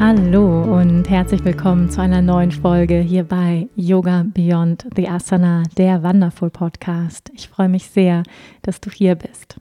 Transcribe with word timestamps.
Hallo 0.00 0.62
und 0.62 1.10
herzlich 1.10 1.44
willkommen 1.44 1.90
zu 1.90 2.00
einer 2.00 2.22
neuen 2.22 2.52
Folge 2.52 3.00
hier 3.00 3.22
bei 3.22 3.68
Yoga 3.76 4.24
Beyond 4.26 4.86
the 4.96 5.06
Asana, 5.06 5.64
der 5.76 6.02
Wonderful 6.02 6.48
Podcast. 6.48 7.30
Ich 7.34 7.50
freue 7.50 7.68
mich 7.68 7.90
sehr, 7.90 8.22
dass 8.62 8.80
du 8.80 8.88
hier 8.88 9.14
bist. 9.14 9.60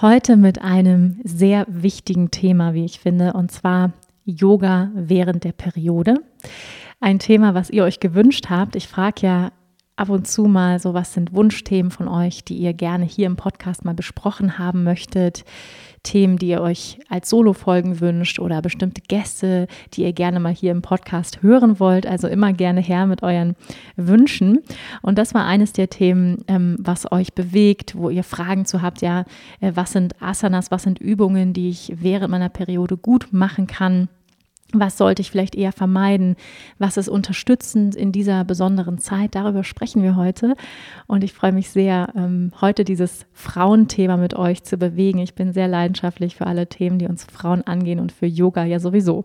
Heute 0.00 0.36
mit 0.36 0.62
einem 0.62 1.20
sehr 1.24 1.66
wichtigen 1.66 2.30
Thema, 2.30 2.74
wie 2.74 2.84
ich 2.84 3.00
finde, 3.00 3.32
und 3.32 3.50
zwar 3.50 3.90
Yoga 4.24 4.92
während 4.94 5.42
der 5.42 5.50
Periode. 5.50 6.14
Ein 7.00 7.18
Thema, 7.18 7.54
was 7.54 7.70
ihr 7.70 7.82
euch 7.82 7.98
gewünscht 7.98 8.46
habt. 8.50 8.76
Ich 8.76 8.86
frage 8.86 9.26
ja 9.26 9.50
ab 9.98 10.10
und 10.10 10.28
zu 10.28 10.44
mal 10.44 10.78
so, 10.78 10.94
was 10.94 11.12
sind 11.12 11.34
Wunschthemen 11.34 11.90
von 11.90 12.08
euch, 12.08 12.44
die 12.44 12.56
ihr 12.56 12.72
gerne 12.72 13.04
hier 13.04 13.26
im 13.26 13.36
Podcast 13.36 13.84
mal 13.84 13.94
besprochen 13.94 14.58
haben 14.58 14.84
möchtet. 14.84 15.44
Themen, 16.04 16.38
die 16.38 16.48
ihr 16.48 16.62
euch 16.62 17.00
als 17.08 17.28
Solo-Folgen 17.28 18.00
wünscht 18.00 18.38
oder 18.38 18.62
bestimmte 18.62 19.02
Gäste, 19.02 19.66
die 19.92 20.04
ihr 20.04 20.12
gerne 20.12 20.38
mal 20.38 20.54
hier 20.54 20.70
im 20.70 20.80
Podcast 20.80 21.42
hören 21.42 21.80
wollt. 21.80 22.06
Also 22.06 22.28
immer 22.28 22.52
gerne 22.52 22.80
her 22.80 23.06
mit 23.06 23.24
euren 23.24 23.56
Wünschen. 23.96 24.60
Und 25.02 25.18
das 25.18 25.34
war 25.34 25.44
eines 25.44 25.72
der 25.72 25.90
Themen, 25.90 26.44
ähm, 26.46 26.76
was 26.78 27.10
euch 27.10 27.34
bewegt, 27.34 27.96
wo 27.96 28.08
ihr 28.08 28.24
Fragen 28.24 28.64
zu 28.64 28.80
habt. 28.80 29.02
Ja, 29.02 29.24
äh, 29.60 29.72
was 29.74 29.92
sind 29.92 30.14
Asanas, 30.22 30.70
was 30.70 30.84
sind 30.84 31.00
Übungen, 31.00 31.52
die 31.52 31.70
ich 31.70 31.92
während 31.96 32.30
meiner 32.30 32.48
Periode 32.48 32.96
gut 32.96 33.28
machen 33.32 33.66
kann? 33.66 34.08
Was 34.74 34.98
sollte 34.98 35.22
ich 35.22 35.30
vielleicht 35.30 35.54
eher 35.54 35.72
vermeiden? 35.72 36.36
Was 36.78 36.98
ist 36.98 37.08
unterstützend 37.08 37.96
in 37.96 38.12
dieser 38.12 38.44
besonderen 38.44 38.98
Zeit? 38.98 39.34
Darüber 39.34 39.64
sprechen 39.64 40.02
wir 40.02 40.14
heute. 40.14 40.56
Und 41.06 41.24
ich 41.24 41.32
freue 41.32 41.52
mich 41.52 41.70
sehr, 41.70 42.12
ähm, 42.14 42.52
heute 42.60 42.84
dieses 42.84 43.24
Frauenthema 43.32 44.18
mit 44.18 44.34
euch 44.34 44.64
zu 44.64 44.76
bewegen. 44.76 45.20
Ich 45.20 45.34
bin 45.34 45.54
sehr 45.54 45.68
leidenschaftlich 45.68 46.36
für 46.36 46.46
alle 46.46 46.66
Themen, 46.66 46.98
die 46.98 47.06
uns 47.06 47.24
Frauen 47.24 47.66
angehen 47.66 47.98
und 47.98 48.12
für 48.12 48.26
Yoga 48.26 48.64
ja 48.64 48.78
sowieso. 48.78 49.24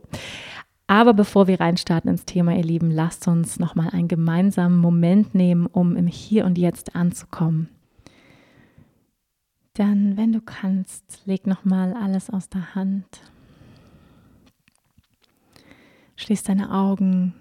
Aber 0.88 1.14
bevor 1.14 1.48
wir 1.48 1.60
reinstarten 1.60 2.10
ins 2.10 2.24
Thema, 2.24 2.56
ihr 2.56 2.64
Lieben, 2.64 2.90
lasst 2.90 3.28
uns 3.28 3.60
nochmal 3.60 3.90
einen 3.90 4.08
gemeinsamen 4.08 4.78
Moment 4.78 5.36
nehmen, 5.36 5.66
um 5.66 5.98
im 5.98 6.08
Hier 6.08 6.46
und 6.46 6.58
Jetzt 6.58 6.96
anzukommen. 6.96 7.68
Dann, 9.74 10.16
wenn 10.16 10.32
du 10.32 10.40
kannst, 10.40 11.24
leg 11.26 11.48
nochmal 11.48 11.94
alles 11.94 12.30
aus 12.30 12.48
der 12.48 12.76
Hand 12.76 13.33
Schließ 16.24 16.44
deine 16.44 16.72
Augen. 16.72 17.34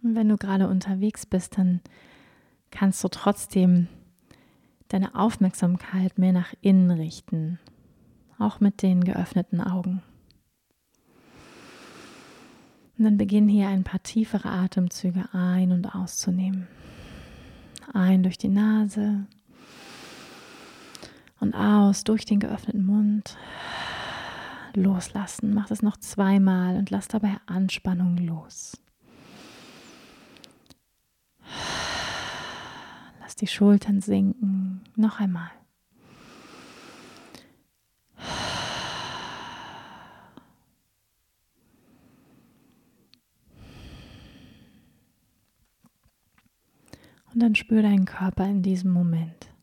Und 0.00 0.14
wenn 0.14 0.28
du 0.28 0.36
gerade 0.36 0.68
unterwegs 0.68 1.26
bist, 1.26 1.58
dann 1.58 1.80
kannst 2.70 3.02
du 3.02 3.08
trotzdem 3.08 3.88
deine 4.86 5.16
Aufmerksamkeit 5.16 6.16
mehr 6.16 6.32
nach 6.32 6.54
innen 6.60 6.92
richten, 6.92 7.58
auch 8.38 8.60
mit 8.60 8.82
den 8.82 9.02
geöffneten 9.02 9.60
Augen. 9.60 10.00
Und 12.96 13.04
dann 13.04 13.16
beginn 13.16 13.48
hier 13.48 13.66
ein 13.66 13.82
paar 13.82 14.00
tiefere 14.04 14.48
Atemzüge 14.48 15.24
ein- 15.32 15.72
und 15.72 15.92
auszunehmen. 15.96 16.68
Ein 17.92 18.22
durch 18.22 18.38
die 18.38 18.48
Nase 18.48 19.26
und 21.40 21.52
aus 21.52 22.04
durch 22.04 22.24
den 22.24 22.38
geöffneten 22.38 22.86
Mund 22.86 23.36
loslassen. 24.76 25.54
Mach 25.54 25.70
es 25.70 25.82
noch 25.82 25.96
zweimal 25.96 26.76
und 26.76 26.90
lass 26.90 27.08
dabei 27.08 27.36
Anspannung 27.46 28.16
los. 28.18 28.80
Lass 33.20 33.36
die 33.36 33.46
Schultern 33.46 34.00
sinken. 34.00 34.82
Noch 34.96 35.20
einmal. 35.20 35.50
Und 47.32 47.40
dann 47.40 47.56
spür 47.56 47.82
deinen 47.82 48.04
Körper 48.04 48.46
in 48.46 48.62
diesem 48.62 48.92
Moment. 48.92 49.53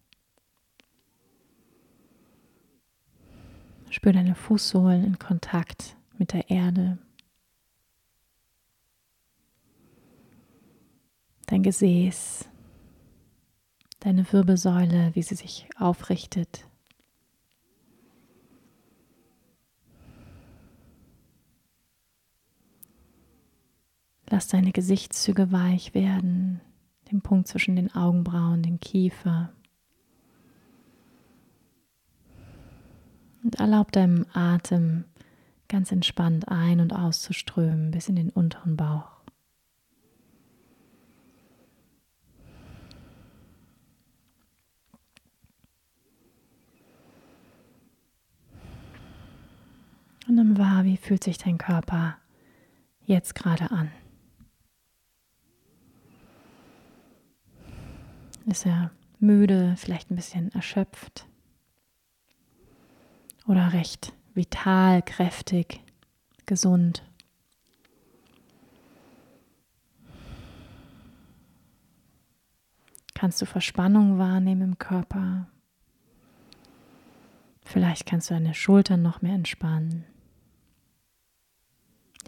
Spür 3.91 4.13
deine 4.13 4.35
Fußsohlen 4.35 5.03
in 5.03 5.19
Kontakt 5.19 5.97
mit 6.18 6.31
der 6.31 6.50
Erde. 6.50 6.97
Dein 11.47 11.62
Gesäß, 11.62 12.47
deine 14.00 14.31
Wirbelsäule, 14.31 15.12
wie 15.13 15.22
sie 15.22 15.35
sich 15.35 15.68
aufrichtet. 15.78 16.66
Lass 24.29 24.47
deine 24.47 24.72
Gesichtszüge 24.72 25.52
weich 25.52 25.94
werden, 25.94 26.62
den 27.12 27.19
Punkt 27.19 27.50
zwischen 27.50 27.75
den 27.75 27.94
Augenbrauen, 27.94 28.63
den 28.63 28.79
Kiefer. 28.79 29.52
Und 33.44 33.56
erlaub 33.56 33.91
deinem 33.91 34.25
Atem 34.34 35.06
ganz 35.68 35.91
entspannt 35.91 36.50
ein- 36.50 36.79
und 36.79 36.94
auszuströmen 36.94 37.91
bis 37.91 38.09
in 38.09 38.16
den 38.16 38.29
unteren 38.29 38.75
Bauch. 38.75 39.22
Und 50.28 50.35
nimm 50.35 50.58
wahr, 50.58 50.85
wie 50.85 50.97
fühlt 50.97 51.23
sich 51.23 51.38
dein 51.38 51.58
Körper 51.58 52.18
jetzt 53.06 53.35
gerade 53.35 53.72
an. 53.72 53.91
Ist 58.46 58.66
er 58.66 58.91
müde, 59.19 59.75
vielleicht 59.78 60.09
ein 60.12 60.16
bisschen 60.16 60.52
erschöpft? 60.53 61.25
Oder 63.52 63.74
recht 63.74 64.14
vital, 64.34 65.02
kräftig, 65.02 65.82
gesund. 66.46 67.04
Kannst 73.14 73.42
du 73.42 73.46
Verspannung 73.46 74.18
wahrnehmen 74.18 74.62
im 74.62 74.78
Körper? 74.78 75.48
Vielleicht 77.62 78.06
kannst 78.06 78.30
du 78.30 78.36
deine 78.36 78.54
Schultern 78.54 79.02
noch 79.02 79.22
mehr 79.22 79.36
entspannen, 79.36 80.06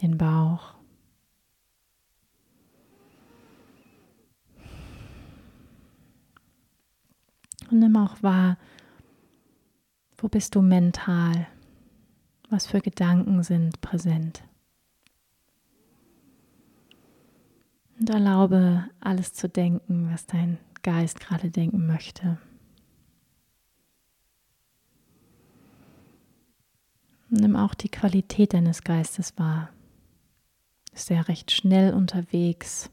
den 0.01 0.17
Bauch. 0.17 0.75
Und 7.71 7.79
nimm 7.79 7.95
auch 7.95 8.21
wahr, 8.21 8.57
wo 10.23 10.29
bist 10.29 10.55
du 10.55 10.61
mental? 10.61 11.47
Was 12.49 12.65
für 12.65 12.79
Gedanken 12.79 13.43
sind 13.43 13.81
präsent? 13.81 14.41
Und 17.99 18.09
erlaube 18.09 18.85
alles 19.01 19.33
zu 19.33 19.49
denken, 19.49 20.09
was 20.13 20.25
dein 20.25 20.59
Geist 20.81 21.19
gerade 21.19 21.49
denken 21.49 21.85
möchte. 21.85 22.37
Nimm 27.29 27.57
auch 27.57 27.73
die 27.73 27.89
Qualität 27.89 28.53
deines 28.53 28.83
Geistes 28.83 29.37
wahr. 29.37 29.71
Ist 30.93 31.11
er 31.11 31.27
recht 31.27 31.51
schnell 31.51 31.93
unterwegs, 31.93 32.89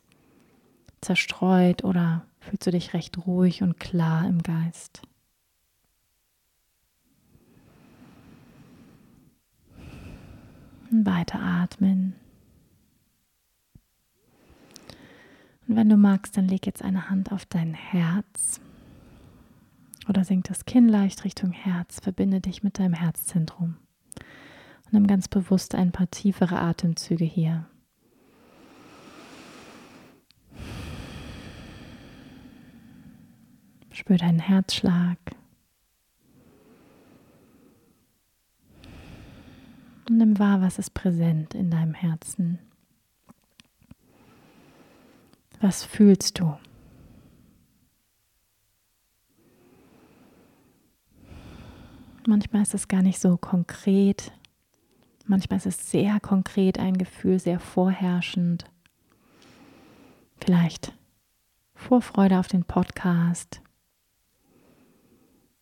zerstreut 1.01 1.85
oder 1.85 2.27
fühlst 2.41 2.67
du 2.67 2.73
dich 2.73 2.93
recht 2.93 3.25
ruhig 3.25 3.63
und 3.63 3.79
klar 3.79 4.27
im 4.27 4.43
Geist? 4.43 5.03
Weiter 10.91 11.41
atmen. 11.41 12.15
Und 15.67 15.77
wenn 15.77 15.89
du 15.89 15.97
magst, 15.97 16.37
dann 16.37 16.49
leg 16.49 16.67
jetzt 16.67 16.83
eine 16.83 17.11
Hand 17.11 17.31
auf 17.31 17.47
dein 17.47 17.75
Herz 17.75 18.61
oder 20.09 20.25
senk 20.25 20.45
das 20.45 20.65
Kinn 20.65 20.89
leicht 20.89 21.25
Richtung 21.25 21.53
Herz. 21.53 22.01
Verbinde 22.01 22.41
dich 22.41 22.65
mit 22.65 22.79
deinem 22.79 22.95
Herzzentrum. 22.95 23.77
Nimm 24.91 25.07
ganz 25.07 25.29
bewusst 25.29 25.77
ein 25.77 25.93
paar 25.93 26.11
tiefere 26.11 26.59
Atemzüge 26.59 27.25
hier. 27.25 27.67
Spür 33.93 34.17
deinen 34.17 34.41
Herzschlag. 34.41 35.19
Und 40.11 40.17
nimm 40.17 40.41
wahr, 40.41 40.61
was 40.61 40.81
ist 40.81 40.93
präsent 40.93 41.55
in 41.55 41.71
deinem 41.71 41.95
Herzen. 41.95 42.59
Was 45.61 45.85
fühlst 45.85 46.41
du? 46.41 46.59
Manchmal 52.27 52.63
ist 52.63 52.75
es 52.75 52.89
gar 52.89 53.03
nicht 53.03 53.21
so 53.21 53.37
konkret. 53.37 54.33
Manchmal 55.27 55.59
ist 55.59 55.67
es 55.67 55.93
sehr 55.93 56.19
konkret 56.19 56.81
ein 56.81 56.99
Gefühl, 56.99 57.39
sehr 57.39 57.61
vorherrschend. 57.61 58.65
Vielleicht 60.41 60.93
Vorfreude 61.77 62.41
auf 62.41 62.49
den 62.49 62.65
Podcast. 62.65 63.63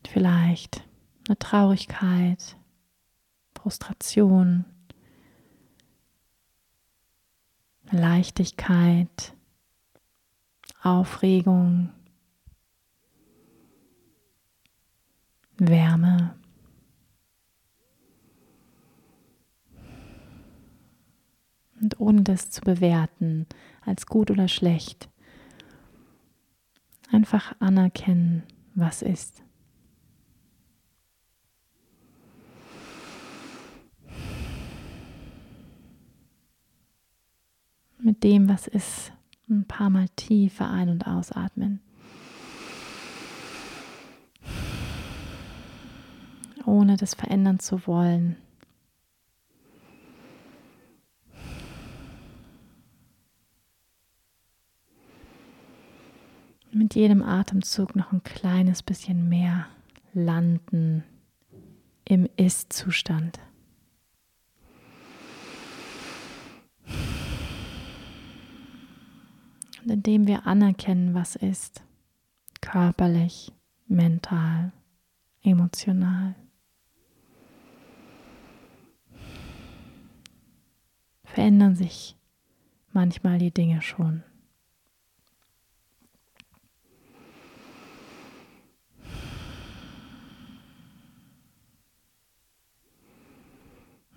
Vielleicht 0.07 0.89
eine 1.29 1.39
Traurigkeit, 1.39 2.57
Frustration, 3.69 4.65
Leichtigkeit, 7.91 9.35
Aufregung, 10.83 11.91
Wärme. 15.59 16.35
Und 21.83 22.01
ohne 22.01 22.23
das 22.23 22.49
zu 22.49 22.63
bewerten 22.63 23.47
als 23.85 24.07
gut 24.07 24.31
oder 24.31 24.49
schlecht, 24.49 25.11
einfach 27.13 27.55
anerkennen, 27.61 28.45
was 28.75 29.03
ist. 29.03 29.43
Mit 38.09 38.25
dem, 38.25 38.49
was 38.49 38.67
ist, 38.67 39.13
ein 39.51 39.67
paar 39.67 39.91
Mal 39.91 40.09
tiefer 40.17 40.71
ein- 40.71 40.89
und 40.89 41.07
ausatmen. 41.07 41.83
Ohne 46.65 46.97
das 46.97 47.13
verändern 47.13 47.59
zu 47.59 47.87
wollen. 47.87 48.37
Mit 56.73 56.95
jedem 56.95 57.23
Atemzug 57.23 57.95
noch 57.95 58.13
ein 58.13 58.23
kleines 58.23 58.83
bisschen 58.83 59.29
mehr 59.29 59.67
landen 60.15 61.05
im 62.07 62.27
Ist-Zustand. 62.39 63.39
Indem 69.91 70.27
wir 70.27 70.47
anerkennen, 70.47 71.15
was 71.15 71.35
ist, 71.35 71.83
körperlich, 72.61 73.53
mental, 73.87 74.73
emotional, 75.43 76.35
verändern 81.25 81.75
sich 81.75 82.17
manchmal 82.93 83.39
die 83.39 83.51
Dinge 83.51 83.81
schon. 83.81 84.23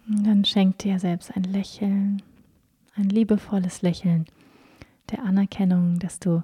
Dann 0.08 0.44
schenk 0.44 0.80
dir 0.80 1.00
selbst 1.00 1.36
ein 1.36 1.44
Lächeln, 1.44 2.22
ein 2.96 3.10
liebevolles 3.10 3.82
Lächeln 3.82 4.26
der 5.12 5.24
Anerkennung, 5.24 6.00
dass 6.00 6.20
du 6.20 6.44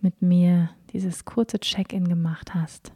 mit 0.00 0.22
mir 0.22 0.70
dieses 0.92 1.24
kurze 1.24 1.60
Check-in 1.60 2.08
gemacht 2.08 2.54
hast, 2.54 2.92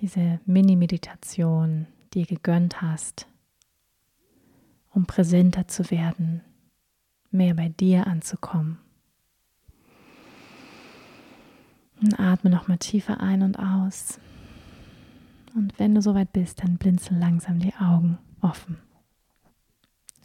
diese 0.00 0.40
Mini-Meditation 0.46 1.86
dir 2.14 2.26
gegönnt 2.26 2.80
hast, 2.82 3.26
um 4.90 5.06
präsenter 5.06 5.68
zu 5.68 5.90
werden, 5.90 6.42
mehr 7.30 7.54
bei 7.54 7.68
dir 7.68 8.06
anzukommen. 8.06 8.78
Und 12.00 12.18
atme 12.18 12.48
nochmal 12.50 12.78
tiefer 12.78 13.20
ein 13.20 13.42
und 13.42 13.58
aus. 13.58 14.20
Und 15.56 15.76
wenn 15.80 15.96
du 15.96 16.00
soweit 16.02 16.32
bist, 16.32 16.62
dann 16.62 16.78
blinzel 16.78 17.18
langsam 17.18 17.58
die 17.58 17.74
Augen 17.74 18.18
offen. 18.40 18.78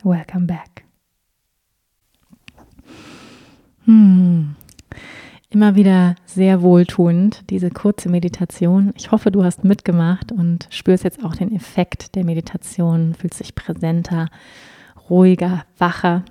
Welcome 0.03 0.45
back. 0.45 0.82
Hm. 3.85 4.55
Immer 5.49 5.75
wieder 5.75 6.15
sehr 6.25 6.63
wohltuend, 6.63 7.49
diese 7.51 7.69
kurze 7.69 8.09
Meditation. 8.09 8.91
Ich 8.97 9.11
hoffe, 9.11 9.29
du 9.29 9.43
hast 9.43 9.63
mitgemacht 9.63 10.31
und 10.31 10.67
spürst 10.71 11.03
jetzt 11.03 11.23
auch 11.23 11.35
den 11.35 11.55
Effekt 11.55 12.15
der 12.15 12.25
Meditation, 12.25 13.13
fühlst 13.13 13.39
dich 13.39 13.53
präsenter, 13.53 14.29
ruhiger, 15.11 15.63
wacher. 15.77 16.23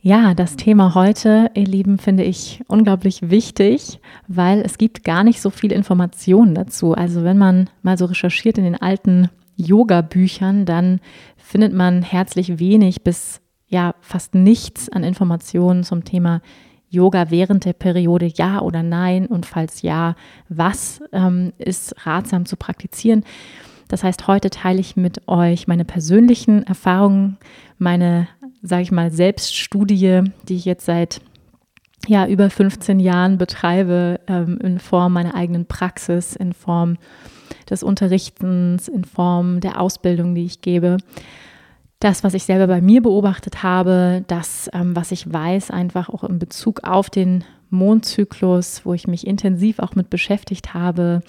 Ja, 0.00 0.34
das 0.34 0.54
Thema 0.54 0.94
heute, 0.94 1.50
ihr 1.54 1.66
Lieben, 1.66 1.98
finde 1.98 2.22
ich 2.22 2.62
unglaublich 2.68 3.30
wichtig, 3.30 3.98
weil 4.28 4.60
es 4.60 4.78
gibt 4.78 5.02
gar 5.02 5.24
nicht 5.24 5.40
so 5.40 5.50
viel 5.50 5.72
Informationen 5.72 6.54
dazu. 6.54 6.94
Also 6.94 7.24
wenn 7.24 7.38
man 7.38 7.68
mal 7.82 7.98
so 7.98 8.04
recherchiert 8.04 8.58
in 8.58 8.64
den 8.64 8.80
alten 8.80 9.28
Yoga-Büchern, 9.56 10.66
dann 10.66 11.00
findet 11.36 11.72
man 11.72 12.02
herzlich 12.02 12.60
wenig 12.60 13.02
bis 13.02 13.40
ja 13.68 13.94
fast 14.00 14.34
nichts 14.34 14.88
an 14.88 15.04
Informationen 15.04 15.84
zum 15.84 16.04
Thema 16.04 16.40
Yoga 16.88 17.30
während 17.30 17.64
der 17.64 17.72
Periode, 17.72 18.26
ja 18.26 18.60
oder 18.60 18.82
nein 18.82 19.26
und 19.26 19.44
falls 19.44 19.82
ja, 19.82 20.14
was 20.48 21.00
ähm, 21.12 21.52
ist 21.58 22.06
ratsam 22.06 22.46
zu 22.46 22.56
praktizieren. 22.56 23.24
Das 23.88 24.02
heißt, 24.02 24.26
heute 24.26 24.50
teile 24.50 24.80
ich 24.80 24.96
mit 24.96 25.28
euch 25.28 25.68
meine 25.68 25.84
persönlichen 25.84 26.64
Erfahrungen, 26.64 27.38
meine, 27.78 28.28
sage 28.62 28.82
ich 28.82 28.92
mal, 28.92 29.10
Selbststudie, 29.10 30.22
die 30.48 30.56
ich 30.56 30.64
jetzt 30.64 30.86
seit 30.86 31.20
ja, 32.08 32.26
über 32.26 32.50
15 32.50 33.00
Jahren 33.00 33.36
betreibe, 33.38 34.20
ähm, 34.28 34.58
in 34.62 34.78
Form 34.78 35.12
meiner 35.12 35.34
eigenen 35.34 35.66
Praxis, 35.66 36.36
in 36.36 36.52
Form 36.52 36.98
des 37.68 37.82
Unterrichtens, 37.82 38.88
in 38.88 39.04
Form 39.04 39.60
der 39.60 39.80
Ausbildung, 39.80 40.34
die 40.34 40.44
ich 40.44 40.60
gebe 40.60 40.98
das, 42.00 42.22
was 42.22 42.34
ich 42.34 42.44
selber 42.44 42.66
bei 42.66 42.80
mir 42.80 43.02
beobachtet 43.02 43.62
habe, 43.62 44.24
das, 44.26 44.68
ähm, 44.72 44.94
was 44.94 45.12
ich 45.12 45.32
weiß, 45.32 45.70
einfach 45.70 46.08
auch 46.08 46.24
in 46.24 46.38
Bezug 46.38 46.84
auf 46.84 47.10
den 47.10 47.44
Mondzyklus, 47.70 48.82
wo 48.84 48.94
ich 48.94 49.08
mich 49.08 49.26
intensiv 49.26 49.78
auch 49.78 49.94
mit 49.94 50.10
beschäftigt 50.10 50.74
habe. 50.74 51.22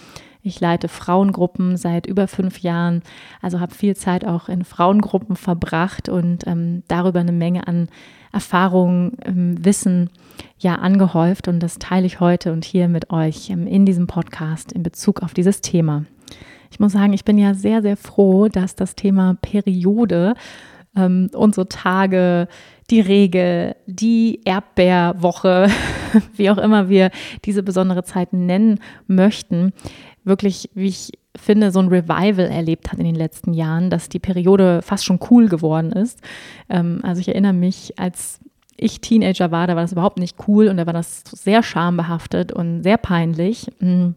Ich 0.44 0.60
leite 0.60 0.88
Frauengruppen 0.88 1.78
seit 1.78 2.06
über 2.06 2.28
fünf 2.28 2.60
Jahren, 2.60 3.02
also 3.42 3.60
habe 3.60 3.74
viel 3.74 3.96
Zeit 3.96 4.26
auch 4.26 4.50
in 4.50 4.64
Frauengruppen 4.64 5.36
verbracht 5.36 6.10
und 6.10 6.46
ähm, 6.48 6.84
darüber 6.88 7.20
eine 7.20 7.32
Menge 7.32 7.68
an 7.68 7.90
Erfahrung, 8.32 9.14
ähm, 9.26 9.64
Wissen 9.66 10.10
ja 10.60 10.76
angehäuft 10.76 11.48
und 11.48 11.60
das 11.60 11.80
teile 11.80 12.06
ich 12.06 12.20
heute 12.20 12.54
und 12.54 12.66
hier 12.66 12.88
mit 12.88 13.10
euch 13.10 13.50
ähm, 13.50 13.68
in 13.68 13.86
diesem 13.86 14.08
Podcast 14.08 14.72
in 14.72 14.84
Bezug 14.84 15.24
auf 15.24 15.34
dieses 15.34 15.62
Thema. 15.62 16.06
Ich 16.72 16.80
muss 16.80 16.92
sagen, 16.92 17.14
ich 17.14 17.26
bin 17.26 17.38
ja 17.38 17.54
sehr, 17.54 17.82
sehr 17.82 17.98
froh, 17.98 18.48
dass 18.48 18.76
das 18.76 18.96
Thema 18.96 19.38
Periode, 19.42 20.36
ähm, 20.96 21.30
unsere 21.34 21.70
Tage, 21.70 22.48
die 22.90 23.02
Regel, 23.02 23.76
die 23.86 24.42
Erdbeerwoche, 24.46 25.68
wie 26.36 26.50
auch 26.50 26.58
immer 26.58 26.90
wir 26.90 27.12
diese 27.46 27.64
besondere 27.64 28.04
Zeit 28.04 28.34
nennen 28.34 28.80
möchten, 29.08 29.74
wirklich, 30.24 30.70
wie 30.74 30.88
ich 30.88 31.12
finde, 31.36 31.72
so 31.72 31.80
ein 31.80 31.90
Revival 31.90 32.48
erlebt 32.48 32.92
hat 32.92 33.00
in 33.00 33.06
den 33.06 33.16
letzten 33.16 33.54
Jahren, 33.54 33.90
dass 33.90 34.10
die 34.10 34.20
Periode 34.20 34.82
fast 34.82 35.06
schon 35.06 35.20
cool 35.30 35.50
geworden 35.50 35.92
ist. 35.92 36.20
Ähm, 36.70 37.00
also 37.04 37.22
ich 37.22 37.28
erinnere 37.28 37.54
mich, 37.54 38.00
als 38.00 38.40
ich 38.76 39.02
Teenager 39.02 39.52
war, 39.52 39.68
da 39.68 39.76
war 39.76 39.84
das 39.84 39.92
überhaupt 39.92 40.20
nicht 40.20 40.38
cool 40.48 40.68
und 40.68 40.78
da 40.78 40.86
war 40.86 40.94
das 40.94 41.24
sehr 41.26 41.64
schambehaftet 41.64 42.52
und 42.52 42.84
sehr 42.84 42.98
peinlich. 42.98 43.68
Mhm 43.80 44.16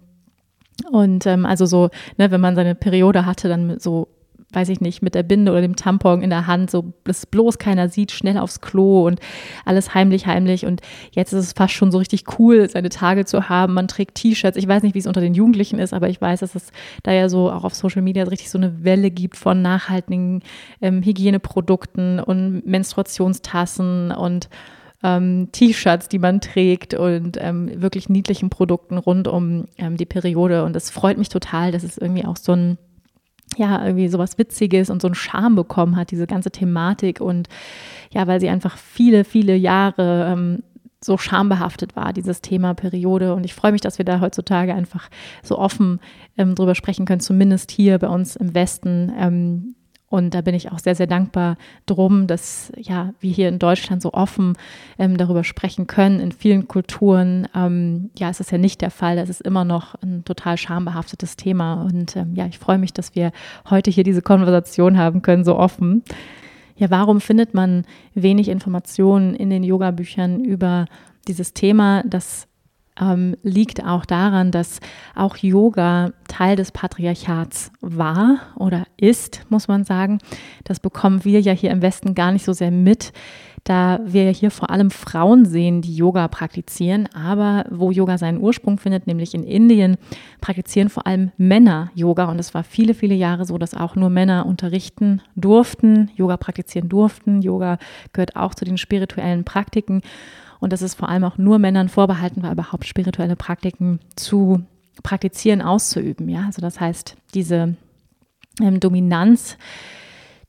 und 0.91 1.27
ähm, 1.27 1.47
also 1.47 1.67
so, 1.67 1.91
ne, 2.17 2.31
wenn 2.31 2.41
man 2.41 2.55
seine 2.55 2.75
Periode 2.75 3.27
hatte, 3.27 3.49
dann 3.49 3.79
so 3.79 4.09
weiß 4.53 4.69
ich 4.69 4.81
nicht, 4.81 5.03
mit 5.03 5.15
der 5.15 5.23
Binde 5.23 5.53
oder 5.53 5.61
dem 5.61 5.77
Tampon 5.77 6.23
in 6.23 6.31
der 6.31 6.47
Hand, 6.47 6.71
so 6.71 6.93
dass 7.05 7.27
bloß 7.27 7.59
keiner 7.59 7.89
sieht, 7.89 8.11
schnell 8.11 8.37
aufs 8.39 8.61
Klo 8.61 9.07
und 9.07 9.21
alles 9.65 9.95
heimlich, 9.95 10.27
heimlich. 10.27 10.67
Und 10.67 10.81
jetzt 11.13 11.33
ist 11.33 11.45
es 11.45 11.53
fast 11.53 11.75
schon 11.75 11.93
so 11.93 11.99
richtig 11.99 12.25
cool, 12.39 12.69
seine 12.69 12.89
Tage 12.89 13.25
zu 13.25 13.49
haben. 13.49 13.75
Man 13.75 13.89
trägt 13.89 14.17
T-Shirts. 14.17 14.57
Ich 14.57 14.67
weiß 14.67 14.83
nicht, 14.83 14.95
wie 14.95 14.99
es 14.99 15.07
unter 15.07 15.21
den 15.21 15.35
Jugendlichen 15.35 15.79
ist, 15.79 15.95
aber 15.95 16.09
ich 16.09 16.21
weiß, 16.21 16.41
dass 16.41 16.55
es 16.55 16.73
da 17.03 17.13
ja 17.13 17.29
so 17.29 17.51
auch 17.51 17.65
auf 17.65 17.75
Social 17.75 18.03
Media 18.03 18.25
richtig 18.25 18.51
so 18.51 18.59
eine 18.59 18.83
Welle 18.85 19.11
gibt 19.11 19.37
von 19.37 19.63
nachhaltigen 19.63 20.43
ähm, 20.81 21.03
Hygieneprodukten 21.03 22.19
und 22.19 22.67
Menstruationstassen 22.67 24.11
und 24.11 24.49
ähm, 25.03 25.49
T-Shirts, 25.53 26.09
die 26.09 26.19
man 26.19 26.41
trägt 26.41 26.95
und 26.95 27.39
ähm, 27.41 27.81
wirklich 27.81 28.09
niedlichen 28.09 28.51
Produkten 28.51 28.99
rund 28.99 29.29
um 29.29 29.67
ähm, 29.79 29.97
die 29.97 30.07
Periode. 30.07 30.65
Und 30.65 30.77
es 30.77 30.91
freut 30.91 31.19
mich 31.19 31.29
total, 31.29 31.73
dass 31.73 31.83
es 31.83 31.99
irgendwie 31.99 32.25
auch 32.25 32.37
so 32.37 32.53
ein 32.53 32.79
ja, 33.57 33.85
irgendwie 33.85 34.09
sowas 34.09 34.39
Witziges 34.39 34.91
und 34.91 35.03
so 35.03 35.09
einen 35.09 35.17
Charme 35.17 35.57
bekommen 35.57 35.97
hat, 35.97 36.13
diese 36.13 36.29
ganze 36.29 36.53
Thematik. 36.53 37.21
Und 37.21 37.49
ja, 38.13 38.27
weil 38.27 38.41
sie 38.41 38.49
einfach 38.49 38.77
viele, 38.77 39.25
viele 39.25 39.57
Jahre 39.57 40.33
ähm, 40.33 40.63
so 41.03 41.17
schambehaftet 41.17 41.97
war, 41.97 42.13
dieses 42.13 42.43
Thema 42.43 42.75
Periode. 42.75 43.35
Und 43.35 43.45
ich 43.45 43.55
freue 43.55 43.73
mich, 43.73 43.81
dass 43.81 43.99
wir 43.99 44.05
da 44.05 44.21
heutzutage 44.21 44.75
einfach 44.75 45.09
so 45.43 45.59
offen 45.59 45.99
ähm, 46.37 46.55
drüber 46.55 46.75
sprechen 46.75 47.07
können, 47.07 47.21
zumindest 47.21 47.71
hier 47.71 47.99
bei 47.99 48.09
uns 48.09 48.37
im 48.37 48.55
Westen. 48.55 49.13
Ähm, 49.19 49.75
und 50.11 50.35
da 50.35 50.41
bin 50.41 50.57
ich 50.57 50.73
auch 50.73 50.81
sehr, 50.81 50.97
sehr 50.97 51.07
dankbar 51.07 51.57
drum, 51.87 52.27
dass 52.27 52.73
ja, 52.77 53.15
wir 53.21 53.31
hier 53.31 53.49
in 53.49 53.61
Deutschland 53.61 54.03
so 54.03 54.13
offen 54.13 54.55
ähm, 54.99 55.17
darüber 55.17 55.45
sprechen 55.45 55.87
können. 55.87 56.19
In 56.19 56.33
vielen 56.33 56.67
Kulturen, 56.67 57.47
ähm, 57.55 58.11
ja, 58.19 58.29
ist 58.29 58.41
es 58.41 58.51
ja 58.51 58.59
nicht 58.59 58.81
der 58.81 58.91
Fall. 58.91 59.15
Das 59.15 59.31
ist 59.31 59.41
immer 59.41 59.65
noch 59.65 59.95
ein 60.03 60.25
total 60.25 60.59
schambehaftetes 60.59 61.37
Thema. 61.37 61.85
Und 61.85 62.17
ähm, 62.17 62.35
ja, 62.35 62.47
ich 62.47 62.59
freue 62.59 62.79
mich, 62.79 62.93
dass 62.93 63.15
wir 63.15 63.31
heute 63.71 63.93
hier 63.93 64.03
diese 64.03 64.21
Konversation 64.21 64.99
haben 64.99 65.23
können, 65.23 65.45
so 65.45 65.57
offen. 65.57 66.03
Ja, 66.75 66.91
warum 66.91 67.21
findet 67.21 67.55
man 67.55 67.85
wenig 68.13 68.49
Informationen 68.49 69.37
in 69.37 69.49
den 69.49 69.63
Yoga-Büchern 69.63 70.45
über 70.45 70.87
dieses 71.29 71.55
Thema, 71.55 72.03
das 72.05 72.49
ähm, 73.01 73.37
liegt 73.43 73.85
auch 73.85 74.05
daran, 74.05 74.51
dass 74.51 74.81
auch 75.15 75.37
Yoga 75.37 76.13
Teil 76.29 76.57
des 76.57 76.71
Patriarchats 76.73 77.73
war 77.81 78.41
oder 78.57 78.85
ist, 78.97 79.45
muss 79.49 79.69
man 79.69 79.85
sagen. 79.85 80.19
Das 80.65 80.81
bekommen 80.81 81.25
wir 81.25 81.41
ja 81.41 81.53
hier 81.53 81.71
im 81.71 81.83
Westen 81.83 82.15
gar 82.15 82.33
nicht 82.33 82.45
so 82.45 82.53
sehr 82.53 82.71
mit, 82.71 83.13
da 83.65 84.01
wir 84.05 84.25
ja 84.25 84.31
hier 84.31 84.51
vor 84.51 84.71
allem 84.71 84.91
Frauen 84.91 85.45
sehen, 85.45 85.83
die 85.83 85.95
Yoga 85.95 86.29
praktizieren. 86.29 87.09
Aber 87.15 87.65
wo 87.71 87.91
Yoga 87.91 88.17
seinen 88.19 88.41
Ursprung 88.41 88.79
findet, 88.79 89.07
nämlich 89.07 89.35
in 89.35 89.43
Indien, 89.43 89.97
praktizieren 90.41 90.89
vor 90.89 91.07
allem 91.07 91.33
Männer 91.37 91.91
Yoga. 91.95 92.25
Und 92.25 92.39
es 92.39 92.55
war 92.55 92.65
viele, 92.65 92.95
viele 92.95 93.15
Jahre 93.15 93.45
so, 93.45 93.59
dass 93.59 93.75
auch 93.75 93.97
nur 93.97 94.11
Männer 94.11 94.47
unterrichten 94.47 95.21
durften, 95.37 96.11
Yoga 96.17 96.37
praktizieren 96.37 96.89
durften. 96.89 97.43
Yoga 97.43 97.79
gehört 98.13 98.37
auch 98.37 98.55
zu 98.55 98.65
den 98.65 98.79
spirituellen 98.79 99.45
Praktiken 99.45 100.03
und 100.61 100.73
dass 100.73 100.83
es 100.83 100.95
vor 100.95 101.09
allem 101.09 101.25
auch 101.25 101.39
nur 101.39 101.59
Männern 101.59 101.89
vorbehalten 101.89 102.43
war, 102.43 102.53
überhaupt 102.53 102.87
spirituelle 102.87 103.37
Praktiken 103.37 104.01
zu 104.15 104.63
praktizieren, 105.03 105.63
auszuüben. 105.63 106.29
Ja, 106.29 106.45
also 106.47 106.61
das 106.61 106.79
heißt, 106.79 107.17
diese 107.35 107.75
ähm, 108.61 108.81
Dominanz 108.81 109.57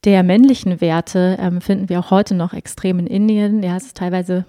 der 0.03 0.24
männlichen 0.24 0.82
Werte 0.82 1.38
ähm, 1.39 1.62
finden 1.62 1.88
wir 1.88 2.00
auch 2.00 2.10
heute 2.10 2.34
noch 2.34 2.53
extrem 2.53 2.98
in 2.98 3.06
Indien. 3.06 3.62
Ja, 3.62 3.77
es 3.77 3.86
ist 3.86 3.98
teilweise 3.98 4.46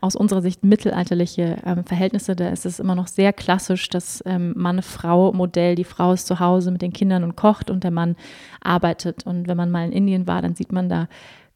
aus 0.00 0.16
unserer 0.16 0.42
Sicht 0.42 0.64
mittelalterliche 0.64 1.58
ähm, 1.64 1.84
Verhältnisse. 1.84 2.34
Da 2.34 2.48
ist 2.48 2.66
es 2.66 2.80
immer 2.80 2.96
noch 2.96 3.06
sehr 3.06 3.32
klassisch, 3.32 3.88
das 3.88 4.20
ähm, 4.26 4.52
Mann-Frau-Modell. 4.56 5.76
Die 5.76 5.84
Frau 5.84 6.12
ist 6.12 6.26
zu 6.26 6.40
Hause 6.40 6.72
mit 6.72 6.82
den 6.82 6.92
Kindern 6.92 7.22
und 7.22 7.36
kocht 7.36 7.70
und 7.70 7.84
der 7.84 7.92
Mann 7.92 8.16
arbeitet. 8.60 9.24
Und 9.24 9.46
wenn 9.46 9.56
man 9.56 9.70
mal 9.70 9.86
in 9.86 9.92
Indien 9.92 10.26
war, 10.26 10.42
dann 10.42 10.56
sieht 10.56 10.72
man 10.72 10.88
da 10.88 11.06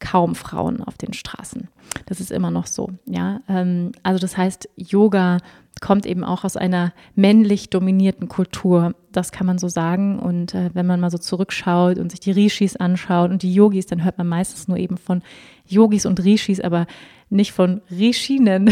kaum 0.01 0.35
Frauen 0.35 0.83
auf 0.83 0.97
den 0.97 1.13
Straßen. 1.13 1.69
Das 2.07 2.19
ist 2.19 2.31
immer 2.31 2.51
noch 2.51 2.67
so. 2.67 2.89
Ja, 3.05 3.39
ähm, 3.47 3.93
also 4.03 4.19
das 4.19 4.35
heißt, 4.35 4.67
Yoga 4.75 5.37
kommt 5.81 6.05
eben 6.05 6.23
auch 6.23 6.45
aus 6.45 6.55
einer 6.55 6.93
männlich 7.15 7.69
dominierten 7.69 8.29
Kultur. 8.29 8.93
Das 9.11 9.31
kann 9.31 9.47
man 9.47 9.57
so 9.57 9.67
sagen. 9.67 10.19
Und 10.19 10.53
äh, 10.53 10.69
wenn 10.73 10.85
man 10.85 10.99
mal 10.99 11.11
so 11.11 11.17
zurückschaut 11.17 11.97
und 11.97 12.11
sich 12.11 12.19
die 12.19 12.31
Rishis 12.31 12.77
anschaut 12.77 13.31
und 13.31 13.41
die 13.41 13.53
Yogis, 13.53 13.87
dann 13.87 14.03
hört 14.03 14.17
man 14.17 14.27
meistens 14.27 14.67
nur 14.67 14.77
eben 14.77 14.97
von 14.97 15.21
Yogis 15.67 16.05
und 16.05 16.23
Rishis, 16.23 16.61
aber 16.61 16.85
nicht 17.29 17.53
von 17.53 17.81
Rishinen 17.89 18.71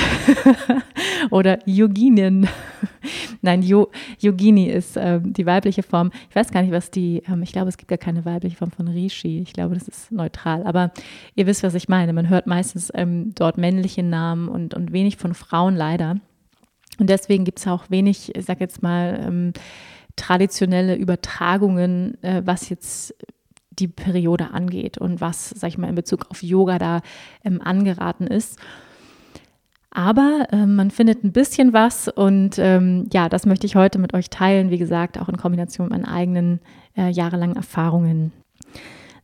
oder 1.32 1.60
Yoginen. 1.66 2.48
Nein, 3.42 3.64
Yo 3.64 3.90
Yogini 4.20 4.68
ist 4.68 4.98
äh, 4.98 5.20
die 5.24 5.46
weibliche 5.46 5.82
Form. 5.82 6.12
Ich 6.30 6.36
weiß 6.36 6.52
gar 6.52 6.62
nicht, 6.62 6.74
was 6.74 6.92
die, 6.92 7.24
ähm, 7.28 7.42
ich 7.42 7.54
glaube, 7.54 7.70
es 7.70 7.78
gibt 7.78 7.88
gar 7.88 7.98
keine 7.98 8.26
weibliche 8.26 8.58
Form 8.58 8.72
von 8.72 8.88
Rishi. 8.88 9.40
Ich 9.40 9.54
glaube, 9.54 9.76
das 9.76 9.88
ist 9.88 10.12
neutral. 10.12 10.64
Aber 10.64 10.92
ihr 11.36 11.48
wisst, 11.48 11.64
was 11.64 11.74
ich 11.74 11.90
meine. 11.90 12.14
Man 12.14 12.30
hört 12.30 12.48
meistens 12.48 12.92
ähm, 12.94 13.34
dort 13.34 13.58
männliche 13.58 14.04
Namen 14.04 14.50
und, 14.50 14.74
und 14.74 14.92
wenig 14.92 15.18
von 15.18 15.34
Frauen 15.34 15.76
leider. 15.76 16.18
Und 17.00 17.10
deswegen 17.10 17.46
gibt 17.46 17.60
es 17.60 17.68
auch 17.68 17.90
wenig, 17.90 18.36
ich 18.36 18.46
sage 18.46 18.60
jetzt 18.60 18.84
mal, 18.84 19.20
ähm, 19.26 19.54
traditionelle 20.16 20.96
Übertragungen, 20.96 22.22
äh, 22.24 22.42
was 22.46 22.70
jetzt 22.70 23.16
die 23.72 23.88
Periode 23.88 24.52
angeht 24.52 24.98
und 24.98 25.22
was, 25.22 25.50
sag 25.50 25.70
ich 25.70 25.78
mal, 25.78 25.88
in 25.88 25.96
Bezug 25.96 26.30
auf 26.30 26.44
Yoga 26.44 26.78
da 26.78 27.02
ähm, 27.44 27.62
angeraten 27.62 28.28
ist. 28.28 28.60
Aber 29.92 30.48
äh, 30.52 30.66
man 30.66 30.92
findet 30.92 31.24
ein 31.24 31.32
bisschen 31.32 31.74
was 31.74 32.08
und 32.08 32.60
ähm, 32.60 33.08
ja, 33.12 33.28
das 33.28 33.46
möchte 33.46 33.66
ich 33.66 33.76
heute 33.76 33.98
mit 33.98 34.14
euch 34.14 34.30
teilen. 34.30 34.70
Wie 34.70 34.78
gesagt, 34.78 35.18
auch 35.20 35.30
in 35.30 35.38
Kombination 35.38 35.88
mit 35.88 35.94
meinen 35.94 36.06
eigenen 36.06 36.60
äh, 36.96 37.10
jahrelangen 37.10 37.56
Erfahrungen. 37.56 38.32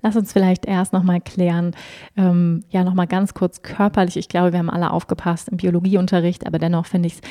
Lass 0.01 0.15
uns 0.15 0.33
vielleicht 0.33 0.65
erst 0.65 0.93
nochmal 0.93 1.19
klären, 1.21 1.75
ähm, 2.15 2.63
ja, 2.69 2.83
nochmal 2.83 3.07
ganz 3.07 3.33
kurz 3.33 3.61
körperlich. 3.61 4.17
Ich 4.17 4.29
glaube, 4.29 4.51
wir 4.51 4.59
haben 4.59 4.69
alle 4.69 4.91
aufgepasst 4.91 5.49
im 5.49 5.57
Biologieunterricht, 5.57 6.45
aber 6.45 6.59
dennoch 6.59 6.85
finde 6.85 7.07
ich 7.07 7.15
es 7.15 7.21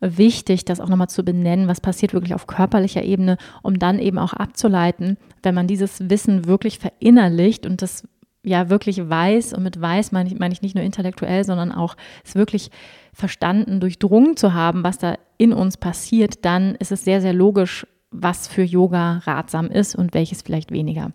wichtig, 0.00 0.64
das 0.64 0.80
auch 0.80 0.88
nochmal 0.88 1.08
zu 1.08 1.22
benennen, 1.22 1.68
was 1.68 1.80
passiert 1.80 2.14
wirklich 2.14 2.34
auf 2.34 2.46
körperlicher 2.46 3.02
Ebene, 3.02 3.36
um 3.62 3.78
dann 3.78 3.98
eben 3.98 4.18
auch 4.18 4.32
abzuleiten, 4.32 5.18
wenn 5.42 5.54
man 5.54 5.66
dieses 5.66 6.08
Wissen 6.08 6.46
wirklich 6.46 6.78
verinnerlicht 6.78 7.66
und 7.66 7.82
das 7.82 8.04
ja 8.42 8.70
wirklich 8.70 9.08
weiß, 9.08 9.52
und 9.52 9.62
mit 9.62 9.80
weiß 9.80 10.12
meine 10.12 10.28
ich, 10.28 10.38
meine 10.38 10.52
ich 10.52 10.62
nicht 10.62 10.74
nur 10.74 10.84
intellektuell, 10.84 11.44
sondern 11.44 11.72
auch 11.72 11.96
es 12.24 12.34
wirklich 12.34 12.70
verstanden, 13.12 13.80
durchdrungen 13.80 14.36
zu 14.36 14.54
haben, 14.54 14.82
was 14.82 14.98
da 14.98 15.16
in 15.36 15.52
uns 15.52 15.76
passiert, 15.76 16.44
dann 16.44 16.74
ist 16.76 16.92
es 16.92 17.04
sehr, 17.04 17.20
sehr 17.20 17.34
logisch, 17.34 17.86
was 18.10 18.48
für 18.48 18.62
Yoga 18.62 19.18
ratsam 19.24 19.66
ist 19.66 19.94
und 19.94 20.14
welches 20.14 20.42
vielleicht 20.42 20.72
weniger. 20.72 21.12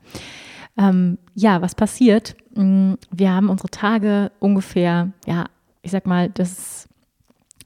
Ähm, 0.77 1.17
ja, 1.33 1.61
was 1.61 1.73
passiert? 1.73 2.35
Mm, 2.53 2.93
wir 3.11 3.31
haben 3.31 3.49
unsere 3.49 3.69
Tage 3.69 4.31
ungefähr, 4.39 5.11
ja, 5.25 5.45
ich 5.81 5.91
sag 5.91 6.05
mal, 6.05 6.29
das 6.29 6.87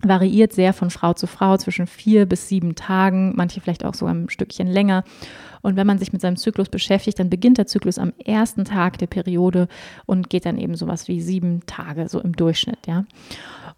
variiert 0.01 0.53
sehr 0.53 0.74
von 0.74 0.89
Frau 0.89 1.13
zu 1.13 1.27
Frau 1.27 1.58
zwischen 1.58 1.88
vier 1.88 2.25
bis 2.25 2.48
sieben 2.48 2.75
Tagen, 2.75 3.34
manche 3.36 3.60
vielleicht 3.60 3.84
auch 3.84 3.94
sogar 3.94 4.13
ein 4.13 4.29
Stückchen 4.29 4.68
länger. 4.68 5.03
Und 5.62 5.75
wenn 5.75 5.88
man 5.88 6.00
sich 6.00 6.13
mit 6.13 6.22
seinem 6.22 6.38
Zyklus 6.38 6.70
beschäftigt, 6.70 7.20
dann 7.20 7.29
beginnt 7.29 7.58
der 7.58 7.68
Zyklus 7.68 7.98
am 7.98 8.13
ersten 8.24 8.63
Tag 8.63 8.98
der 8.98 9.08
Periode 9.08 9.68
und 10.06 10.29
geht 10.29 10.46
dann 10.46 10.58
eben 10.58 10.75
sowas 10.75 11.08
wie 11.10 11.20
sieben 11.20 11.65
Tage, 11.65 12.08
so 12.08 12.22
im 12.22 12.34
Durchschnitt, 12.34 12.88
ja. 12.88 13.06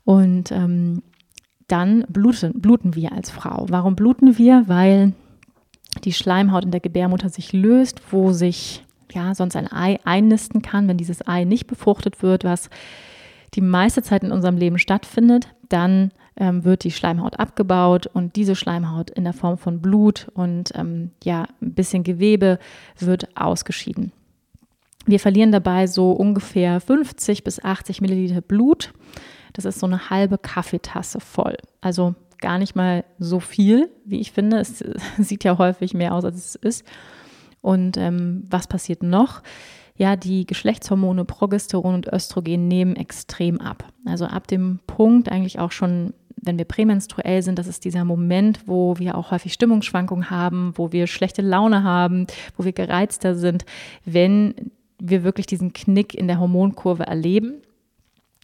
Und 0.03 0.51
ähm, 0.51 1.01
dann 1.67 2.05
bluten, 2.09 2.59
bluten 2.59 2.95
wir 2.95 3.13
als 3.13 3.31
Frau. 3.31 3.65
Warum 3.69 3.95
bluten 3.95 4.37
wir? 4.37 4.65
Weil 4.67 5.13
die 6.03 6.13
Schleimhaut 6.13 6.65
in 6.65 6.71
der 6.71 6.79
Gebärmutter 6.81 7.29
sich 7.29 7.53
löst, 7.53 8.01
wo 8.11 8.31
sich 8.31 8.83
ja 9.11 9.35
sonst 9.35 9.55
ein 9.55 9.71
Ei 9.71 9.99
einnisten 10.03 10.61
kann, 10.61 10.87
wenn 10.87 10.97
dieses 10.97 11.25
Ei 11.27 11.45
nicht 11.45 11.67
befruchtet 11.67 12.21
wird, 12.21 12.43
was 12.43 12.69
die 13.53 13.61
meiste 13.61 14.01
Zeit 14.01 14.23
in 14.23 14.31
unserem 14.31 14.57
Leben 14.57 14.79
stattfindet, 14.79 15.49
dann 15.69 16.11
ähm, 16.37 16.63
wird 16.63 16.83
die 16.83 16.91
Schleimhaut 16.91 17.39
abgebaut 17.39 18.07
und 18.07 18.35
diese 18.35 18.55
Schleimhaut 18.55 19.09
in 19.09 19.23
der 19.23 19.33
Form 19.33 19.57
von 19.57 19.81
Blut 19.81 20.27
und 20.33 20.71
ähm, 20.75 21.11
ja, 21.23 21.47
ein 21.61 21.73
bisschen 21.73 22.03
Gewebe 22.03 22.59
wird 22.99 23.35
ausgeschieden. 23.35 24.11
Wir 25.05 25.19
verlieren 25.19 25.51
dabei 25.51 25.87
so 25.87 26.11
ungefähr 26.11 26.79
50 26.79 27.43
bis 27.43 27.63
80 27.63 28.01
Milliliter 28.01 28.41
Blut. 28.41 28.93
Das 29.53 29.65
ist 29.65 29.79
so 29.79 29.87
eine 29.87 30.09
halbe 30.09 30.37
Kaffeetasse 30.37 31.19
voll. 31.19 31.57
Also 31.81 32.15
gar 32.39 32.57
nicht 32.57 32.75
mal 32.75 33.03
so 33.19 33.39
viel, 33.39 33.89
wie 34.05 34.19
ich 34.19 34.31
finde. 34.31 34.59
Es 34.59 34.83
sieht 35.17 35.43
ja 35.43 35.57
häufig 35.57 35.93
mehr 35.93 36.13
aus, 36.13 36.23
als 36.23 36.37
es 36.37 36.55
ist. 36.55 36.85
Und 37.61 37.97
ähm, 37.97 38.45
was 38.49 38.67
passiert 38.67 39.03
noch? 39.03 39.41
Ja, 39.97 40.15
die 40.15 40.45
Geschlechtshormone 40.45 41.25
Progesteron 41.25 41.95
und 41.95 42.07
Östrogen 42.11 42.67
nehmen 42.67 42.95
extrem 42.95 43.59
ab. 43.59 43.85
Also 44.05 44.25
ab 44.25 44.47
dem 44.47 44.79
Punkt 44.87 45.29
eigentlich 45.29 45.59
auch 45.59 45.71
schon, 45.71 46.13
wenn 46.37 46.57
wir 46.57 46.65
prämenstruell 46.65 47.43
sind, 47.43 47.59
das 47.59 47.67
ist 47.67 47.85
dieser 47.85 48.05
Moment, 48.05 48.67
wo 48.67 48.97
wir 48.97 49.15
auch 49.15 49.31
häufig 49.31 49.53
Stimmungsschwankungen 49.53 50.29
haben, 50.29 50.73
wo 50.75 50.91
wir 50.91 51.07
schlechte 51.07 51.41
Laune 51.41 51.83
haben, 51.83 52.27
wo 52.57 52.63
wir 52.63 52.73
gereizter 52.73 53.35
sind, 53.35 53.65
wenn 54.05 54.71
wir 54.99 55.23
wirklich 55.23 55.47
diesen 55.47 55.73
Knick 55.73 56.13
in 56.13 56.27
der 56.27 56.39
Hormonkurve 56.39 57.05
erleben 57.05 57.61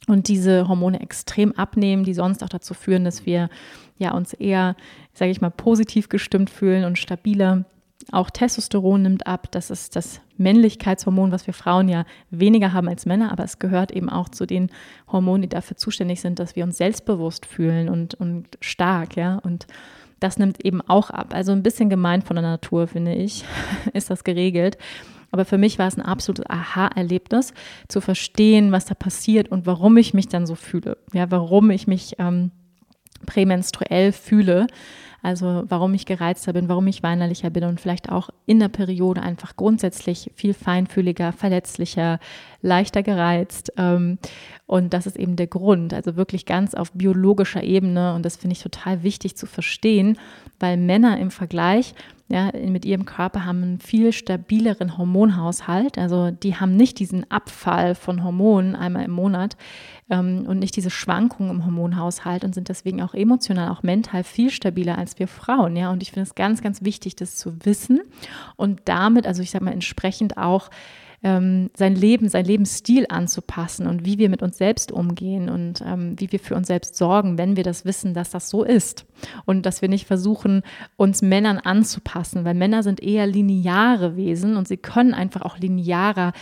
und 0.08 0.28
diese 0.28 0.68
Hormone 0.68 1.00
extrem 1.02 1.54
abnehmen, 1.54 2.04
die 2.04 2.14
sonst 2.14 2.44
auch 2.44 2.50
dazu 2.50 2.74
führen, 2.74 3.06
dass 3.06 3.26
wir 3.26 3.50
ja 3.98 4.14
uns 4.14 4.34
eher, 4.34 4.76
sage 5.14 5.32
ich 5.32 5.42
mal, 5.42 5.50
positiv 5.50 6.10
gestimmt 6.10 6.50
fühlen 6.50 6.86
und 6.86 6.98
stabiler 6.98 7.66
auch 8.12 8.30
Testosteron 8.30 9.02
nimmt 9.02 9.28
ab. 9.28 9.52
Das 9.52 9.70
ist 9.70 9.96
das 9.96 10.22
Männlichkeitshormon, 10.38 11.32
was 11.32 11.48
wir 11.48 11.54
Frauen 11.54 11.90
ja 11.90 12.06
weniger 12.30 12.74
haben 12.74 12.88
als 12.88 13.06
Männer, 13.06 13.32
aber 13.32 13.44
es 13.44 13.60
gehört 13.60 13.92
eben 13.92 14.10
auch 14.10 14.30
zu 14.30 14.46
den 14.46 14.70
Hormonen, 15.12 15.44
die 15.44 15.50
dafür 15.50 15.78
zuständig 15.78 16.22
sind, 16.22 16.40
dass 16.40 16.56
wir 16.56 16.64
uns 16.64 16.78
selbstbewusst 16.78 17.46
fühlen 17.46 17.90
und, 17.90 18.16
und 18.16 18.48
stark, 18.62 19.16
ja. 19.16 19.40
Und 19.44 19.68
das 20.20 20.38
nimmt 20.40 20.64
eben 20.66 20.82
auch 20.82 21.10
ab. 21.10 21.34
Also 21.34 21.52
ein 21.52 21.64
bisschen 21.64 21.90
gemein 21.90 22.22
von 22.22 22.36
der 22.36 22.44
Natur, 22.44 22.88
finde 22.88 23.14
ich, 23.14 23.46
ist 23.94 24.10
das 24.10 24.24
geregelt. 24.24 24.78
Aber 25.32 25.46
für 25.46 25.58
mich 25.58 25.78
war 25.78 25.88
es 25.88 25.98
ein 25.98 26.02
absolutes 26.02 26.50
Aha-Erlebnis, 26.50 27.54
zu 27.88 28.02
verstehen, 28.02 28.72
was 28.72 28.86
da 28.86 28.94
passiert 28.94 29.50
und 29.50 29.66
warum 29.66 29.98
ich 29.98 30.14
mich 30.14 30.30
dann 30.30 30.46
so 30.46 30.56
fühle. 30.56 30.98
Ja, 31.14 31.30
warum 31.32 31.70
ich 31.70 31.86
mich 31.86 32.16
ähm, 32.18 32.52
prämenstruell 33.26 34.12
fühle. 34.12 34.68
Also 35.24 35.64
warum 35.68 35.94
ich 35.94 36.06
gereizter 36.06 36.54
bin, 36.54 36.70
warum 36.70 36.88
ich 36.88 37.04
weinerlicher 37.04 37.50
bin 37.50 37.64
und 37.64 37.82
vielleicht 37.82 38.10
auch 38.10 38.30
in 38.46 38.60
der 38.60 38.70
Periode 38.70 39.22
einfach 39.22 39.56
grundsätzlich 39.56 40.32
viel 40.36 40.54
feinfühliger, 40.54 41.34
verletzlicher, 41.34 42.20
leichter 42.62 43.04
gereizt. 43.04 43.74
Ähm, 43.78 44.20
und 44.68 44.94
das 44.94 45.08
ist 45.08 45.18
eben 45.18 45.36
der 45.36 45.48
Grund, 45.48 45.94
also 45.94 46.16
wirklich 46.16 46.46
ganz 46.46 46.76
auf 46.76 46.92
biologischer 46.92 47.64
Ebene. 47.64 48.14
Und 48.14 48.24
das 48.26 48.38
finde 48.38 48.54
ich 48.54 48.64
total 48.64 49.04
wichtig 49.04 49.36
zu 49.36 49.48
verstehen, 49.48 50.18
weil 50.60 50.78
Männer 50.78 51.20
im 51.20 51.32
Vergleich 51.32 51.96
ja, 52.30 52.52
mit 52.54 52.86
ihrem 52.86 53.06
Körper 53.06 53.46
haben 53.46 53.64
einen 53.64 53.80
viel 53.80 54.12
stabileren 54.12 54.98
Hormonhaushalt. 54.98 55.98
Also 55.98 56.32
die 56.32 56.56
haben 56.56 56.76
nicht 56.76 57.00
diesen 57.00 57.30
Abfall 57.32 57.96
von 57.96 58.24
Hormonen 58.24 58.76
einmal 58.76 59.06
im 59.06 59.12
Monat 59.12 59.56
ähm, 60.10 60.46
und 60.48 60.60
nicht 60.60 60.76
diese 60.76 60.90
Schwankungen 60.90 61.52
im 61.52 61.66
Hormonhaushalt 61.66 62.44
und 62.44 62.56
sind 62.56 62.70
deswegen 62.70 63.02
auch 63.02 63.14
emotional, 63.14 63.70
auch 63.70 63.84
mental 63.84 64.24
viel 64.24 64.50
stabiler 64.50 64.98
als 64.98 65.20
wir 65.20 65.28
Frauen. 65.28 65.76
Ja, 65.76 65.92
und 65.92 66.02
ich 66.04 66.12
finde 66.12 66.28
es 66.28 66.36
ganz, 66.36 66.62
ganz 66.62 66.84
wichtig, 66.84 67.16
das 67.16 67.36
zu 67.36 67.66
wissen 67.66 68.02
und 68.56 68.82
damit, 68.86 69.28
also 69.28 69.42
ich 69.42 69.52
sage 69.52 69.66
mal 69.66 69.74
entsprechend 69.74 70.38
auch 70.38 70.70
ähm, 71.24 71.72
sein 71.76 71.96
Leben, 71.96 72.30
sein 72.30 72.46
Lebensstil 72.46 73.06
anzupassen 73.10 73.88
und 73.88 74.06
wie 74.06 74.20
wir 74.20 74.30
mit 74.30 74.44
uns 74.44 74.58
selbst 74.58 74.92
umgehen 74.92 75.50
und 75.50 75.82
ähm, 75.86 76.14
wie 76.18 76.32
wir 76.32 76.40
für 76.40 76.56
uns 76.56 76.68
selbst 76.68 76.96
sorgen, 76.96 77.38
wenn 77.38 77.56
wir 77.56 77.64
das 77.64 77.86
wissen, 77.86 78.14
dass 78.14 78.30
das 78.30 78.50
so 78.50 78.64
ist. 78.64 79.06
Und 79.46 79.66
dass 79.66 79.82
wir 79.82 79.90
nicht 79.90 80.06
versuchen, 80.06 80.62
uns 80.96 81.24
Männern 81.24 81.58
anzupassen, 81.58 82.46
weil 82.46 82.54
Männer 82.54 82.84
sind 82.84 83.02
eher 83.02 83.26
lineare 83.26 84.16
Wesen 84.16 84.58
und 84.58 84.68
sie 84.68 84.78
können 84.78 85.16
einfach 85.16 85.42
auch 85.42 85.58
linearer 85.58 86.34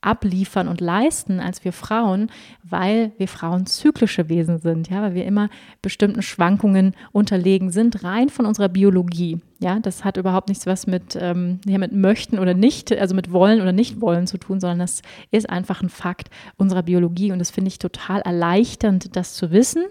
abliefern 0.00 0.68
und 0.68 0.80
leisten 0.80 1.40
als 1.40 1.64
wir 1.64 1.72
Frauen, 1.72 2.30
weil 2.62 3.12
wir 3.18 3.26
Frauen 3.26 3.66
zyklische 3.66 4.28
Wesen 4.28 4.58
sind, 4.58 4.88
ja, 4.88 5.02
weil 5.02 5.14
wir 5.14 5.24
immer 5.24 5.48
bestimmten 5.82 6.22
Schwankungen 6.22 6.94
unterlegen 7.10 7.70
sind, 7.70 8.04
rein 8.04 8.28
von 8.28 8.46
unserer 8.46 8.68
Biologie. 8.68 9.40
Ja, 9.58 9.80
das 9.80 10.04
hat 10.04 10.16
überhaupt 10.16 10.48
nichts 10.48 10.66
was 10.66 10.86
mit, 10.86 11.18
ähm, 11.20 11.60
ja, 11.66 11.78
mit 11.78 11.92
möchten 11.92 12.38
oder 12.38 12.54
nicht, 12.54 12.92
also 12.92 13.14
mit 13.14 13.32
wollen 13.32 13.60
oder 13.60 13.72
nicht 13.72 14.00
wollen 14.00 14.28
zu 14.28 14.38
tun, 14.38 14.60
sondern 14.60 14.78
das 14.78 15.02
ist 15.32 15.50
einfach 15.50 15.82
ein 15.82 15.88
Fakt 15.88 16.30
unserer 16.56 16.84
Biologie 16.84 17.32
und 17.32 17.40
das 17.40 17.50
finde 17.50 17.68
ich 17.68 17.78
total 17.80 18.20
erleichternd, 18.20 19.16
das 19.16 19.34
zu 19.34 19.50
wissen, 19.50 19.84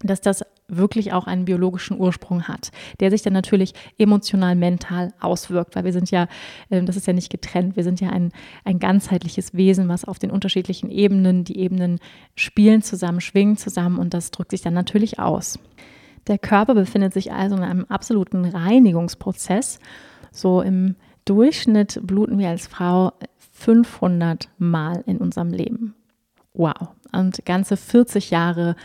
dass 0.00 0.20
das 0.20 0.44
wirklich 0.68 1.12
auch 1.12 1.26
einen 1.26 1.44
biologischen 1.44 1.98
Ursprung 1.98 2.44
hat, 2.44 2.70
der 3.00 3.10
sich 3.10 3.22
dann 3.22 3.34
natürlich 3.34 3.74
emotional, 3.98 4.56
mental 4.56 5.12
auswirkt, 5.20 5.76
weil 5.76 5.84
wir 5.84 5.92
sind 5.92 6.10
ja, 6.10 6.26
ähm, 6.70 6.86
das 6.86 6.96
ist 6.96 7.06
ja 7.06 7.12
nicht 7.12 7.30
getrennt, 7.30 7.76
wir 7.76 7.84
sind 7.84 8.00
ja 8.00 8.10
ein, 8.10 8.32
ein 8.64 8.78
ganzheitliches 8.78 9.54
Wesen, 9.54 9.88
was 9.88 10.04
auf 10.04 10.18
den 10.18 10.30
unterschiedlichen 10.30 10.90
Ebenen, 10.90 11.44
die 11.44 11.58
Ebenen 11.58 11.98
spielen 12.34 12.82
zusammen, 12.82 13.20
schwingen 13.20 13.56
zusammen 13.56 13.98
und 13.98 14.14
das 14.14 14.30
drückt 14.30 14.52
sich 14.52 14.62
dann 14.62 14.74
natürlich 14.74 15.18
aus. 15.18 15.58
Der 16.26 16.38
Körper 16.38 16.74
befindet 16.74 17.12
sich 17.12 17.32
also 17.32 17.56
in 17.56 17.62
einem 17.62 17.84
absoluten 17.84 18.46
Reinigungsprozess. 18.46 19.78
So 20.32 20.62
im 20.62 20.96
Durchschnitt 21.26 22.00
bluten 22.02 22.38
wir 22.38 22.48
als 22.48 22.66
Frau 22.66 23.12
500 23.52 24.48
Mal 24.58 25.02
in 25.06 25.18
unserem 25.18 25.50
Leben. 25.50 25.94
Wow. 26.54 26.88
Und 27.12 27.44
ganze 27.44 27.76
40 27.76 28.30
Jahre 28.30 28.76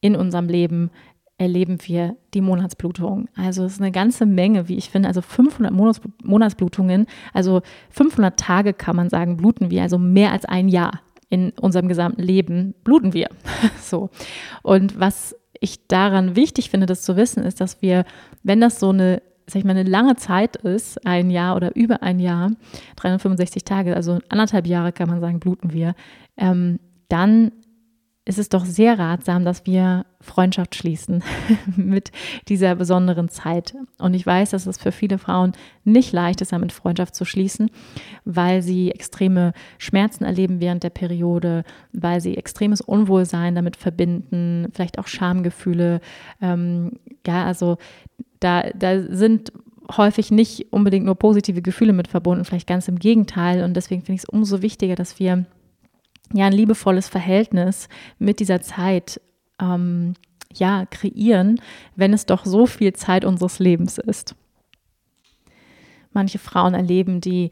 in 0.00 0.16
unserem 0.16 0.48
Leben 0.48 0.90
erleben 1.38 1.78
wir 1.82 2.16
die 2.32 2.40
Monatsblutung. 2.40 3.28
Also 3.36 3.64
es 3.64 3.74
ist 3.74 3.80
eine 3.80 3.92
ganze 3.92 4.24
Menge, 4.24 4.68
wie 4.68 4.76
ich 4.76 4.90
finde. 4.90 5.08
Also 5.08 5.20
500 5.20 5.72
Monats 5.72 6.00
Monatsblutungen, 6.22 7.06
also 7.32 7.62
500 7.90 8.38
Tage 8.38 8.72
kann 8.72 8.96
man 8.96 9.10
sagen, 9.10 9.36
bluten 9.36 9.70
wir, 9.70 9.82
also 9.82 9.98
mehr 9.98 10.32
als 10.32 10.44
ein 10.44 10.68
Jahr 10.68 11.00
in 11.28 11.50
unserem 11.60 11.88
gesamten 11.88 12.22
Leben 12.22 12.74
bluten 12.84 13.12
wir. 13.12 13.28
so. 13.80 14.10
Und 14.62 14.98
was 15.00 15.34
ich 15.60 15.86
daran 15.88 16.36
wichtig 16.36 16.70
finde, 16.70 16.86
das 16.86 17.02
zu 17.02 17.16
wissen, 17.16 17.42
ist, 17.42 17.60
dass 17.60 17.82
wir, 17.82 18.04
wenn 18.42 18.60
das 18.60 18.78
so 18.78 18.90
eine 18.90 19.22
sag 19.46 19.58
ich 19.58 19.64
mal, 19.64 19.72
eine 19.72 19.88
lange 19.88 20.16
Zeit 20.16 20.56
ist, 20.56 21.06
ein 21.06 21.30
Jahr 21.30 21.56
oder 21.56 21.76
über 21.76 22.02
ein 22.02 22.18
Jahr, 22.18 22.52
365 22.96 23.64
Tage, 23.64 23.94
also 23.94 24.18
anderthalb 24.30 24.66
Jahre 24.66 24.92
kann 24.92 25.08
man 25.08 25.20
sagen, 25.20 25.38
bluten 25.38 25.72
wir, 25.72 25.94
ähm, 26.38 26.80
dann 27.08 27.52
ist 28.26 28.38
es 28.38 28.48
doch 28.48 28.64
sehr 28.64 28.98
ratsam, 28.98 29.44
dass 29.44 29.66
wir 29.66 30.06
Freundschaft 30.20 30.74
schließen 30.74 31.22
mit 31.76 32.10
dieser 32.48 32.74
besonderen 32.74 33.28
Zeit. 33.28 33.74
Und 33.98 34.14
ich 34.14 34.24
weiß, 34.24 34.50
dass 34.50 34.66
es 34.66 34.78
für 34.78 34.92
viele 34.92 35.18
Frauen 35.18 35.52
nicht 35.84 36.12
leicht 36.12 36.40
ist, 36.40 36.52
damit 36.52 36.72
Freundschaft 36.72 37.14
zu 37.14 37.26
schließen, 37.26 37.70
weil 38.24 38.62
sie 38.62 38.90
extreme 38.90 39.52
Schmerzen 39.76 40.24
erleben 40.24 40.60
während 40.60 40.82
der 40.82 40.90
Periode, 40.90 41.64
weil 41.92 42.22
sie 42.22 42.38
extremes 42.38 42.80
Unwohlsein 42.80 43.54
damit 43.54 43.76
verbinden, 43.76 44.68
vielleicht 44.72 44.98
auch 44.98 45.06
Schamgefühle. 45.06 46.00
Ähm, 46.40 46.92
ja, 47.26 47.44
also 47.44 47.76
da, 48.40 48.62
da 48.74 49.02
sind 49.02 49.52
häufig 49.98 50.30
nicht 50.30 50.72
unbedingt 50.72 51.04
nur 51.04 51.16
positive 51.16 51.60
Gefühle 51.60 51.92
mit 51.92 52.08
verbunden, 52.08 52.46
vielleicht 52.46 52.68
ganz 52.68 52.88
im 52.88 52.98
Gegenteil. 52.98 53.64
Und 53.64 53.74
deswegen 53.74 54.00
finde 54.00 54.16
ich 54.16 54.22
es 54.22 54.28
umso 54.28 54.62
wichtiger, 54.62 54.94
dass 54.94 55.18
wir 55.18 55.44
ja 56.32 56.46
ein 56.46 56.52
liebevolles 56.52 57.08
Verhältnis 57.08 57.88
mit 58.18 58.40
dieser 58.40 58.60
Zeit 58.60 59.20
ähm, 59.60 60.14
ja 60.52 60.86
kreieren, 60.86 61.60
wenn 61.96 62.12
es 62.12 62.26
doch 62.26 62.44
so 62.44 62.66
viel 62.66 62.92
Zeit 62.92 63.24
unseres 63.24 63.58
Lebens 63.58 63.98
ist. 63.98 64.34
Manche 66.12 66.38
Frauen 66.38 66.74
erleben 66.74 67.20
die 67.20 67.50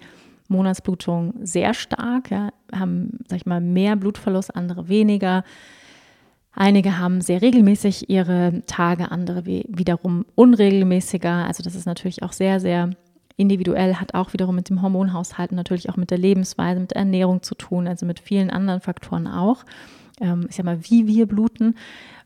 Monatsblutung 0.49 1.35
sehr 1.43 1.75
stark, 1.75 2.31
ja, 2.31 2.51
haben, 2.73 3.19
sag 3.27 3.39
ich 3.39 3.47
mal, 3.47 3.61
mehr 3.61 3.97
Blutverlust, 3.97 4.55
andere 4.55 4.89
weniger. 4.89 5.45
Einige 6.53 6.99
haben 6.99 7.23
sehr 7.23 7.41
regelmäßig 7.43 8.11
ihre 8.11 8.63
Tage, 8.67 9.11
andere 9.11 9.45
wiederum 9.47 10.27
unregelmäßiger. 10.35 11.47
Also 11.47 11.63
das 11.63 11.75
ist 11.75 11.87
natürlich 11.87 12.23
auch 12.23 12.33
sehr, 12.33 12.61
sehr 12.61 12.91
individuell, 13.37 13.97
hat 13.97 14.15
auch 14.15 14.33
wiederum 14.33 14.55
mit 14.55 14.69
dem 14.69 14.83
Hormonhaushalt 14.83 15.51
und 15.51 15.57
natürlich 15.57 15.89
auch 15.89 15.97
mit 15.97 16.11
der 16.11 16.19
Lebensweise, 16.19 16.81
mit 16.81 16.91
der 16.93 16.99
Ernährung 16.99 17.43
zu 17.43 17.55
tun, 17.55 17.87
also 17.87 18.07
mit 18.07 18.21
vielen 18.21 18.51
anderen 18.51 18.81
Faktoren 18.81 19.27
auch. 19.27 19.65
Ähm, 20.21 20.47
ich 20.49 20.57
sag 20.57 20.65
mal, 20.65 20.79
wie 20.85 21.07
wir 21.07 21.27
bluten. 21.27 21.77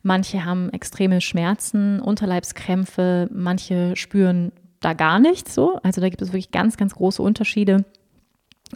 Manche 0.03 0.45
haben 0.45 0.69
extreme 0.69 1.21
Schmerzen, 1.21 1.99
Unterleibskrämpfe, 1.99 3.29
manche 3.31 3.95
spüren 3.95 4.51
da 4.79 4.93
gar 4.93 5.19
nichts 5.19 5.53
so. 5.53 5.79
Also 5.83 6.01
da 6.01 6.09
gibt 6.09 6.21
es 6.21 6.29
wirklich 6.29 6.51
ganz, 6.51 6.77
ganz 6.77 6.95
große 6.95 7.21
Unterschiede. 7.21 7.85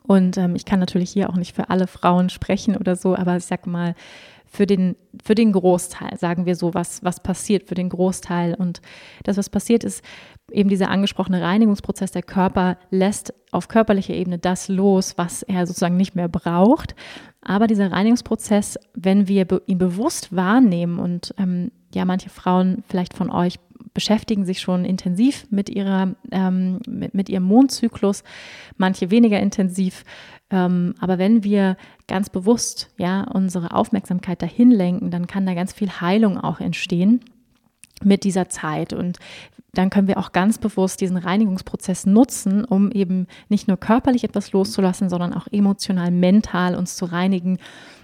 Und 0.04 0.38
ähm, 0.38 0.56
ich 0.56 0.65
kann 0.65 0.80
natürlich 0.80 1.12
hier 1.12 1.30
auch 1.30 1.36
nicht 1.36 1.56
für 1.56 1.70
alle 1.70 1.88
Frauen 1.88 2.30
sprechen 2.30 2.78
oder 2.78 2.96
so, 2.96 3.15
aber 3.15 3.38
ich 3.38 3.46
sag 3.46 3.67
mal, 3.67 3.96
für 4.51 4.67
den, 4.67 4.97
für 5.23 5.33
den 5.33 5.53
Großteil, 5.53 6.17
sagen 6.19 6.45
wir 6.45 6.55
so, 6.55 6.73
was, 6.73 7.01
was 7.05 7.21
passiert 7.23 7.69
für 7.69 7.73
den 7.73 7.87
Großteil. 7.87 8.53
Und 8.53 8.81
das, 9.23 9.37
was 9.37 9.49
passiert, 9.49 9.85
ist 9.85 10.03
eben 10.51 10.67
dieser 10.69 10.89
angesprochene 10.89 11.41
Reinigungsprozess. 11.41 12.11
Der 12.11 12.21
Körper 12.21 12.77
lässt 12.89 13.33
auf 13.51 13.69
körperlicher 13.69 14.13
Ebene 14.13 14.39
das 14.39 14.67
los, 14.67 15.13
was 15.17 15.41
er 15.41 15.65
sozusagen 15.65 15.95
nicht 15.95 16.15
mehr 16.15 16.27
braucht. 16.27 16.95
Aber 17.41 17.65
dieser 17.65 17.93
Reinigungsprozess, 17.93 18.77
wenn 18.93 19.29
wir 19.29 19.47
ihn 19.67 19.77
bewusst 19.77 20.35
wahrnehmen 20.35 20.99
und 20.99 21.33
ähm, 21.37 21.71
ja, 21.95 22.03
manche 22.03 22.29
Frauen 22.29 22.83
vielleicht 22.89 23.13
von 23.13 23.31
euch 23.31 23.57
beschäftigen 23.93 24.45
sich 24.45 24.62
schon 24.62 24.86
intensiv 24.86 25.45
mit, 25.49 25.69
ihrer, 25.69 26.15
ähm, 26.32 26.80
mit, 26.88 27.13
mit, 27.13 27.30
ihrem 27.30 27.43
Mondzyklus, 27.43 28.23
manche 28.77 29.12
weniger 29.12 29.39
intensiv. 29.39 30.04
Ähm, 30.49 30.95
aber 30.99 31.17
wenn 31.17 31.43
wir 31.43 31.77
ganz 32.08 32.30
bewusst 32.30 32.89
ja, 32.97 33.23
unsere 33.23 33.73
Aufmerksamkeit 33.73 34.41
dahin 34.41 34.71
lenken, 34.71 35.12
dann 35.12 35.27
kann 35.27 35.45
da 35.45 35.54
ganz 35.54 35.73
viel 35.73 35.89
Heilung 35.89 36.38
auch 36.38 36.60
entstehen 36.60 37.21
mit 38.04 38.23
dieser 38.23 38.49
Zeit. 38.49 38.93
Und 38.93 39.19
dann 39.73 39.89
können 39.89 40.08
wir 40.08 40.17
auch 40.17 40.32
ganz 40.32 40.58
bewusst 40.58 40.99
diesen 41.01 41.17
Reinigungsprozess 41.17 42.06
nutzen, 42.06 42.65
um 42.65 42.91
eben 42.91 43.27
nicht 43.47 43.67
nur 43.67 43.77
körperlich 43.77 44.23
etwas 44.23 44.51
loszulassen, 44.51 45.10
sondern 45.10 45.34
auch 45.34 45.47
emotional, 45.51 46.12
mental 46.12 46.75
uns 46.75 46.95
zu 46.95 47.06
reinigen 47.06 47.58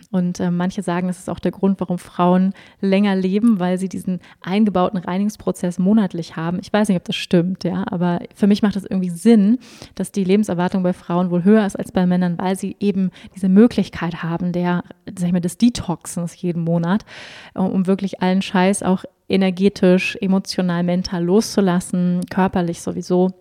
und 0.10 0.40
äh, 0.40 0.52
manche 0.52 0.84
sagen, 0.84 1.08
das 1.08 1.20
ist 1.20 1.30
auch 1.30 1.40
der 1.40 1.52
Grund, 1.52 1.80
warum 1.80 1.98
Frauen 1.98 2.54
länger 2.80 3.16
leben, 3.16 3.60
weil 3.60 3.78
sie 3.78 3.90
diesen 3.90 4.20
eingebauten 4.42 5.00
Reinigungsprozess 5.00 5.80
monatlich 5.80 6.36
haben. 6.36 6.60
Ich 6.62 6.72
weiß 6.72 6.88
nicht, 6.88 6.98
ob 6.98 7.04
das 7.04 7.16
stimmt, 7.16 7.64
ja, 7.64 7.84
aber 7.90 8.20
für 8.34 8.48
mich 8.48 8.62
macht 8.62 8.76
es 8.76 8.86
irgendwie 8.86 9.10
Sinn, 9.10 9.60
dass 9.96 10.12
die 10.12 10.24
Lebenserwartung 10.24 10.84
bei 10.84 10.94
Frauen 10.94 11.30
wohl 11.30 11.44
höher 11.44 11.66
ist 11.66 11.78
als 11.78 11.92
bei 11.92 12.06
Männern, 12.06 12.38
weil 12.38 12.58
sie 12.58 12.76
eben 12.80 13.12
diese 13.36 13.50
Möglichkeit 13.50 14.24
haben, 14.24 14.54
der, 14.54 14.84
sag 15.18 15.28
ich 15.28 15.34
mal, 15.34 15.42
des 15.42 15.58
Detoxens 15.58 16.42
jeden 16.42 16.64
Monat, 16.64 17.06
äh, 17.54 17.60
um 17.60 17.88
wirklich 17.88 18.22
allen 18.22 18.42
Scheiß 18.42 18.84
auch 18.84 19.04
energetisch, 19.30 20.18
emotional, 20.22 20.84
mental 20.84 21.24
loszulassen, 21.24 22.22
körperlich 22.30 22.82
sowieso 22.82 23.34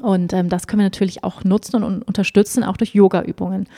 Und 0.00 0.32
ähm, 0.32 0.48
das 0.48 0.66
können 0.66 0.80
wir 0.80 0.86
natürlich 0.86 1.24
auch 1.24 1.44
nutzen 1.44 1.82
und 1.82 2.02
unterstützen, 2.02 2.64
auch 2.64 2.76
durch 2.76 2.94
Yoga-Übungen. 2.94 3.68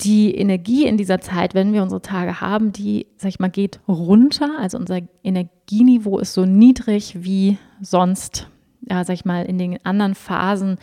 Die 0.00 0.34
Energie 0.34 0.86
in 0.86 0.96
dieser 0.96 1.20
Zeit, 1.20 1.54
wenn 1.54 1.72
wir 1.72 1.82
unsere 1.82 2.02
Tage 2.02 2.40
haben, 2.40 2.72
die, 2.72 3.06
sag 3.16 3.30
ich 3.30 3.38
mal, 3.38 3.48
geht 3.48 3.80
runter. 3.88 4.50
Also 4.58 4.76
unser 4.78 5.00
Energieniveau 5.22 6.18
ist 6.18 6.34
so 6.34 6.44
niedrig 6.44 7.16
wie 7.24 7.58
sonst, 7.80 8.48
ja, 8.88 9.04
sag 9.04 9.14
ich 9.14 9.24
mal, 9.24 9.44
in 9.46 9.58
den 9.58 9.84
anderen 9.84 10.14
Phasen 10.14 10.76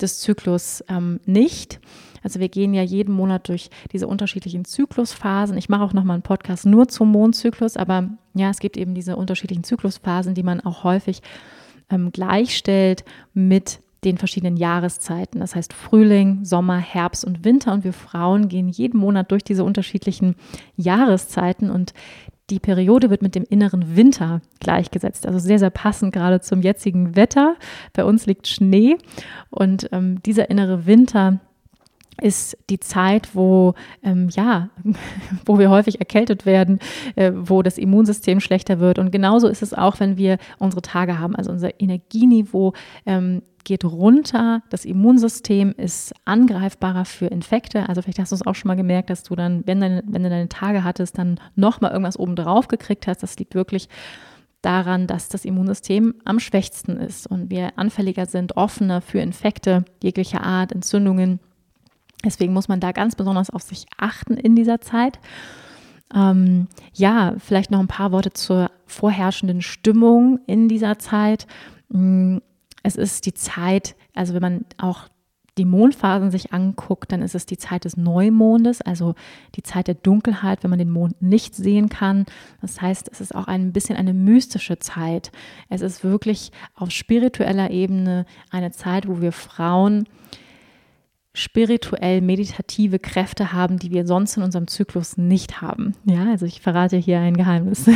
des 0.00 0.20
Zyklus 0.20 0.84
ähm, 0.88 1.20
nicht. 1.26 1.80
Also 2.22 2.38
wir 2.38 2.48
gehen 2.48 2.74
ja 2.74 2.82
jeden 2.82 3.14
Monat 3.14 3.48
durch 3.48 3.70
diese 3.92 4.06
unterschiedlichen 4.06 4.64
Zyklusphasen. 4.64 5.56
Ich 5.56 5.68
mache 5.68 5.82
auch 5.82 5.92
nochmal 5.92 6.14
einen 6.14 6.22
Podcast 6.22 6.66
nur 6.66 6.88
zum 6.88 7.10
Mondzyklus, 7.10 7.76
aber 7.76 8.10
ja, 8.34 8.50
es 8.50 8.58
gibt 8.58 8.76
eben 8.76 8.94
diese 8.94 9.16
unterschiedlichen 9.16 9.64
Zyklusphasen, 9.64 10.34
die 10.34 10.42
man 10.42 10.60
auch 10.60 10.84
häufig 10.84 11.22
ähm, 11.90 12.12
gleichstellt 12.12 13.04
mit 13.32 13.80
den 14.04 14.18
verschiedenen 14.18 14.56
Jahreszeiten. 14.56 15.40
Das 15.40 15.54
heißt 15.54 15.72
Frühling, 15.72 16.44
Sommer, 16.44 16.78
Herbst 16.78 17.24
und 17.24 17.44
Winter. 17.44 17.72
Und 17.72 17.84
wir 17.84 17.92
Frauen 17.92 18.48
gehen 18.48 18.68
jeden 18.68 18.98
Monat 18.98 19.30
durch 19.30 19.44
diese 19.44 19.64
unterschiedlichen 19.64 20.36
Jahreszeiten 20.76 21.70
und 21.70 21.92
die 22.50 22.58
Periode 22.58 23.10
wird 23.10 23.22
mit 23.22 23.34
dem 23.34 23.44
inneren 23.48 23.96
Winter 23.96 24.40
gleichgesetzt. 24.58 25.26
Also 25.26 25.38
sehr, 25.38 25.58
sehr 25.58 25.70
passend 25.70 26.12
gerade 26.12 26.40
zum 26.40 26.62
jetzigen 26.62 27.14
Wetter. 27.14 27.54
Bei 27.92 28.04
uns 28.04 28.26
liegt 28.26 28.48
Schnee 28.48 28.96
und 29.50 29.88
ähm, 29.92 30.20
dieser 30.24 30.50
innere 30.50 30.84
Winter 30.86 31.38
ist 32.20 32.58
die 32.68 32.80
Zeit, 32.80 33.34
wo 33.34 33.74
ähm, 34.02 34.28
ja, 34.30 34.68
wo 35.46 35.58
wir 35.58 35.70
häufig 35.70 36.00
erkältet 36.00 36.44
werden, 36.44 36.80
äh, 37.16 37.32
wo 37.34 37.62
das 37.62 37.78
Immunsystem 37.78 38.40
schlechter 38.40 38.78
wird. 38.80 38.98
Und 38.98 39.10
genauso 39.10 39.48
ist 39.48 39.62
es 39.62 39.72
auch, 39.72 40.00
wenn 40.00 40.16
wir 40.16 40.38
unsere 40.58 40.82
Tage 40.82 41.18
haben. 41.18 41.34
Also 41.34 41.50
unser 41.50 41.80
Energieniveau 41.80 42.74
ähm, 43.06 43.42
geht 43.64 43.84
runter, 43.84 44.62
das 44.70 44.84
Immunsystem 44.84 45.72
ist 45.76 46.12
angreifbarer 46.24 47.04
für 47.04 47.26
Infekte. 47.26 47.88
Also 47.88 48.02
vielleicht 48.02 48.18
hast 48.18 48.32
du 48.32 48.36
es 48.36 48.46
auch 48.46 48.54
schon 48.54 48.68
mal 48.68 48.76
gemerkt, 48.76 49.10
dass 49.10 49.22
du 49.22 49.36
dann, 49.36 49.66
wenn, 49.66 49.80
deine, 49.80 50.02
wenn 50.06 50.22
du 50.22 50.30
deine 50.30 50.48
Tage 50.48 50.84
hattest, 50.84 51.18
dann 51.18 51.38
nochmal 51.56 51.92
irgendwas 51.92 52.18
obendrauf 52.18 52.68
gekriegt 52.68 53.06
hast. 53.06 53.22
Das 53.22 53.38
liegt 53.38 53.54
wirklich 53.54 53.88
daran, 54.62 55.06
dass 55.06 55.28
das 55.28 55.44
Immunsystem 55.44 56.14
am 56.24 56.40
schwächsten 56.40 56.96
ist 56.96 57.26
und 57.26 57.50
wir 57.50 57.78
anfälliger 57.78 58.26
sind, 58.26 58.56
offener 58.56 59.00
für 59.00 59.20
Infekte 59.20 59.84
jeglicher 60.02 60.42
Art, 60.42 60.72
Entzündungen 60.72 61.40
Deswegen 62.24 62.52
muss 62.52 62.68
man 62.68 62.80
da 62.80 62.92
ganz 62.92 63.14
besonders 63.14 63.50
auf 63.50 63.62
sich 63.62 63.86
achten 63.96 64.34
in 64.34 64.54
dieser 64.54 64.80
Zeit. 64.80 65.18
Ähm, 66.14 66.66
ja, 66.92 67.34
vielleicht 67.38 67.70
noch 67.70 67.80
ein 67.80 67.88
paar 67.88 68.12
Worte 68.12 68.32
zur 68.32 68.70
vorherrschenden 68.86 69.62
Stimmung 69.62 70.40
in 70.46 70.68
dieser 70.68 70.98
Zeit. 70.98 71.46
Es 72.82 72.96
ist 72.96 73.26
die 73.26 73.34
Zeit, 73.34 73.96
also 74.14 74.34
wenn 74.34 74.42
man 74.42 74.64
auch 74.78 75.08
die 75.58 75.64
Mondphasen 75.64 76.30
sich 76.30 76.52
anguckt, 76.52 77.12
dann 77.12 77.22
ist 77.22 77.34
es 77.34 77.44
die 77.44 77.58
Zeit 77.58 77.84
des 77.84 77.96
Neumondes, 77.96 78.80
also 78.80 79.14
die 79.56 79.62
Zeit 79.62 79.88
der 79.88 79.94
Dunkelheit, 79.94 80.62
wenn 80.62 80.70
man 80.70 80.78
den 80.78 80.90
Mond 80.90 81.20
nicht 81.20 81.54
sehen 81.54 81.88
kann. 81.88 82.24
Das 82.60 82.80
heißt, 82.80 83.10
es 83.12 83.20
ist 83.20 83.34
auch 83.34 83.46
ein 83.46 83.72
bisschen 83.72 83.96
eine 83.96 84.14
mystische 84.14 84.78
Zeit. 84.78 85.32
Es 85.68 85.82
ist 85.82 86.04
wirklich 86.04 86.52
auf 86.74 86.90
spiritueller 86.90 87.70
Ebene 87.70 88.26
eine 88.50 88.70
Zeit, 88.70 89.08
wo 89.08 89.20
wir 89.20 89.32
Frauen 89.32 90.08
spirituell 91.32 92.20
meditative 92.20 92.98
Kräfte 92.98 93.52
haben, 93.52 93.78
die 93.78 93.92
wir 93.92 94.04
sonst 94.06 94.36
in 94.36 94.42
unserem 94.42 94.66
Zyklus 94.66 95.16
nicht 95.16 95.60
haben. 95.60 95.94
Ja, 96.04 96.28
also 96.30 96.44
ich 96.44 96.60
verrate 96.60 96.96
hier 96.96 97.20
ein 97.20 97.36
Geheimnis, 97.36 97.88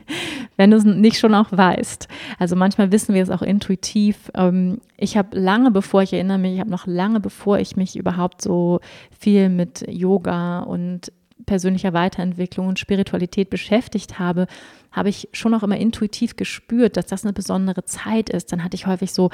wenn 0.56 0.70
du 0.70 0.76
es 0.76 0.84
nicht 0.84 1.18
schon 1.18 1.34
auch 1.34 1.50
weißt. 1.50 2.06
Also 2.38 2.54
manchmal 2.54 2.92
wissen 2.92 3.14
wir 3.14 3.22
es 3.22 3.30
auch 3.30 3.42
intuitiv. 3.42 4.30
Ähm, 4.34 4.80
ich 4.96 5.16
habe 5.16 5.36
lange 5.36 5.72
bevor, 5.72 6.02
ich 6.02 6.12
erinnere 6.12 6.38
mich, 6.38 6.54
ich 6.54 6.60
habe 6.60 6.70
noch 6.70 6.86
lange 6.86 7.18
bevor 7.18 7.58
ich 7.58 7.76
mich 7.76 7.96
überhaupt 7.96 8.40
so 8.40 8.80
viel 9.18 9.48
mit 9.48 9.84
Yoga 9.88 10.60
und 10.60 11.10
persönlicher 11.44 11.92
Weiterentwicklung 11.92 12.68
und 12.68 12.78
Spiritualität 12.78 13.50
beschäftigt 13.50 14.18
habe, 14.18 14.46
habe 14.90 15.08
ich 15.08 15.28
schon 15.32 15.54
auch 15.54 15.62
immer 15.62 15.76
intuitiv 15.76 16.36
gespürt, 16.36 16.96
dass 16.96 17.06
das 17.06 17.24
eine 17.24 17.32
besondere 17.32 17.84
Zeit 17.84 18.30
ist. 18.30 18.52
Dann 18.52 18.64
hatte 18.64 18.76
ich 18.76 18.86
häufig 18.86 19.12
so 19.12 19.30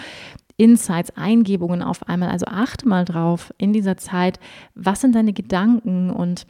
Insights, 0.63 1.11
Eingebungen 1.17 1.83
auf 1.83 2.09
einmal. 2.09 2.29
Also 2.29 2.47
achte 2.47 2.87
mal 2.87 3.05
drauf 3.05 3.53
in 3.59 3.73
dieser 3.73 3.97
Zeit, 3.97 4.39
was 4.77 5.01
sind 5.01 5.17
deine 5.17 5.33
Gedanken 5.33 6.09
und 6.09 6.47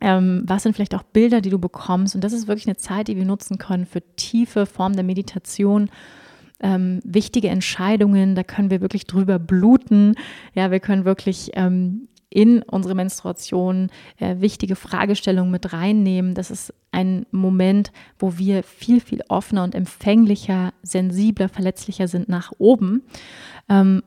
ähm, 0.00 0.42
was 0.46 0.62
sind 0.62 0.74
vielleicht 0.74 0.94
auch 0.94 1.02
Bilder, 1.02 1.42
die 1.42 1.50
du 1.50 1.58
bekommst. 1.58 2.14
Und 2.14 2.24
das 2.24 2.32
ist 2.32 2.48
wirklich 2.48 2.66
eine 2.66 2.78
Zeit, 2.78 3.08
die 3.08 3.16
wir 3.16 3.26
nutzen 3.26 3.58
können 3.58 3.84
für 3.84 4.00
tiefe 4.16 4.64
Formen 4.64 4.94
der 4.94 5.04
Meditation. 5.04 5.90
Ähm, 6.60 7.00
wichtige 7.04 7.48
Entscheidungen, 7.48 8.36
da 8.36 8.42
können 8.42 8.70
wir 8.70 8.80
wirklich 8.80 9.06
drüber 9.06 9.38
bluten. 9.38 10.14
Ja, 10.54 10.70
wir 10.70 10.80
können 10.80 11.04
wirklich 11.04 11.50
ähm, 11.52 12.08
in 12.36 12.60
unsere 12.60 12.94
Menstruation 12.94 13.88
äh, 14.18 14.36
wichtige 14.40 14.76
Fragestellungen 14.76 15.50
mit 15.50 15.72
reinnehmen. 15.72 16.34
Das 16.34 16.50
ist 16.50 16.74
ein 16.92 17.24
Moment, 17.30 17.92
wo 18.18 18.36
wir 18.36 18.62
viel, 18.62 19.00
viel 19.00 19.22
offener 19.28 19.64
und 19.64 19.74
empfänglicher, 19.74 20.74
sensibler, 20.82 21.48
verletzlicher 21.48 22.08
sind 22.08 22.28
nach 22.28 22.52
oben. 22.58 23.04
Ähm, 23.70 24.02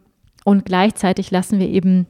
und 0.46 0.64
gleichzeitig 0.64 1.32
lassen 1.32 1.60
wir 1.60 1.70
eben 1.70 2.06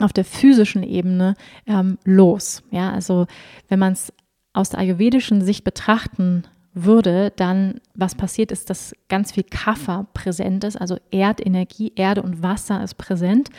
auf 0.00 0.12
der 0.12 0.24
physischen 0.24 0.84
Ebene 0.84 1.34
ähm, 1.66 1.98
los. 2.04 2.62
Ja, 2.70 2.92
also 2.92 3.26
wenn 3.68 3.80
man 3.80 3.94
es 3.94 4.12
aus 4.52 4.70
der 4.70 4.78
ayurvedischen 4.78 5.42
Sicht 5.42 5.64
betrachten 5.64 6.44
würde, 6.74 7.32
dann 7.34 7.80
was 7.96 8.14
passiert 8.14 8.52
ist, 8.52 8.70
dass 8.70 8.94
ganz 9.08 9.32
viel 9.32 9.42
Kaffer 9.42 10.06
präsent 10.14 10.62
ist, 10.62 10.80
also 10.80 10.96
Erdenergie, 11.10 11.92
Erde 11.96 12.22
und 12.22 12.40
Wasser 12.40 12.84
ist 12.84 12.94
präsent. 12.94 13.50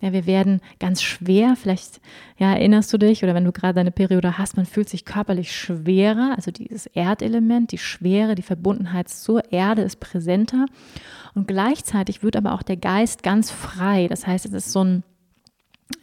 Ja, 0.00 0.12
wir 0.12 0.26
werden 0.26 0.60
ganz 0.78 1.02
schwer, 1.02 1.56
vielleicht 1.56 2.00
ja, 2.36 2.52
erinnerst 2.52 2.92
du 2.92 2.98
dich 2.98 3.24
oder 3.24 3.34
wenn 3.34 3.44
du 3.44 3.50
gerade 3.50 3.74
deine 3.74 3.90
Periode 3.90 4.38
hast, 4.38 4.56
man 4.56 4.64
fühlt 4.64 4.88
sich 4.88 5.04
körperlich 5.04 5.54
schwerer, 5.54 6.34
also 6.36 6.52
dieses 6.52 6.86
Erdelement, 6.86 7.72
die 7.72 7.78
Schwere, 7.78 8.36
die 8.36 8.42
Verbundenheit 8.42 9.08
zur 9.08 9.52
Erde 9.52 9.82
ist 9.82 9.98
präsenter. 9.98 10.66
Und 11.34 11.48
gleichzeitig 11.48 12.22
wird 12.22 12.36
aber 12.36 12.52
auch 12.52 12.62
der 12.62 12.76
Geist 12.76 13.24
ganz 13.24 13.50
frei. 13.50 14.06
Das 14.06 14.24
heißt, 14.26 14.46
es 14.46 14.52
ist 14.52 14.72
so 14.72 14.84
ein, 14.84 15.02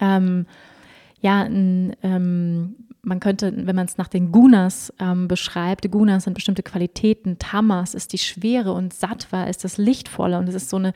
ähm, 0.01 0.45
ja, 1.21 1.43
ein, 1.43 1.95
ähm, 2.03 2.75
man 3.01 3.21
könnte, 3.21 3.53
wenn 3.55 3.75
man 3.75 3.85
es 3.85 3.97
nach 3.97 4.09
den 4.09 4.31
Gunas 4.31 4.93
ähm, 4.99 5.29
beschreibt, 5.29 5.89
Gunas 5.89 6.25
sind 6.25 6.33
bestimmte 6.33 6.63
Qualitäten, 6.63 7.39
Tamas 7.39 7.93
ist 7.93 8.11
die 8.11 8.17
Schwere 8.17 8.73
und 8.73 8.93
Sattva 8.93 9.45
ist 9.45 9.63
das 9.63 9.77
Lichtvolle. 9.77 10.37
Und 10.37 10.49
es 10.49 10.55
ist 10.55 10.69
so 10.69 10.77
eine 10.77 10.93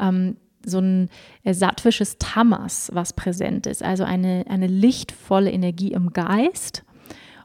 ähm, 0.00 0.36
so 0.68 0.78
ein 0.78 1.08
sattwisches 1.44 2.18
Tamas, 2.18 2.90
was 2.92 3.12
präsent 3.12 3.66
ist, 3.66 3.82
also 3.82 4.04
eine, 4.04 4.44
eine 4.48 4.66
lichtvolle 4.66 5.50
Energie 5.50 5.92
im 5.92 6.12
Geist 6.12 6.84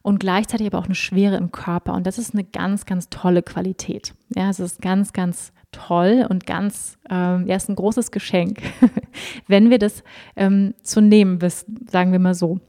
und 0.02 0.20
gleichzeitig 0.20 0.68
aber 0.68 0.78
auch 0.78 0.86
eine 0.86 0.96
Schwere 0.96 1.38
im 1.38 1.52
Körper. 1.52 1.94
Und 1.94 2.06
das 2.06 2.20
ist 2.20 2.34
eine 2.34 2.44
ganz, 2.44 2.86
ganz 2.86 3.10
tolle 3.10 3.42
Qualität. 3.42 4.14
Ja, 4.36 4.50
es 4.50 4.60
ist 4.60 4.82
ganz, 4.82 5.14
ganz 5.14 5.54
toll 5.72 6.26
und 6.30 6.46
ganz, 6.46 6.98
ähm, 7.10 7.48
ja, 7.48 7.56
ist 7.56 7.70
ein 7.70 7.76
großes 7.76 8.12
Geschenk, 8.12 8.62
wenn 9.48 9.70
wir 9.70 9.80
das 9.80 10.04
ähm, 10.36 10.76
zu 10.84 11.02
nehmen 11.02 11.42
wissen, 11.42 11.88
sagen 11.90 12.12
wir 12.12 12.20
mal 12.20 12.36
so. 12.36 12.60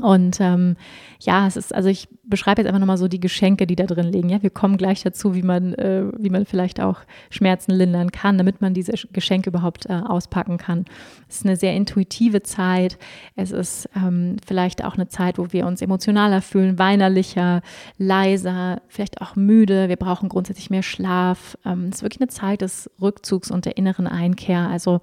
Und 0.00 0.38
ähm, 0.40 0.76
ja, 1.20 1.46
es 1.46 1.56
ist, 1.56 1.74
also 1.74 1.88
ich 1.88 2.08
beschreibe 2.24 2.60
jetzt 2.60 2.68
einfach 2.68 2.80
nochmal 2.80 2.98
so 2.98 3.06
die 3.06 3.20
Geschenke, 3.20 3.66
die 3.66 3.76
da 3.76 3.84
drin 3.84 4.12
liegen. 4.12 4.28
Ja, 4.28 4.42
wir 4.42 4.50
kommen 4.50 4.76
gleich 4.76 5.02
dazu, 5.02 5.34
wie 5.34 5.42
man, 5.42 5.74
äh, 5.74 6.04
wie 6.18 6.30
man 6.30 6.46
vielleicht 6.46 6.80
auch 6.80 7.00
Schmerzen 7.30 7.72
lindern 7.72 8.10
kann, 8.10 8.36
damit 8.36 8.60
man 8.60 8.74
diese 8.74 8.94
Geschenke 9.12 9.50
überhaupt 9.50 9.86
äh, 9.86 9.92
auspacken 9.92 10.58
kann. 10.58 10.84
Es 11.28 11.36
ist 11.36 11.46
eine 11.46 11.56
sehr 11.56 11.74
intuitive 11.74 12.42
Zeit. 12.42 12.98
Es 13.36 13.52
ist 13.52 13.88
ähm, 13.94 14.36
vielleicht 14.44 14.84
auch 14.84 14.94
eine 14.94 15.08
Zeit, 15.08 15.38
wo 15.38 15.52
wir 15.52 15.66
uns 15.66 15.80
emotionaler 15.80 16.42
fühlen, 16.42 16.78
weinerlicher, 16.78 17.62
leiser, 17.96 18.82
vielleicht 18.88 19.20
auch 19.20 19.36
müde. 19.36 19.88
Wir 19.88 19.96
brauchen 19.96 20.28
grundsätzlich 20.28 20.70
mehr 20.70 20.82
Schlaf. 20.82 21.56
Ähm, 21.64 21.88
es 21.90 21.96
ist 21.96 22.02
wirklich 22.02 22.20
eine 22.20 22.28
Zeit 22.28 22.62
des 22.62 22.90
Rückzugs 23.00 23.50
und 23.50 23.64
der 23.64 23.76
inneren 23.76 24.08
Einkehr. 24.08 24.68
Also 24.68 25.00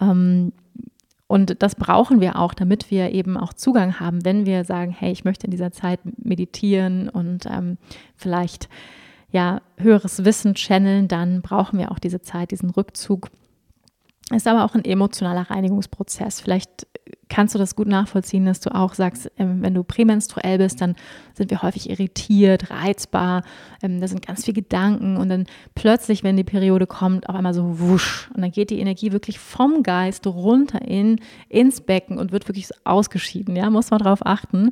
ähm, 0.00 0.52
und 1.28 1.62
das 1.62 1.74
brauchen 1.74 2.20
wir 2.20 2.38
auch, 2.38 2.54
damit 2.54 2.90
wir 2.90 3.12
eben 3.12 3.36
auch 3.36 3.52
Zugang 3.52 3.98
haben, 3.98 4.24
wenn 4.24 4.46
wir 4.46 4.64
sagen, 4.64 4.92
hey, 4.92 5.10
ich 5.10 5.24
möchte 5.24 5.46
in 5.46 5.50
dieser 5.50 5.72
Zeit 5.72 6.00
meditieren 6.18 7.08
und 7.08 7.46
ähm, 7.46 7.78
vielleicht 8.16 8.68
ja 9.32 9.60
höheres 9.76 10.24
Wissen 10.24 10.54
channeln, 10.54 11.08
dann 11.08 11.42
brauchen 11.42 11.78
wir 11.78 11.90
auch 11.90 11.98
diese 11.98 12.20
Zeit, 12.20 12.52
diesen 12.52 12.70
Rückzug. 12.70 13.28
Ist 14.34 14.48
aber 14.48 14.64
auch 14.64 14.74
ein 14.74 14.84
emotionaler 14.84 15.50
Reinigungsprozess. 15.50 16.40
Vielleicht 16.40 16.86
kannst 17.28 17.54
du 17.54 17.58
das 17.58 17.76
gut 17.76 17.86
nachvollziehen, 17.88 18.44
dass 18.44 18.60
du 18.60 18.74
auch 18.74 18.94
sagst, 18.94 19.30
ähm, 19.38 19.62
wenn 19.62 19.74
du 19.74 19.82
prämenstruell 19.82 20.58
bist, 20.58 20.80
dann 20.80 20.94
sind 21.34 21.50
wir 21.50 21.62
häufig 21.62 21.90
irritiert, 21.90 22.70
reizbar, 22.70 23.42
ähm, 23.82 24.00
da 24.00 24.08
sind 24.08 24.26
ganz 24.26 24.44
viele 24.44 24.54
Gedanken 24.54 25.16
und 25.16 25.28
dann 25.28 25.46
plötzlich, 25.74 26.22
wenn 26.22 26.36
die 26.36 26.44
Periode 26.44 26.86
kommt, 26.86 27.28
auf 27.28 27.34
einmal 27.34 27.54
so 27.54 27.80
wusch 27.80 28.28
und 28.34 28.42
dann 28.42 28.52
geht 28.52 28.70
die 28.70 28.78
Energie 28.78 29.12
wirklich 29.12 29.38
vom 29.38 29.82
Geist 29.82 30.26
runter 30.26 30.82
in, 30.82 31.20
ins 31.48 31.80
Becken 31.80 32.18
und 32.18 32.32
wird 32.32 32.48
wirklich 32.48 32.68
ausgeschieden, 32.84 33.56
ja, 33.56 33.70
muss 33.70 33.90
man 33.90 34.00
darauf 34.00 34.24
achten. 34.24 34.70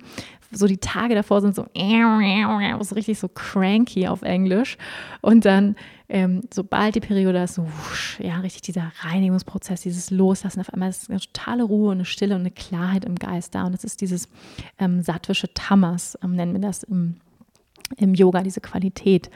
So 0.50 0.68
die 0.68 0.78
Tage 0.78 1.16
davor 1.16 1.40
sind 1.40 1.56
so, 1.56 1.66
so 1.74 2.94
richtig 2.94 3.18
so 3.18 3.28
cranky 3.28 4.06
auf 4.06 4.22
Englisch 4.22 4.78
und 5.20 5.44
dann 5.44 5.74
ähm, 6.08 6.42
sobald 6.52 6.94
die 6.94 7.00
Periode 7.00 7.42
ist, 7.42 7.54
so 7.54 7.66
wusch, 7.66 8.20
ja, 8.20 8.38
richtig 8.40 8.62
dieser 8.62 8.92
Reinigungsprozess, 9.00 9.82
dieses 9.82 10.10
Loslassen, 10.10 10.60
auf 10.60 10.72
einmal 10.72 10.90
ist 10.90 11.08
eine 11.08 11.20
totale 11.20 11.62
Ruhe 11.62 11.90
und 11.90 11.98
eine 11.98 12.04
Stille 12.04 12.34
und 12.34 12.42
eine 12.42 12.50
Klarheit 12.50 13.04
im 13.04 13.14
Geist 13.14 13.54
da. 13.54 13.64
Und 13.64 13.72
das 13.72 13.84
ist 13.84 14.00
dieses 14.00 14.28
ähm, 14.78 15.02
sattwische 15.02 15.52
Tamas, 15.54 16.18
ähm, 16.22 16.36
nennen 16.36 16.52
wir 16.52 16.60
das 16.60 16.82
im, 16.82 17.16
im 17.96 18.14
Yoga, 18.14 18.42
diese 18.42 18.60
Qualität 18.60 19.30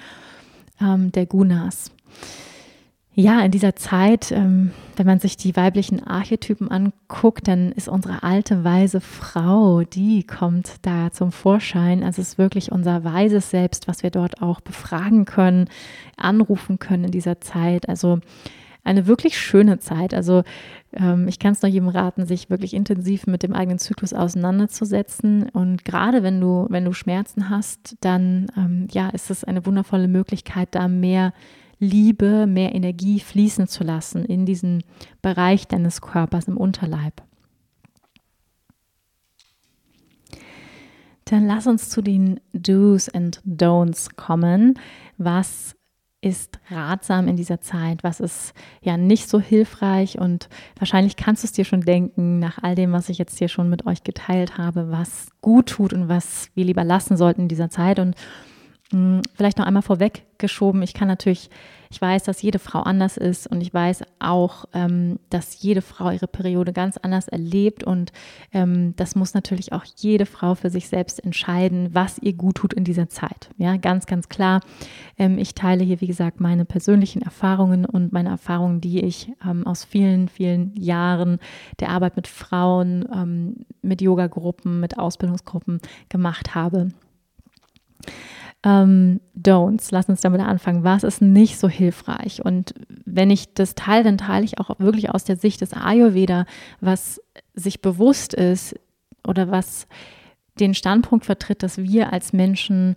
ähm, 0.80 1.10
der 1.12 1.26
Gunas 1.26 1.90
ja, 3.20 3.40
in 3.40 3.50
dieser 3.50 3.74
Zeit, 3.74 4.30
ähm, 4.30 4.70
wenn 4.94 5.06
man 5.06 5.18
sich 5.18 5.36
die 5.36 5.56
weiblichen 5.56 6.06
Archetypen 6.06 6.70
anguckt, 6.70 7.48
dann 7.48 7.72
ist 7.72 7.88
unsere 7.88 8.22
alte 8.22 8.62
weise 8.62 9.00
Frau, 9.00 9.82
die 9.82 10.22
kommt 10.22 10.76
da 10.82 11.10
zum 11.10 11.32
Vorschein. 11.32 12.04
Also 12.04 12.22
es 12.22 12.28
ist 12.28 12.38
wirklich 12.38 12.70
unser 12.70 13.02
weises 13.02 13.50
Selbst, 13.50 13.88
was 13.88 14.04
wir 14.04 14.10
dort 14.10 14.40
auch 14.40 14.60
befragen 14.60 15.24
können, 15.24 15.68
anrufen 16.16 16.78
können 16.78 17.06
in 17.06 17.10
dieser 17.10 17.40
Zeit. 17.40 17.88
Also 17.88 18.20
eine 18.84 19.08
wirklich 19.08 19.36
schöne 19.36 19.80
Zeit. 19.80 20.14
Also 20.14 20.44
ähm, 20.92 21.26
ich 21.26 21.40
kann 21.40 21.54
es 21.54 21.62
nur 21.62 21.72
jedem 21.72 21.88
raten, 21.88 22.24
sich 22.24 22.50
wirklich 22.50 22.72
intensiv 22.72 23.26
mit 23.26 23.42
dem 23.42 23.52
eigenen 23.52 23.80
Zyklus 23.80 24.12
auseinanderzusetzen. 24.12 25.48
Und 25.48 25.84
gerade 25.84 26.22
wenn 26.22 26.40
du, 26.40 26.68
wenn 26.70 26.84
du 26.84 26.92
Schmerzen 26.92 27.50
hast, 27.50 27.96
dann 28.00 28.46
ähm, 28.56 28.86
ja, 28.92 29.08
ist 29.08 29.28
es 29.28 29.42
eine 29.42 29.66
wundervolle 29.66 30.06
Möglichkeit, 30.06 30.68
da 30.76 30.86
mehr 30.86 31.32
Liebe, 31.78 32.46
mehr 32.46 32.74
Energie 32.74 33.20
fließen 33.20 33.68
zu 33.68 33.84
lassen 33.84 34.24
in 34.24 34.46
diesen 34.46 34.82
Bereich 35.22 35.68
deines 35.68 36.00
Körpers 36.00 36.48
im 36.48 36.56
Unterleib. 36.56 37.22
Dann 41.24 41.46
lass 41.46 41.66
uns 41.66 41.90
zu 41.90 42.00
den 42.00 42.40
Do's 42.52 43.08
and 43.10 43.42
Don'ts 43.44 44.16
kommen. 44.16 44.78
Was 45.18 45.76
ist 46.20 46.58
ratsam 46.70 47.28
in 47.28 47.36
dieser 47.36 47.60
Zeit? 47.60 48.02
Was 48.02 48.18
ist 48.18 48.54
ja 48.82 48.96
nicht 48.96 49.28
so 49.28 49.38
hilfreich? 49.38 50.18
Und 50.18 50.48
wahrscheinlich 50.78 51.16
kannst 51.16 51.42
du 51.42 51.46
es 51.46 51.52
dir 51.52 51.64
schon 51.64 51.82
denken, 51.82 52.38
nach 52.38 52.62
all 52.62 52.74
dem, 52.74 52.92
was 52.92 53.08
ich 53.08 53.18
jetzt 53.18 53.38
hier 53.38 53.48
schon 53.48 53.68
mit 53.68 53.86
euch 53.86 54.02
geteilt 54.02 54.58
habe, 54.58 54.90
was 54.90 55.28
gut 55.42 55.66
tut 55.68 55.92
und 55.92 56.08
was 56.08 56.50
wir 56.54 56.64
lieber 56.64 56.82
lassen 56.82 57.16
sollten 57.16 57.42
in 57.42 57.48
dieser 57.48 57.70
Zeit. 57.70 57.98
Und 57.98 58.16
vielleicht 58.90 59.58
noch 59.58 59.66
einmal 59.66 59.82
vorweggeschoben, 59.82 60.80
ich 60.80 60.94
kann 60.94 61.08
natürlich, 61.08 61.50
ich 61.90 62.00
weiß, 62.00 62.22
dass 62.22 62.40
jede 62.40 62.58
Frau 62.58 62.80
anders 62.80 63.18
ist 63.18 63.46
und 63.46 63.60
ich 63.60 63.74
weiß 63.74 64.02
auch, 64.18 64.64
ähm, 64.72 65.18
dass 65.28 65.60
jede 65.60 65.82
Frau 65.82 66.10
ihre 66.10 66.26
Periode 66.26 66.72
ganz 66.72 66.96
anders 66.96 67.28
erlebt 67.28 67.84
und 67.84 68.12
ähm, 68.50 68.94
das 68.96 69.14
muss 69.14 69.34
natürlich 69.34 69.74
auch 69.74 69.84
jede 69.96 70.24
Frau 70.24 70.54
für 70.54 70.70
sich 70.70 70.88
selbst 70.88 71.22
entscheiden, 71.22 71.90
was 71.92 72.18
ihr 72.18 72.32
gut 72.32 72.56
tut 72.56 72.72
in 72.72 72.84
dieser 72.84 73.10
Zeit. 73.10 73.50
Ja, 73.58 73.76
ganz, 73.76 74.06
ganz 74.06 74.30
klar. 74.30 74.62
Ähm, 75.18 75.36
ich 75.36 75.54
teile 75.54 75.84
hier, 75.84 76.00
wie 76.00 76.06
gesagt, 76.06 76.40
meine 76.40 76.64
persönlichen 76.64 77.20
Erfahrungen 77.20 77.84
und 77.84 78.12
meine 78.14 78.30
Erfahrungen, 78.30 78.80
die 78.80 79.04
ich 79.04 79.30
aus 79.64 79.84
vielen, 79.84 80.28
vielen 80.28 80.74
Jahren 80.76 81.38
der 81.80 81.90
Arbeit 81.90 82.16
mit 82.16 82.26
Frauen, 82.26 83.64
mit 83.82 84.00
Yoga-Gruppen, 84.00 84.80
mit 84.80 84.98
Ausbildungsgruppen 84.98 85.80
gemacht 86.08 86.54
habe. 86.54 86.88
Ähm, 88.64 89.20
Don'ts, 89.36 89.88
lass 89.90 90.08
uns 90.08 90.20
damit 90.20 90.40
anfangen. 90.40 90.82
Was 90.82 91.04
ist 91.04 91.22
nicht 91.22 91.58
so 91.58 91.68
hilfreich? 91.68 92.44
Und 92.44 92.74
wenn 93.04 93.30
ich 93.30 93.54
das 93.54 93.74
teile, 93.74 94.04
dann 94.04 94.18
teile 94.18 94.44
ich 94.44 94.58
auch 94.58 94.78
wirklich 94.78 95.10
aus 95.10 95.24
der 95.24 95.36
Sicht 95.36 95.60
des 95.60 95.72
Ayurveda, 95.72 96.44
was 96.80 97.20
sich 97.54 97.80
bewusst 97.80 98.34
ist 98.34 98.74
oder 99.26 99.50
was 99.50 99.86
den 100.58 100.74
Standpunkt 100.74 101.24
vertritt, 101.24 101.62
dass 101.62 101.78
wir 101.78 102.12
als 102.12 102.32
Menschen 102.32 102.96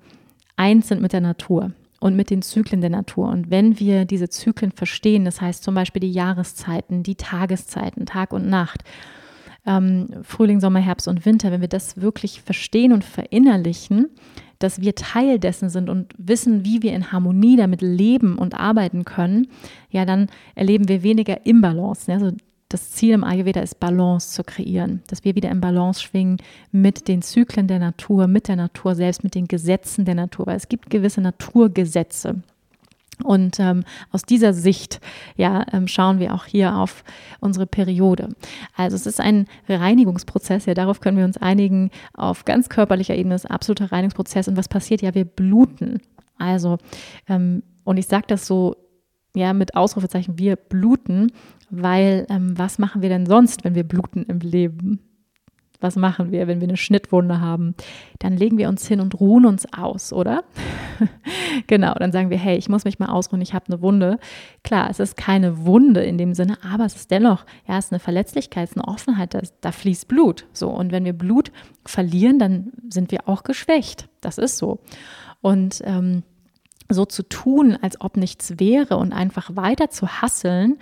eins 0.56 0.88
sind 0.88 1.02
mit 1.02 1.14
der 1.14 1.22
Natur 1.22 1.72
und 2.00 2.16
mit 2.16 2.32
den 2.32 2.42
Zyklen 2.42 2.82
der 2.82 2.90
Natur. 2.90 3.30
Und 3.30 3.52
wenn 3.52 3.80
wir 3.80 4.06
diese 4.06 4.30
Zyklen 4.30 4.72
verstehen, 4.72 5.26
das 5.26 5.42
heißt 5.42 5.64
zum 5.64 5.76
Beispiel 5.76 6.00
die 6.00 6.12
Jahreszeiten, 6.12 7.04
die 7.04 7.16
Tageszeiten, 7.16 8.08
Tag 8.08 8.34
und 8.34 8.50
Nacht, 8.50 8.84
ähm, 9.66 10.08
Frühling, 10.24 10.60
Sommer, 10.60 10.80
Herbst 10.80 11.08
und 11.08 11.26
Winter, 11.26 11.52
wenn 11.52 11.62
wir 11.62 11.68
das 11.68 12.02
wirklich 12.02 12.42
verstehen 12.42 12.94
und 12.94 13.04
verinnerlichen, 13.04 14.10
dass 14.60 14.82
wir 14.82 14.96
Teil 14.96 15.40
dessen 15.40 15.70
sind 15.70 15.90
und 15.90 16.14
wissen, 16.18 16.66
wie 16.66 16.82
wir 16.82 16.94
in 16.94 17.12
Harmonie 17.12 17.58
damit 17.58 17.82
leben 17.82 18.38
und 18.38 18.60
arbeiten 18.60 19.06
können, 19.06 19.48
ja, 19.90 20.06
dann 20.06 20.28
erleben 20.56 20.88
wir 20.88 21.04
weniger 21.04 21.46
Imbalance. 21.46 22.12
Also 22.12 22.32
das 22.70 22.92
Ziel 22.92 23.14
im 23.14 23.24
Ayurveda 23.24 23.62
ist, 23.62 23.80
Balance 23.80 24.32
zu 24.34 24.44
kreieren, 24.44 25.02
dass 25.08 25.26
wir 25.26 25.36
wieder 25.36 25.52
in 25.52 25.62
Balance 25.62 26.02
schwingen 26.02 26.38
mit 26.72 27.08
den 27.08 27.22
Zyklen 27.22 27.68
der 27.68 27.80
Natur, 27.80 28.28
mit 28.28 28.48
der 28.48 28.56
Natur 28.56 28.96
selbst, 28.96 29.24
mit 29.24 29.36
den 29.36 29.48
Gesetzen 29.48 30.06
der 30.06 30.16
Natur, 30.16 30.48
weil 30.48 30.58
es 30.58 30.70
gibt 30.70 30.90
gewisse 30.90 31.22
Naturgesetze. 31.22 32.42
Und 33.22 33.60
ähm, 33.60 33.84
aus 34.12 34.24
dieser 34.24 34.54
Sicht 34.54 35.00
ja, 35.36 35.66
ähm, 35.72 35.88
schauen 35.88 36.20
wir 36.20 36.34
auch 36.34 36.46
hier 36.46 36.76
auf 36.76 37.04
unsere 37.40 37.68
Periode. 37.68 38.30
Also 38.76 38.96
es 38.96 39.06
ist 39.06 39.20
ein 39.20 39.48
Reinigungsprozess, 39.68 40.66
ja, 40.66 40.74
darauf 40.74 41.00
können 41.00 41.18
wir 41.18 41.26
uns 41.26 41.38
einigen. 41.38 41.92
Auf 42.14 42.46
ganz 42.46 42.70
körperlicher 42.70 43.16
Ebene 43.16 43.36
ist 43.36 43.50
absoluter 43.50 43.92
Reinigungsprozess. 43.92 44.48
Und 44.48 44.58
was 44.58 44.68
passiert? 44.68 45.02
Ja, 45.02 45.14
wir 45.14 45.26
bluten. 45.26 46.02
Also, 46.38 46.78
ähm, 47.28 47.64
und 47.84 47.98
ich 47.98 48.08
sage 48.08 48.26
das 48.28 48.48
so, 48.48 48.76
ja, 49.36 49.54
mit 49.54 49.76
Ausrufezeichen, 49.76 50.38
wir 50.38 50.56
bluten, 50.56 51.32
weil 51.70 52.26
ähm, 52.30 52.58
was 52.58 52.80
machen 52.80 53.02
wir 53.02 53.10
denn 53.10 53.26
sonst, 53.26 53.64
wenn 53.64 53.76
wir 53.76 53.84
bluten 53.84 54.24
im 54.24 54.40
Leben? 54.40 55.00
Was 55.82 55.96
machen 55.96 56.32
wir, 56.32 56.48
wenn 56.48 56.62
wir 56.62 56.68
eine 56.68 56.78
Schnittwunde 56.78 57.42
haben? 57.42 57.76
Dann 58.20 58.38
legen 58.38 58.58
wir 58.58 58.70
uns 58.70 58.88
hin 58.88 59.02
und 59.02 59.20
ruhen 59.20 59.46
uns 59.46 59.66
aus, 59.74 60.14
oder? 60.14 60.44
genau, 61.68 61.94
dann 61.96 62.12
sagen 62.12 62.30
wir, 62.30 62.38
hey, 62.38 62.58
ich 62.58 62.70
muss 62.70 62.86
mich 62.86 63.00
mal 63.00 63.10
ausruhen, 63.10 63.42
ich 63.42 63.54
habe 63.54 63.66
eine 63.68 63.82
Wunde. 63.82 64.20
Klar, 64.64 64.90
es 64.90 65.00
ist 65.00 65.18
keine 65.18 65.66
Wunde 65.66 66.04
in 66.04 66.18
dem 66.18 66.34
Sinne, 66.34 66.58
aber 66.64 66.86
es 66.86 66.96
ist 66.96 67.12
dennoch, 67.12 67.46
ja, 67.68 67.78
es 67.78 67.86
ist 67.86 67.92
eine 67.92 68.00
Verletzlichkeit, 68.00 68.66
es 68.66 68.72
ist 68.72 68.78
eine 68.78 68.88
Offenheit, 68.88 69.34
da, 69.34 69.42
da 69.62 69.72
fließt 69.72 70.08
Blut. 70.08 70.46
So, 70.54 70.70
und 70.70 70.92
wenn 70.92 71.04
wir 71.04 71.14
Blut 71.14 71.52
verlieren, 71.86 72.40
dann 72.40 72.72
sind 72.90 73.12
wir 73.12 73.28
auch 73.28 73.44
geschwächt. 73.44 74.08
Das 74.22 74.38
ist 74.38 74.58
so. 74.58 74.80
Und 75.42 75.82
ähm, 75.84 76.24
so 76.94 77.06
zu 77.06 77.24
tun, 77.24 77.78
als 77.82 78.00
ob 78.02 78.18
nichts 78.18 78.60
wäre 78.60 78.98
und 78.98 79.14
einfach 79.14 79.56
weiter 79.56 79.90
zu 79.90 80.08
hasseln, 80.08 80.78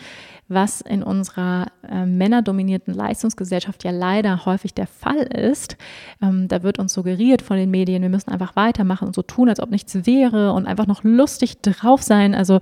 was 0.50 0.82
in 0.82 1.04
unserer 1.04 1.68
äh, 1.88 2.06
männerdominierten 2.06 2.94
Leistungsgesellschaft 2.94 3.84
ja 3.84 3.92
leider 3.92 4.46
häufig 4.46 4.74
der 4.74 4.88
Fall 4.88 5.22
ist. 5.22 5.78
Ähm, 6.22 6.48
da 6.48 6.64
wird 6.64 6.80
uns 6.80 6.94
suggeriert 6.94 7.44
von 7.44 7.56
den 7.56 7.70
Medien, 7.70 8.02
wir 8.02 8.10
müssen 8.10 8.32
einfach 8.32 8.56
weitermachen 8.56 9.08
und 9.08 9.16
so 9.16 9.22
tun, 9.22 9.48
als 9.48 9.60
ob 9.60 9.70
nichts 9.70 10.08
wäre 10.08 10.54
und 10.54 10.66
einfach 10.66 10.88
noch 10.88 11.04
lustig 11.04 11.62
drauf 11.62 12.02
sein. 12.02 12.34
Also 12.34 12.60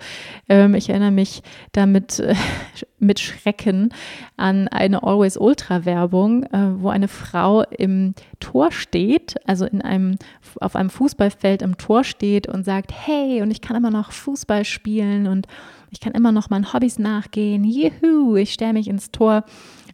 ähm, 0.49 0.75
ich 0.75 0.89
erinnere 0.89 1.11
mich 1.11 1.41
damit 1.71 2.19
äh, 2.19 2.35
mit 2.99 3.19
Schrecken 3.19 3.93
an 4.35 4.67
eine 4.67 5.03
Always 5.03 5.37
Ultra 5.37 5.85
Werbung, 5.85 6.43
äh, 6.43 6.81
wo 6.81 6.89
eine 6.89 7.07
Frau 7.07 7.63
im 7.63 8.15
Tor 8.39 8.71
steht, 8.71 9.35
also 9.47 9.65
in 9.65 9.81
einem 9.81 10.17
auf 10.59 10.75
einem 10.75 10.89
Fußballfeld 10.89 11.61
im 11.61 11.77
Tor 11.77 12.03
steht 12.03 12.47
und 12.47 12.65
sagt, 12.65 12.91
hey, 12.93 13.41
und 13.41 13.51
ich 13.51 13.61
kann 13.61 13.77
immer 13.77 13.91
noch 13.91 14.11
Fußball 14.11 14.65
spielen 14.65 15.27
und 15.27 15.47
ich 15.89 15.99
kann 15.99 16.13
immer 16.13 16.31
noch 16.31 16.49
meinen 16.49 16.73
Hobbys 16.73 16.99
nachgehen. 16.99 17.63
Juhu, 17.63 18.35
ich 18.35 18.53
stelle 18.53 18.73
mich 18.73 18.87
ins 18.87 19.11
Tor 19.11 19.43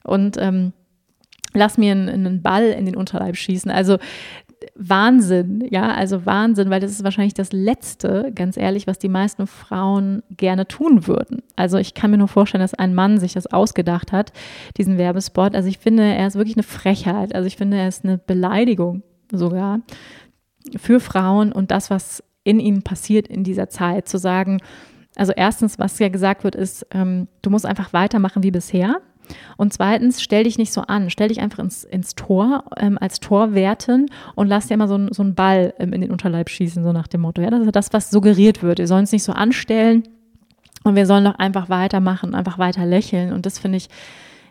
und 0.04 0.38
ähm, 0.40 0.74
lass 1.54 1.78
mir 1.78 1.92
einen, 1.92 2.10
einen 2.10 2.42
Ball 2.42 2.66
in 2.66 2.86
den 2.86 2.96
Unterleib 2.96 3.36
schießen. 3.36 3.72
Also 3.72 3.98
Wahnsinn, 4.76 5.68
ja, 5.70 5.94
also 5.94 6.26
Wahnsinn, 6.26 6.70
weil 6.70 6.80
das 6.80 6.92
ist 6.92 7.04
wahrscheinlich 7.04 7.34
das 7.34 7.52
Letzte, 7.52 8.32
ganz 8.34 8.58
ehrlich, 8.58 8.88
was 8.88 8.98
die 8.98 9.10
meisten 9.10 9.48
Frauen 9.48 10.24
gerne 10.30 10.68
tun 10.68 11.08
würden. 11.08 11.42
Also 11.56 11.78
ich 11.78 11.94
kann 11.94 12.12
mir 12.12 12.18
nur 12.18 12.28
vorstellen, 12.28 12.62
dass 12.62 12.74
ein 12.74 12.96
Mann 12.96 13.20
sich 13.20 13.34
das 13.34 13.48
ausgedacht 13.48 14.12
hat, 14.12 14.32
diesen 14.78 14.98
Werbespot. 14.98 15.56
Also 15.56 15.70
ich 15.70 15.80
finde, 15.80 16.04
er 16.04 16.28
ist 16.28 16.36
wirklich 16.36 16.56
eine 16.56 16.64
Frechheit. 16.64 17.36
Also 17.36 17.48
ich 17.48 17.58
finde, 17.58 17.78
er 17.78 17.88
ist 17.88 18.04
eine 18.04 18.18
Beleidigung 18.18 19.04
sogar 19.32 19.82
für 20.78 21.00
Frauen 21.00 21.52
und 21.52 21.72
das, 21.72 21.90
was 21.90 22.24
in 22.44 22.60
ihnen 22.60 22.84
passiert 22.84 23.28
in 23.28 23.44
dieser 23.44 23.70
Zeit, 23.70 24.08
zu 24.08 24.18
sagen, 24.18 24.60
also 25.16 25.32
erstens, 25.36 25.80
was 25.80 26.00
ja 26.00 26.10
gesagt 26.10 26.44
wird, 26.44 26.56
ist, 26.56 26.86
ähm, 26.92 27.28
du 27.42 27.50
musst 27.50 27.66
einfach 27.66 27.94
weitermachen 27.94 28.44
wie 28.44 28.52
bisher. 28.52 29.02
Und 29.56 29.72
zweitens, 29.72 30.22
stell 30.22 30.44
dich 30.44 30.58
nicht 30.58 30.74
so 30.74 30.82
an, 30.82 31.10
stell 31.10 31.30
dich 31.30 31.40
einfach 31.40 31.60
ins, 31.60 31.84
ins 31.86 32.14
Tor 32.14 32.66
ähm, 32.78 32.98
als 33.00 33.22
Torwerten 33.22 34.08
und 34.36 34.48
lass 34.48 34.68
dir 34.68 34.76
mal 34.76 34.90
so, 34.90 35.00
so 35.12 35.24
einen 35.24 35.36
Ball 35.36 35.74
ähm, 35.80 35.94
in 35.94 36.02
den 36.02 36.12
Unterleib 36.12 36.50
schießen, 36.50 36.84
so 36.84 36.92
nach 36.92 37.08
dem 37.08 37.22
Motto. 37.22 37.42
Ja, 37.42 37.50
das 37.50 37.62
ist 37.62 37.76
das, 37.76 37.94
was 37.94 38.10
suggeriert 38.10 38.64
wird. 38.64 38.80
Wir 38.80 38.88
sollen 38.88 39.02
uns 39.02 39.14
nicht 39.14 39.24
so 39.24 39.32
anstellen 39.32 40.04
und 40.84 40.96
wir 40.96 41.06
sollen 41.06 41.24
doch 41.24 41.36
einfach 41.36 41.70
weitermachen, 41.70 42.36
einfach 42.36 42.58
weiter 42.58 42.86
lächeln. 42.86 43.32
Und 43.32 43.46
das 43.46 43.60
finde 43.60 43.78
ich 43.78 43.88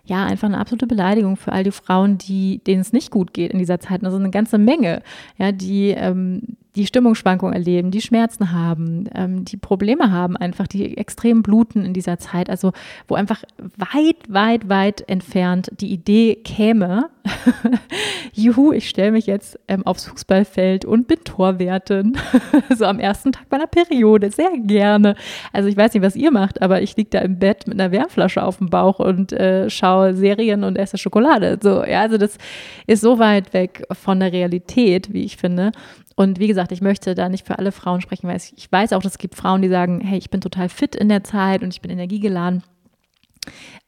ja, 0.04 0.24
einfach 0.24 0.48
eine 0.48 0.58
absolute 0.58 0.86
Beleidigung 0.86 1.36
für 1.36 1.52
all 1.52 1.62
die 1.62 1.70
Frauen, 1.70 2.18
die, 2.18 2.58
denen 2.66 2.80
es 2.80 2.92
nicht 2.92 3.10
gut 3.10 3.32
geht 3.32 3.52
in 3.52 3.58
dieser 3.58 3.78
Zeit. 3.78 4.04
Also 4.04 4.16
eine 4.16 4.30
ganze 4.30 4.58
Menge, 4.58 5.02
ja, 5.38 5.52
die, 5.52 5.90
ähm, 5.90 6.56
die 6.76 6.86
Stimmungsschwankungen 6.86 7.54
erleben, 7.54 7.90
die 7.90 8.00
Schmerzen 8.00 8.52
haben, 8.52 9.04
ähm, 9.14 9.44
die 9.44 9.56
Probleme 9.56 10.10
haben, 10.10 10.36
einfach 10.36 10.66
die 10.66 10.96
extrem 10.96 11.42
bluten 11.42 11.84
in 11.84 11.92
dieser 11.92 12.18
Zeit. 12.18 12.48
Also 12.48 12.72
wo 13.08 13.14
einfach 13.14 13.42
weit, 13.76 14.16
weit, 14.28 14.68
weit 14.68 15.08
entfernt 15.08 15.70
die 15.80 15.92
Idee 15.92 16.36
käme, 16.36 17.10
juhu, 18.32 18.72
ich 18.72 18.88
stelle 18.88 19.12
mich 19.12 19.26
jetzt 19.26 19.58
ähm, 19.68 19.86
aufs 19.86 20.06
Fußballfeld 20.06 20.84
und 20.84 21.08
bin 21.08 21.22
Torwertin. 21.24 22.16
so 22.76 22.86
am 22.86 22.98
ersten 22.98 23.32
Tag 23.32 23.46
meiner 23.50 23.66
Periode, 23.66 24.30
sehr 24.30 24.50
gerne. 24.58 25.14
Also 25.52 25.68
ich 25.68 25.76
weiß 25.76 25.92
nicht, 25.94 26.02
was 26.02 26.16
ihr 26.16 26.30
macht, 26.30 26.62
aber 26.62 26.82
ich 26.82 26.96
liege 26.96 27.10
da 27.10 27.18
im 27.20 27.38
Bett 27.38 27.66
mit 27.66 27.78
einer 27.78 27.92
Wärmflasche 27.92 28.42
auf 28.42 28.58
dem 28.58 28.70
Bauch 28.70 28.98
und 28.98 29.32
äh, 29.32 29.68
schaue 29.68 30.14
Serien 30.14 30.64
und 30.64 30.76
esse 30.76 30.98
Schokolade. 30.98 31.58
So, 31.62 31.84
ja, 31.84 32.00
also 32.00 32.16
das 32.16 32.38
ist 32.86 33.02
so 33.02 33.18
weit 33.18 33.52
weg 33.52 33.84
von 33.92 34.20
der 34.20 34.32
Realität, 34.32 35.12
wie 35.12 35.24
ich 35.24 35.36
finde. 35.36 35.72
Und 36.16 36.38
wie 36.38 36.48
gesagt, 36.48 36.72
ich 36.72 36.80
möchte 36.80 37.14
da 37.14 37.28
nicht 37.28 37.46
für 37.46 37.58
alle 37.58 37.72
Frauen 37.72 38.00
sprechen, 38.00 38.28
weil 38.28 38.36
ich 38.36 38.70
weiß 38.70 38.92
auch, 38.92 39.04
es 39.04 39.18
gibt 39.18 39.34
Frauen, 39.34 39.62
die 39.62 39.68
sagen, 39.68 40.00
hey, 40.00 40.18
ich 40.18 40.30
bin 40.30 40.40
total 40.40 40.68
fit 40.68 40.94
in 40.94 41.08
der 41.08 41.24
Zeit 41.24 41.62
und 41.62 41.72
ich 41.72 41.80
bin 41.80 41.90
energiegeladen. 41.90 42.62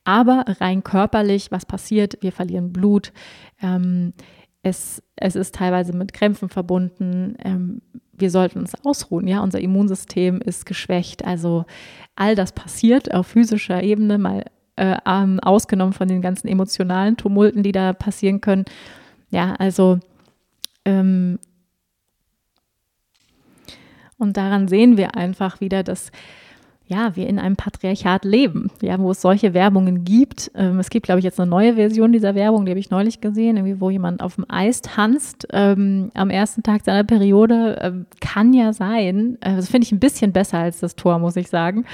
Aber 0.04 0.44
rein 0.60 0.82
körperlich, 0.84 1.50
was 1.50 1.66
passiert? 1.66 2.18
Wir 2.20 2.32
verlieren 2.32 2.72
Blut. 2.72 3.12
Ähm, 3.62 4.12
es, 4.62 5.02
es 5.16 5.36
ist 5.36 5.54
teilweise 5.54 5.92
mit 5.92 6.12
Krämpfen 6.12 6.48
verbunden. 6.48 7.36
Ähm, 7.42 7.82
wir 8.12 8.30
sollten 8.30 8.58
uns 8.58 8.74
ausruhen. 8.84 9.28
Ja, 9.28 9.40
unser 9.40 9.60
Immunsystem 9.60 10.40
ist 10.40 10.66
geschwächt. 10.66 11.24
Also 11.24 11.64
all 12.16 12.34
das 12.34 12.52
passiert 12.52 13.12
auf 13.12 13.26
physischer 13.26 13.82
Ebene, 13.82 14.18
mal 14.18 14.44
äh, 14.76 14.96
ausgenommen 15.42 15.92
von 15.92 16.08
den 16.08 16.22
ganzen 16.22 16.48
emotionalen 16.48 17.16
Tumulten, 17.16 17.62
die 17.62 17.72
da 17.72 17.92
passieren 17.92 18.40
können. 18.40 18.64
Ja, 19.30 19.54
also 19.54 19.98
ähm, 20.84 21.38
und 24.24 24.36
daran 24.36 24.66
sehen 24.66 24.96
wir 24.96 25.14
einfach 25.14 25.60
wieder, 25.60 25.84
dass 25.84 26.10
ja, 26.86 27.16
wir 27.16 27.26
in 27.26 27.38
einem 27.38 27.56
Patriarchat 27.56 28.26
leben, 28.26 28.70
ja, 28.82 28.98
wo 28.98 29.12
es 29.12 29.22
solche 29.22 29.54
Werbungen 29.54 30.04
gibt. 30.04 30.50
Ähm, 30.54 30.78
es 30.78 30.90
gibt, 30.90 31.06
glaube 31.06 31.18
ich, 31.18 31.24
jetzt 31.24 31.40
eine 31.40 31.48
neue 31.48 31.74
Version 31.76 32.12
dieser 32.12 32.34
Werbung, 32.34 32.66
die 32.66 32.70
habe 32.72 32.78
ich 32.78 32.90
neulich 32.90 33.22
gesehen, 33.22 33.56
irgendwie, 33.56 33.80
wo 33.80 33.88
jemand 33.88 34.22
auf 34.22 34.34
dem 34.34 34.44
Eis 34.50 34.82
tanzt 34.82 35.46
ähm, 35.52 36.10
am 36.12 36.28
ersten 36.28 36.62
Tag 36.62 36.84
seiner 36.84 37.04
Periode. 37.04 37.78
Ähm, 37.80 38.06
kann 38.20 38.52
ja 38.52 38.74
sein. 38.74 39.38
Äh, 39.40 39.56
das 39.56 39.70
finde 39.70 39.86
ich 39.86 39.92
ein 39.92 39.98
bisschen 39.98 40.32
besser 40.32 40.58
als 40.58 40.80
das 40.80 40.94
Tor, 40.94 41.18
muss 41.18 41.36
ich 41.36 41.48
sagen. 41.48 41.86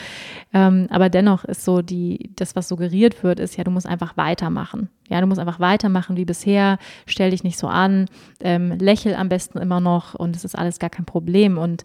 Ähm, 0.53 0.88
aber 0.90 1.09
dennoch 1.09 1.44
ist 1.44 1.64
so 1.64 1.83
die, 1.83 2.33
das, 2.35 2.57
was 2.57 2.66
suggeriert 2.66 3.22
wird, 3.22 3.38
ist 3.38 3.57
ja, 3.57 3.62
du 3.62 3.70
musst 3.70 3.87
einfach 3.87 4.16
weitermachen. 4.16 4.88
Ja, 5.09 5.20
du 5.20 5.29
musst 5.29 5.40
einfach 5.40 5.61
weitermachen 5.61 6.16
wie 6.16 6.24
bisher, 6.24 6.79
stell 7.07 7.31
dich 7.31 7.44
nicht 7.44 7.59
so 7.59 7.68
an, 7.68 8.07
ähm, 8.40 8.72
lächel 8.79 9.14
am 9.14 9.29
besten 9.29 9.59
immer 9.59 9.81
noch 9.81 10.14
und 10.14 10.35
es 10.35 10.44
ist 10.44 10.59
alles 10.59 10.81
gar 10.81 10.90
kein 10.90 11.05
Problem. 11.05 11.59
Und 11.59 11.85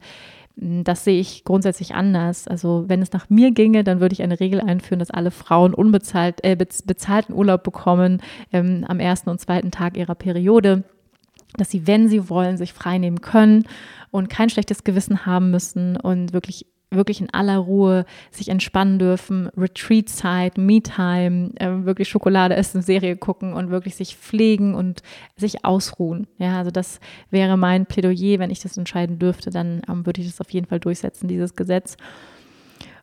das 0.57 1.03
sehe 1.03 1.19
ich 1.19 1.43
grundsätzlich 1.43 1.95
anders. 1.95 2.47
Also 2.47 2.85
wenn 2.87 3.01
es 3.01 3.11
nach 3.11 3.29
mir 3.29 3.51
ginge, 3.51 3.83
dann 3.83 3.99
würde 3.99 4.13
ich 4.13 4.23
eine 4.23 4.39
Regel 4.39 4.61
einführen, 4.61 4.99
dass 4.99 5.11
alle 5.11 5.31
Frauen 5.31 5.73
unbezahlt, 5.73 6.43
äh, 6.43 6.55
bezahlten 6.55 7.33
Urlaub 7.33 7.63
bekommen 7.63 8.21
ähm, 8.53 8.85
am 8.87 8.99
ersten 8.99 9.29
und 9.29 9.41
zweiten 9.41 9.71
Tag 9.71 9.97
ihrer 9.97 10.15
Periode, 10.15 10.83
dass 11.57 11.71
sie, 11.71 11.87
wenn 11.87 12.07
sie 12.07 12.29
wollen, 12.29 12.57
sich 12.57 12.73
frei 12.73 12.97
nehmen 12.97 13.21
können 13.21 13.65
und 14.11 14.29
kein 14.29 14.49
schlechtes 14.49 14.83
Gewissen 14.85 15.25
haben 15.25 15.51
müssen 15.51 15.97
und 15.97 16.31
wirklich 16.31 16.65
wirklich 16.91 17.21
in 17.21 17.33
aller 17.33 17.57
Ruhe 17.57 18.05
sich 18.31 18.49
entspannen 18.49 18.99
dürfen, 18.99 19.49
Retreat-Zeit, 19.57 20.57
Me-Time, 20.57 21.51
äh, 21.55 21.85
wirklich 21.85 22.09
Schokolade 22.09 22.55
essen, 22.55 22.81
Serie 22.81 23.17
gucken 23.17 23.53
und 23.53 23.69
wirklich 23.69 23.95
sich 23.95 24.15
pflegen 24.15 24.75
und 24.75 25.01
sich 25.35 25.65
ausruhen. 25.65 26.27
Ja, 26.37 26.57
also 26.57 26.71
das 26.71 26.99
wäre 27.29 27.57
mein 27.57 27.85
Plädoyer, 27.85 28.39
wenn 28.39 28.51
ich 28.51 28.59
das 28.59 28.77
entscheiden 28.77 29.19
dürfte, 29.19 29.49
dann 29.49 29.81
ähm, 29.89 30.05
würde 30.05 30.21
ich 30.21 30.27
das 30.27 30.41
auf 30.41 30.49
jeden 30.51 30.67
Fall 30.67 30.79
durchsetzen, 30.79 31.27
dieses 31.27 31.55
Gesetz. 31.55 31.97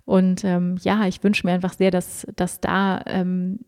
Und 0.05 0.45
ähm, 0.45 0.77
ja, 0.83 1.07
ich 1.07 1.23
wünsche 1.23 1.47
mir 1.47 1.53
einfach 1.53 1.75
sehr, 1.75 1.91
dass, 1.91 2.27
dass 2.35 2.61
da 2.61 3.03
ähm, 3.07 3.61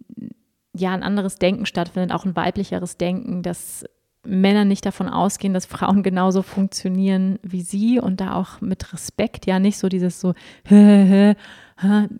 ja 0.74 0.92
ein 0.92 1.03
anderes 1.03 1.37
Denken 1.37 1.66
stattfindet, 1.66 2.12
auch 2.12 2.24
ein 2.24 2.37
weiblicheres 2.37 2.96
Denken, 2.96 3.42
dass 3.42 3.85
Männer 4.25 4.65
nicht 4.65 4.87
davon 4.87 5.09
ausgehen, 5.09 5.55
dass 5.55 5.67
Frauen 5.67 6.03
genauso 6.03 6.43
funktionieren 6.43 7.39
wie 7.43 7.63
sie 7.63 8.01
und 8.01 8.21
da 8.21 8.35
auch 8.35 8.61
mit 8.61 8.93
Respekt, 8.93 9.47
ja, 9.47 9.59
nicht 9.59 9.79
so 9.79 9.89
dieses 9.89 10.21
so, 10.21 10.35
hä, 10.65 11.05
hä, 11.05 11.35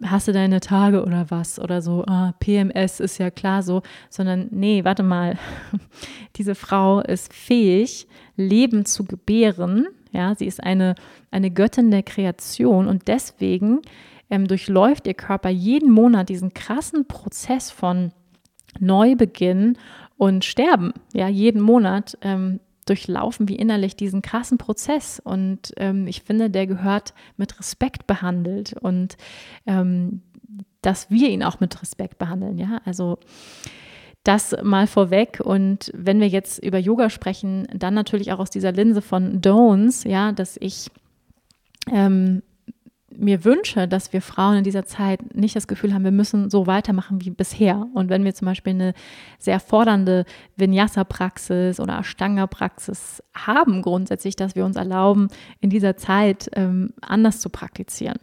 hast 0.05 0.29
du 0.29 0.33
deine 0.33 0.61
Tage 0.61 1.05
oder 1.05 1.31
was 1.31 1.59
oder 1.59 1.81
so, 1.81 2.05
ah, 2.07 2.35
PMS 2.41 3.01
ist 3.01 3.19
ja 3.19 3.31
klar 3.31 3.63
so, 3.63 3.83
sondern 4.11 4.49
nee, 4.51 4.85
warte 4.85 5.03
mal, 5.03 5.39
diese 6.37 6.55
Frau 6.55 7.01
ist 7.01 7.33
fähig, 7.33 8.07
Leben 8.37 8.85
zu 8.85 9.05
gebären, 9.05 9.87
ja, 10.13 10.35
sie 10.35 10.47
ist 10.47 10.63
eine, 10.63 10.95
eine 11.31 11.51
Göttin 11.51 11.91
der 11.91 12.03
Kreation 12.03 12.89
und 12.89 13.09
deswegen 13.09 13.81
ähm, 14.31 14.47
durchläuft 14.47 15.07
ihr 15.07 15.15
Körper 15.15 15.51
jeden 15.51 15.91
Monat 15.91 16.29
diesen 16.29 16.55
krassen 16.55 17.07
Prozess 17.07 17.71
von 17.71 18.13
Neubeginn 18.81 19.79
und 20.17 20.45
sterben. 20.45 20.93
Ja, 21.13 21.29
jeden 21.29 21.61
Monat 21.61 22.17
ähm, 22.23 22.61
durchlaufen 22.87 23.49
wir 23.49 23.59
innerlich 23.59 23.97
diesen 23.97 24.23
krassen 24.23 24.59
Prozess. 24.59 25.21
Und 25.23 25.73
ähm, 25.77 26.07
ich 26.07 26.23
finde, 26.23 26.51
der 26.51 26.67
gehört 26.67 27.15
mit 27.37 27.59
Respekt 27.59 28.07
behandelt 28.07 28.75
und 28.75 29.17
ähm, 29.67 30.23
dass 30.83 31.11
wir 31.11 31.31
ihn 31.31 31.43
auch 31.43 31.61
mit 31.61 31.81
Respekt 31.81 32.19
behandeln. 32.19 32.59
Ja, 32.59 32.81
also 32.85 33.19
das 34.23 34.57
mal 34.63 34.87
vorweg. 34.87 35.41
Und 35.43 35.91
wenn 35.95 36.21
wir 36.21 36.29
jetzt 36.29 36.63
über 36.63 36.79
Yoga 36.79 37.11
sprechen, 37.11 37.67
dann 37.75 37.95
natürlich 37.95 38.33
auch 38.33 38.39
aus 38.39 38.51
dieser 38.51 38.73
Linse 38.73 39.03
von 39.03 39.41
Don'ts, 39.41 40.09
ja, 40.09 40.33
dass 40.33 40.57
ich 40.61 40.91
ähm, 41.91 42.43
mir 43.17 43.45
wünsche, 43.45 43.89
dass 43.89 44.13
wir 44.13 44.21
Frauen 44.21 44.59
in 44.59 44.65
dieser 44.65 44.85
Zeit 44.85 45.35
nicht 45.35 45.57
das 45.57 45.67
Gefühl 45.67 45.95
haben, 45.95 46.05
wir 46.05 46.13
müssen 46.13 46.51
so 46.51 46.67
weitermachen 46.67 47.25
wie 47.25 47.31
bisher. 47.31 47.87
Und 47.95 48.11
wenn 48.11 48.25
wir 48.25 48.35
zum 48.35 48.47
Beispiel 48.47 48.75
eine 48.75 48.95
sehr 49.39 49.61
fordernde 49.61 50.25
Vinyasa-Praxis 50.57 51.81
oder 51.81 51.99
Ashtanga-Praxis 51.99 53.23
haben, 53.35 53.83
grundsätzlich, 53.83 54.37
dass 54.37 54.55
wir 54.55 54.65
uns 54.65 54.77
erlauben, 54.77 55.29
in 55.61 55.71
dieser 55.71 55.97
Zeit 55.97 56.51
ähm, 56.55 56.93
anders 57.01 57.41
zu 57.41 57.51
praktizieren. 57.51 58.19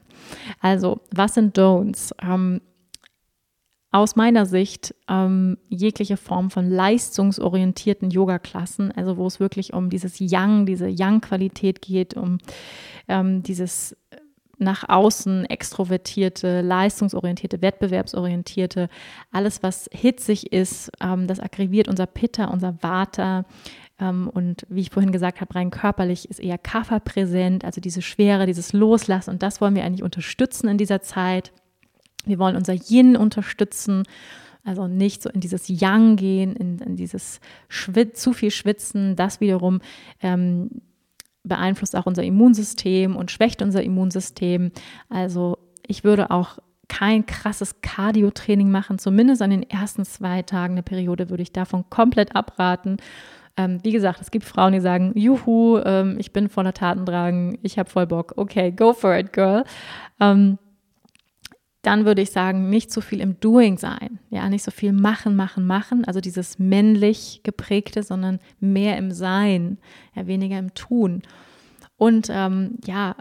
Also, 0.60 1.02
was 1.14 1.34
sind 1.34 1.58
Don'ts? 1.58 2.12
Ähm, 2.22 2.62
aus 3.94 4.16
meiner 4.16 4.46
Sicht 4.46 4.96
ähm, 5.10 5.58
jegliche 5.68 6.16
Form 6.16 6.50
von 6.50 6.70
leistungsorientierten 6.70 8.10
Yoga-Klassen, 8.10 8.94
also 8.94 9.18
wo 9.18 9.28
es 9.28 9.42
wirklich 9.42 9.74
um 9.74 9.90
dieses 9.90 10.18
Yang, 10.20 10.66
diese 10.66 10.88
Yang-Qualität 10.88 11.82
geht, 11.82 12.16
um 12.16 12.38
ähm, 13.10 13.44
dieses 13.44 13.98
nach 14.62 14.88
außen 14.88 15.46
extrovertierte, 15.46 16.62
leistungsorientierte, 16.62 17.62
wettbewerbsorientierte, 17.62 18.90
alles, 19.32 19.64
was 19.64 19.90
hitzig 19.92 20.54
ist, 20.54 20.92
ähm, 21.02 21.28
das 21.28 21.40
aggressiert 21.40 21.88
unser 21.88 22.06
Pitta, 22.06 22.46
unser 22.46 22.82
Vata. 22.82 23.46
Ähm, 24.00 24.30
und 24.30 24.66
wie 24.70 24.82
ich 24.82 24.92
vorhin 24.92 25.12
gesagt 25.12 25.42
habe, 25.42 25.56
rein 25.56 25.72
körperlich 25.72 26.30
ist 26.30 26.40
eher 26.40 26.58
Kapha 26.58 27.00
präsent, 27.00 27.66
also 27.66 27.82
diese 27.82 28.02
Schwere, 28.02 28.46
dieses 28.46 28.72
Loslassen. 28.74 29.32
Und 29.32 29.44
das 29.44 29.62
wollen 29.62 29.76
wir 29.76 29.84
eigentlich 29.84 30.04
unterstützen 30.04 30.68
in 30.68 30.78
dieser 30.78 31.02
Zeit. 31.02 31.52
Wir 32.26 32.40
wollen 32.40 32.56
unser 32.56 32.74
Yin 32.74 33.18
unterstützen. 33.18 34.04
Also 34.64 34.88
nicht 34.88 35.24
so 35.24 35.30
in 35.30 35.40
dieses 35.40 35.68
Yang 35.68 36.18
gehen, 36.18 36.56
in, 36.56 36.78
in 36.80 36.96
dieses 36.96 37.40
Schwitz, 37.68 38.22
zu 38.22 38.32
viel 38.34 38.52
Schwitzen, 38.52 39.16
das 39.16 39.40
wiederum 39.42 39.82
ähm, 40.22 40.82
beeinflusst 41.44 41.96
auch 41.96 42.06
unser 42.06 42.24
Immunsystem 42.24 43.16
und 43.16 43.32
schwächt 43.32 43.62
unser 43.62 43.84
Immunsystem. 43.84 44.72
Also 45.10 45.58
ich 45.88 46.04
würde 46.04 46.32
auch 46.32 46.60
kein 46.88 47.26
krasses 47.26 47.82
Cardio-Training 47.82 48.70
machen, 48.70 49.00
zumindest 49.00 49.42
an 49.42 49.50
den 49.50 49.64
ersten 49.64 50.04
zwei 50.04 50.42
Tagen 50.42 50.76
der 50.76 50.84
Periode 50.84 51.30
würde 51.30 51.44
ich 51.44 51.54
davon 51.54 51.86
komplett 51.90 52.36
abraten. 52.36 52.98
Ähm, 53.58 53.80
wie 53.84 53.92
gesagt, 53.92 54.22
es 54.22 54.32
gibt 54.32 54.46
Frauen, 54.46 54.74
die 54.74 54.82
sagen, 54.82 55.12
juhu, 55.16 55.78
ähm, 55.80 56.18
ich 56.20 56.34
bin 56.34 56.50
voller 56.50 56.74
Tatendrang, 56.74 57.58
ich 57.62 57.80
habe 57.80 57.90
voll 57.90 58.08
Bock. 58.08 58.34
Okay, 58.36 58.72
go 58.72 58.94
for 58.94 59.16
it, 59.18 59.34
girl. 59.34 59.64
Ähm, 60.20 60.58
dann 61.82 62.06
würde 62.06 62.22
ich 62.22 62.32
sagen, 62.32 62.70
nicht 62.70 62.92
so 62.92 63.02
viel 63.02 63.22
im 63.22 63.40
Doing 63.40 63.78
sein. 63.78 64.20
Ja, 64.30 64.50
nicht 64.50 64.64
so 64.64 64.72
viel 64.72 64.94
machen, 64.94 65.36
machen, 65.36 65.66
machen. 65.66 66.06
Also 66.06 66.22
dieses 66.22 66.60
männlich 66.60 67.42
geprägte, 67.44 68.04
sondern 68.04 68.40
mehr 68.60 68.98
im 68.98 69.12
Sein, 69.12 69.80
ja, 70.16 70.28
weniger 70.28 70.60
im 70.60 70.74
Tun. 70.74 71.24
Und 71.98 72.30
ähm, 72.32 72.80
ja, 72.86 73.16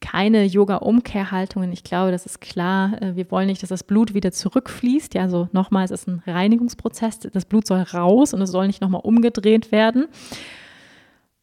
keine 0.00 0.44
Yoga-Umkehrhaltungen. 0.44 1.72
Ich 1.72 1.84
glaube, 1.84 2.10
das 2.10 2.26
ist 2.26 2.40
klar. 2.40 3.00
Äh, 3.00 3.16
wir 3.16 3.30
wollen 3.30 3.46
nicht, 3.46 3.62
dass 3.62 3.70
das 3.70 3.82
Blut 3.82 4.12
wieder 4.12 4.30
zurückfließt. 4.30 5.14
Ja, 5.14 5.22
also 5.22 5.48
nochmal, 5.52 5.86
es 5.86 5.90
ist 5.90 6.06
ein 6.06 6.22
Reinigungsprozess. 6.26 7.20
Das 7.20 7.46
Blut 7.46 7.66
soll 7.66 7.80
raus 7.80 8.34
und 8.34 8.42
es 8.42 8.50
soll 8.50 8.66
nicht 8.66 8.82
nochmal 8.82 9.00
umgedreht 9.02 9.72
werden. 9.72 10.06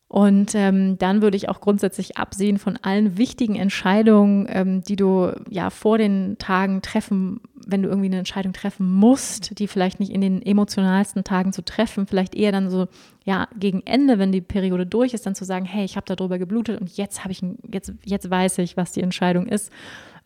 Und 0.07 0.55
ähm, 0.55 0.97
dann 0.97 1.21
würde 1.21 1.35
ich 1.35 1.49
auch 1.49 1.59
grundsätzlich 1.59 2.17
absehen 2.17 2.59
von 2.59 2.77
allen 2.81 3.17
wichtigen 3.17 3.55
Entscheidungen, 3.55 4.47
ähm, 4.49 4.81
die 4.81 4.95
du 4.95 5.33
ja 5.49 5.69
vor 5.69 5.97
den 5.97 6.37
Tagen 6.37 6.81
treffen, 6.81 7.41
wenn 7.67 7.83
du 7.83 7.89
irgendwie 7.89 8.07
eine 8.07 8.19
Entscheidung 8.19 8.53
treffen 8.53 8.91
musst, 8.91 9.59
die 9.59 9.67
vielleicht 9.67 9.99
nicht 9.99 10.11
in 10.11 10.21
den 10.21 10.41
emotionalsten 10.41 11.23
Tagen 11.23 11.53
zu 11.53 11.63
treffen, 11.63 12.07
vielleicht 12.07 12.35
eher 12.35 12.51
dann 12.51 12.69
so 12.69 12.87
ja 13.25 13.47
gegen 13.57 13.81
Ende, 13.85 14.19
wenn 14.19 14.31
die 14.31 14.41
Periode 14.41 14.85
durch 14.85 15.13
ist, 15.13 15.25
dann 15.25 15.35
zu 15.35 15.45
sagen, 15.45 15.65
hey, 15.65 15.85
ich 15.85 15.95
habe 15.95 16.05
darüber 16.13 16.37
geblutet 16.37 16.79
und 16.79 16.95
jetzt 16.97 17.23
habe 17.23 17.31
ich 17.31 17.41
jetzt 17.71 17.93
jetzt 18.03 18.29
weiß 18.29 18.57
ich, 18.59 18.77
was 18.77 18.91
die 18.91 19.01
Entscheidung 19.01 19.47
ist 19.47 19.71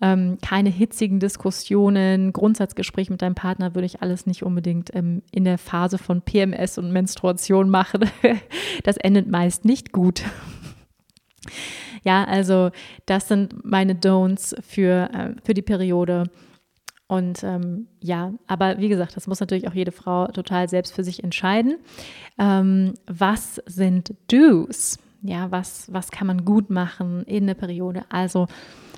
ähm, 0.02 0.39
keine 0.42 0.70
hitzigen 0.70 1.20
Diskussionen, 1.20 2.34
Grundsatzgespräch 2.34 3.10
mit 3.10 3.22
deinem 3.22 3.36
Partner 3.36 3.76
würde 3.76 3.86
ich 3.86 4.02
alles 4.02 4.26
nicht 4.26 4.44
unbedingt 4.44 4.94
ähm, 4.96 5.22
in 5.32 5.46
der 5.46 5.60
Phase 5.60 5.98
von 6.00 6.22
PMS 6.22 6.80
und 6.80 6.92
Menstruation 6.92 7.70
machen. 7.70 8.10
das 8.84 8.98
endet 8.98 9.30
meist 9.30 9.64
nicht 9.64 9.92
gut. 9.92 10.24
Ja, 12.04 12.24
also 12.24 12.72
das 13.06 13.28
sind 13.28 13.64
meine 13.64 13.94
Don'ts 13.94 14.60
für, 14.64 15.10
äh, 15.14 15.36
für 15.44 15.54
die 15.54 15.62
Periode. 15.62 16.24
Und 17.12 17.43
ähm, 17.43 17.88
ja, 17.99 18.32
aber 18.47 18.78
wie 18.78 18.88
gesagt, 18.88 19.18
das 19.18 19.28
muss 19.28 19.41
natürlich 19.41 19.68
auch 19.68 19.74
jede 19.74 19.91
Frau 19.91 20.28
total 20.28 20.70
selbst 20.70 20.95
für 20.95 21.03
sich 21.03 21.26
entscheiden. 21.26 21.76
Ähm, 22.39 22.93
was 23.05 23.55
sind 23.66 24.14
Do's? 24.32 24.97
Ja, 25.22 25.51
was, 25.51 25.91
was 25.91 26.09
kann 26.09 26.26
man 26.26 26.45
gut 26.45 26.70
machen 26.70 27.24
in 27.26 27.47
der 27.47 27.55
Periode? 27.55 28.03
Also 28.07 28.47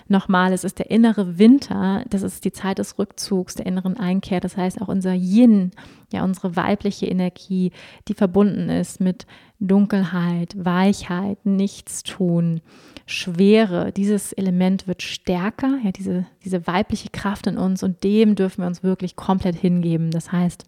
nochmal, 0.09 0.53
es 0.53 0.63
ist 0.63 0.77
der 0.77 0.91
innere 0.91 1.39
Winter, 1.39 2.03
das 2.07 2.21
ist 2.21 2.45
die 2.45 2.51
Zeit 2.51 2.77
des 2.77 2.99
Rückzugs, 2.99 3.55
der 3.55 3.65
inneren 3.65 3.97
Einkehr. 3.97 4.39
Das 4.39 4.57
heißt 4.57 4.79
auch 4.83 4.89
unser 4.89 5.13
Yin, 5.13 5.71
ja, 6.11 6.23
unsere 6.23 6.55
weibliche 6.55 7.07
Energie, 7.07 7.71
die 8.07 8.13
verbunden 8.13 8.69
ist 8.69 9.01
mit 9.01 9.25
Dunkelheit, 9.59 10.53
Weichheit, 10.55 11.43
Nichtstun, 11.47 12.61
Schwere. 13.05 13.91
Dieses 13.91 14.33
Element 14.33 14.87
wird 14.87 15.01
stärker, 15.01 15.79
ja, 15.83 15.91
diese, 15.91 16.25
diese 16.43 16.65
weibliche 16.67 17.09
Kraft 17.09 17.47
in 17.47 17.57
uns 17.57 17.83
und 17.83 18.03
dem 18.03 18.35
dürfen 18.35 18.61
wir 18.61 18.67
uns 18.67 18.83
wirklich 18.83 19.15
komplett 19.15 19.55
hingeben. 19.55 20.11
Das 20.11 20.31
heißt, 20.31 20.65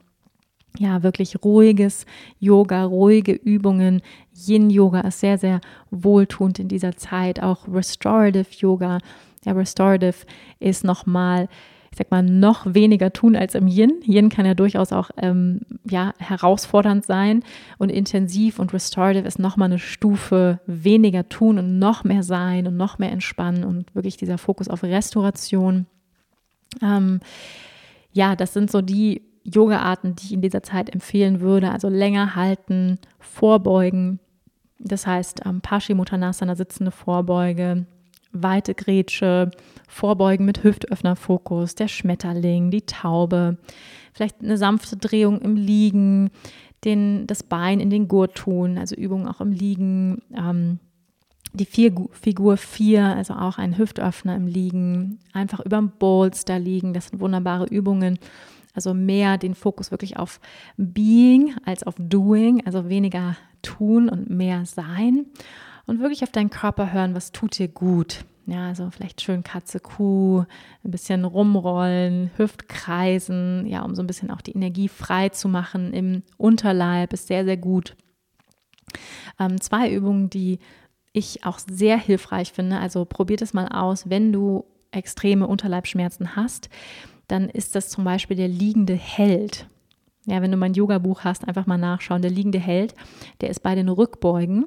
ja, 0.78 1.04
wirklich 1.04 1.44
ruhiges 1.44 2.06
Yoga, 2.40 2.84
ruhige 2.84 3.32
Übungen. 3.32 4.02
Yin-Yoga 4.34 5.02
ist 5.02 5.22
sehr, 5.22 5.38
sehr 5.38 5.62
wohltuend 5.92 6.60
in 6.60 6.68
dieser 6.68 6.98
Zeit. 6.98 7.42
Auch 7.42 7.68
Restorative 7.68 8.48
Yoga. 8.58 9.00
Ja, 9.46 9.54
Restorative 9.54 10.26
ist 10.60 10.84
nochmal, 10.84 11.48
ich 11.96 12.00
sag 12.00 12.12
mal, 12.12 12.24
noch 12.24 12.66
weniger 12.74 13.14
tun 13.14 13.38
als 13.38 13.56
im 13.56 13.68
Yin. 13.68 14.02
Yin 14.06 14.28
kann 14.28 14.46
ja 14.46 14.54
durchaus 14.54 14.92
auch 14.92 15.12
ähm, 15.16 15.62
ja, 15.90 16.14
herausfordernd 16.18 17.06
sein 17.06 17.42
und 17.78 17.90
intensiv 17.90 18.60
und 18.60 18.74
Restorative 18.74 19.26
ist 19.26 19.40
nochmal 19.40 19.70
eine 19.70 19.80
Stufe 19.80 20.60
weniger 20.66 21.30
tun 21.30 21.58
und 21.58 21.80
noch 21.80 22.04
mehr 22.04 22.22
sein 22.22 22.68
und 22.68 22.76
noch 22.76 23.00
mehr 23.00 23.14
entspannen 23.14 23.64
und 23.64 23.96
wirklich 23.96 24.18
dieser 24.18 24.38
Fokus 24.38 24.68
auf 24.68 24.84
Restauration. 24.84 25.86
Ähm, 26.82 27.22
ja, 28.12 28.36
das 28.36 28.52
sind 28.52 28.70
so 28.70 28.82
die 28.82 29.22
Yoga-Arten, 29.46 30.18
die 30.18 30.26
ich 30.26 30.34
in 30.34 30.42
dieser 30.42 30.64
Zeit 30.64 30.94
empfehlen 30.94 31.40
würde. 31.40 31.72
Also 31.72 31.88
länger 31.88 32.36
halten, 32.36 33.00
vorbeugen. 33.20 34.20
Das 34.80 35.08
heißt, 35.08 35.44
ähm, 35.46 35.62
Paschimottanasana, 35.62 36.56
sitzende 36.56 36.92
Vorbeuge, 36.92 37.86
weite 38.44 38.74
Grätsche, 38.74 39.52
Vorbeugen 39.88 40.46
mit 40.46 40.64
Hüftöffnerfokus, 40.64 41.76
der 41.76 41.88
Schmetterling, 41.88 42.72
die 42.72 42.86
Taube, 42.86 43.58
vielleicht 44.14 44.42
eine 44.42 44.58
sanfte 44.58 44.98
Drehung 44.98 45.42
im 45.42 45.56
Liegen, 45.56 46.32
den, 46.84 47.28
das 47.28 47.44
Bein 47.44 47.80
in 47.80 47.90
den 47.90 48.08
Gurt 48.08 48.36
tun, 48.36 48.78
also 48.78 48.96
Übungen 48.96 49.28
auch 49.28 49.42
im 49.42 49.52
Liegen. 49.52 50.22
Ähm, 50.36 50.80
die 51.56 51.66
Figur 51.66 52.58
4, 52.58 53.16
also 53.16 53.34
auch 53.34 53.58
ein 53.58 53.78
Hüftöffner 53.78 54.36
im 54.36 54.48
Liegen, 54.48 55.20
einfach 55.34 55.62
über 55.62 55.78
dem 55.78 55.92
Bolster 55.98 56.60
liegen. 56.60 56.94
Das 56.94 57.08
sind 57.08 57.22
wunderbare 57.22 57.66
Übungen, 57.66 58.20
also 58.74 58.94
mehr 58.94 59.38
den 59.38 59.56
Fokus 59.56 59.92
wirklich 59.92 60.18
auf 60.18 60.40
Being 60.78 61.56
als 61.66 61.84
auf 61.84 61.96
Doing, 61.98 62.66
also 62.66 62.90
weniger 62.90 63.38
tun 63.62 64.10
und 64.10 64.30
mehr 64.30 64.66
sein. 64.66 65.28
Und 65.88 66.00
wirklich 66.00 66.24
auf 66.24 66.32
deinen 66.32 66.50
Körper 66.50 66.92
hören, 66.92 67.16
was 67.16 67.32
tut 67.32 67.58
dir 67.58 67.68
gut. 67.68 68.26
Ja, 68.48 68.68
also 68.68 68.90
vielleicht 68.92 69.22
schön 69.22 69.44
Katze, 69.44 69.80
Kuh, 69.80 70.46
ein 70.84 70.92
bisschen 70.92 71.26
rumrollen, 71.26 72.30
Hüftkreisen, 72.38 73.66
ja, 73.66 73.82
um 73.82 73.96
so 73.96 74.04
ein 74.04 74.08
bisschen 74.08 74.30
auch 74.30 74.42
die 74.42 74.56
Energie 74.56 74.88
frei 74.88 75.30
zu 75.30 75.48
machen 75.48 75.94
im 75.94 76.22
Unterleib, 76.38 77.12
ist 77.14 77.28
sehr, 77.28 77.44
sehr 77.44 77.58
gut. 77.58 77.96
Ähm, 79.40 79.60
zwei 79.60 79.92
Übungen, 79.92 80.30
die 80.30 80.60
ich 81.12 81.44
auch 81.44 81.60
sehr 81.60 81.98
hilfreich 81.98 82.52
finde. 82.52 82.80
Also 82.80 83.06
probiert 83.06 83.42
es 83.42 83.54
mal 83.54 83.68
aus, 83.68 84.10
wenn 84.10 84.32
du 84.32 84.66
extreme 84.92 85.48
Unterleibschmerzen 85.48 86.36
hast 86.36 86.70
dann 87.28 87.50
ist 87.50 87.76
das 87.76 87.90
zum 87.90 88.04
Beispiel 88.04 88.38
der 88.38 88.48
liegende 88.48 88.94
Held. 88.94 89.68
Ja, 90.26 90.42
wenn 90.42 90.52
du 90.52 90.58
mein 90.58 90.74
Yoga-Buch 90.74 91.24
hast, 91.24 91.48
einfach 91.48 91.68
mal 91.68 91.78
nachschauen. 91.78 92.22
Der 92.22 92.32
liegende 92.32 92.60
Held, 92.60 92.96
der 93.42 93.50
ist 93.50 93.62
bei 93.62 93.76
den 93.76 93.90
Rückbeugen. 93.90 94.66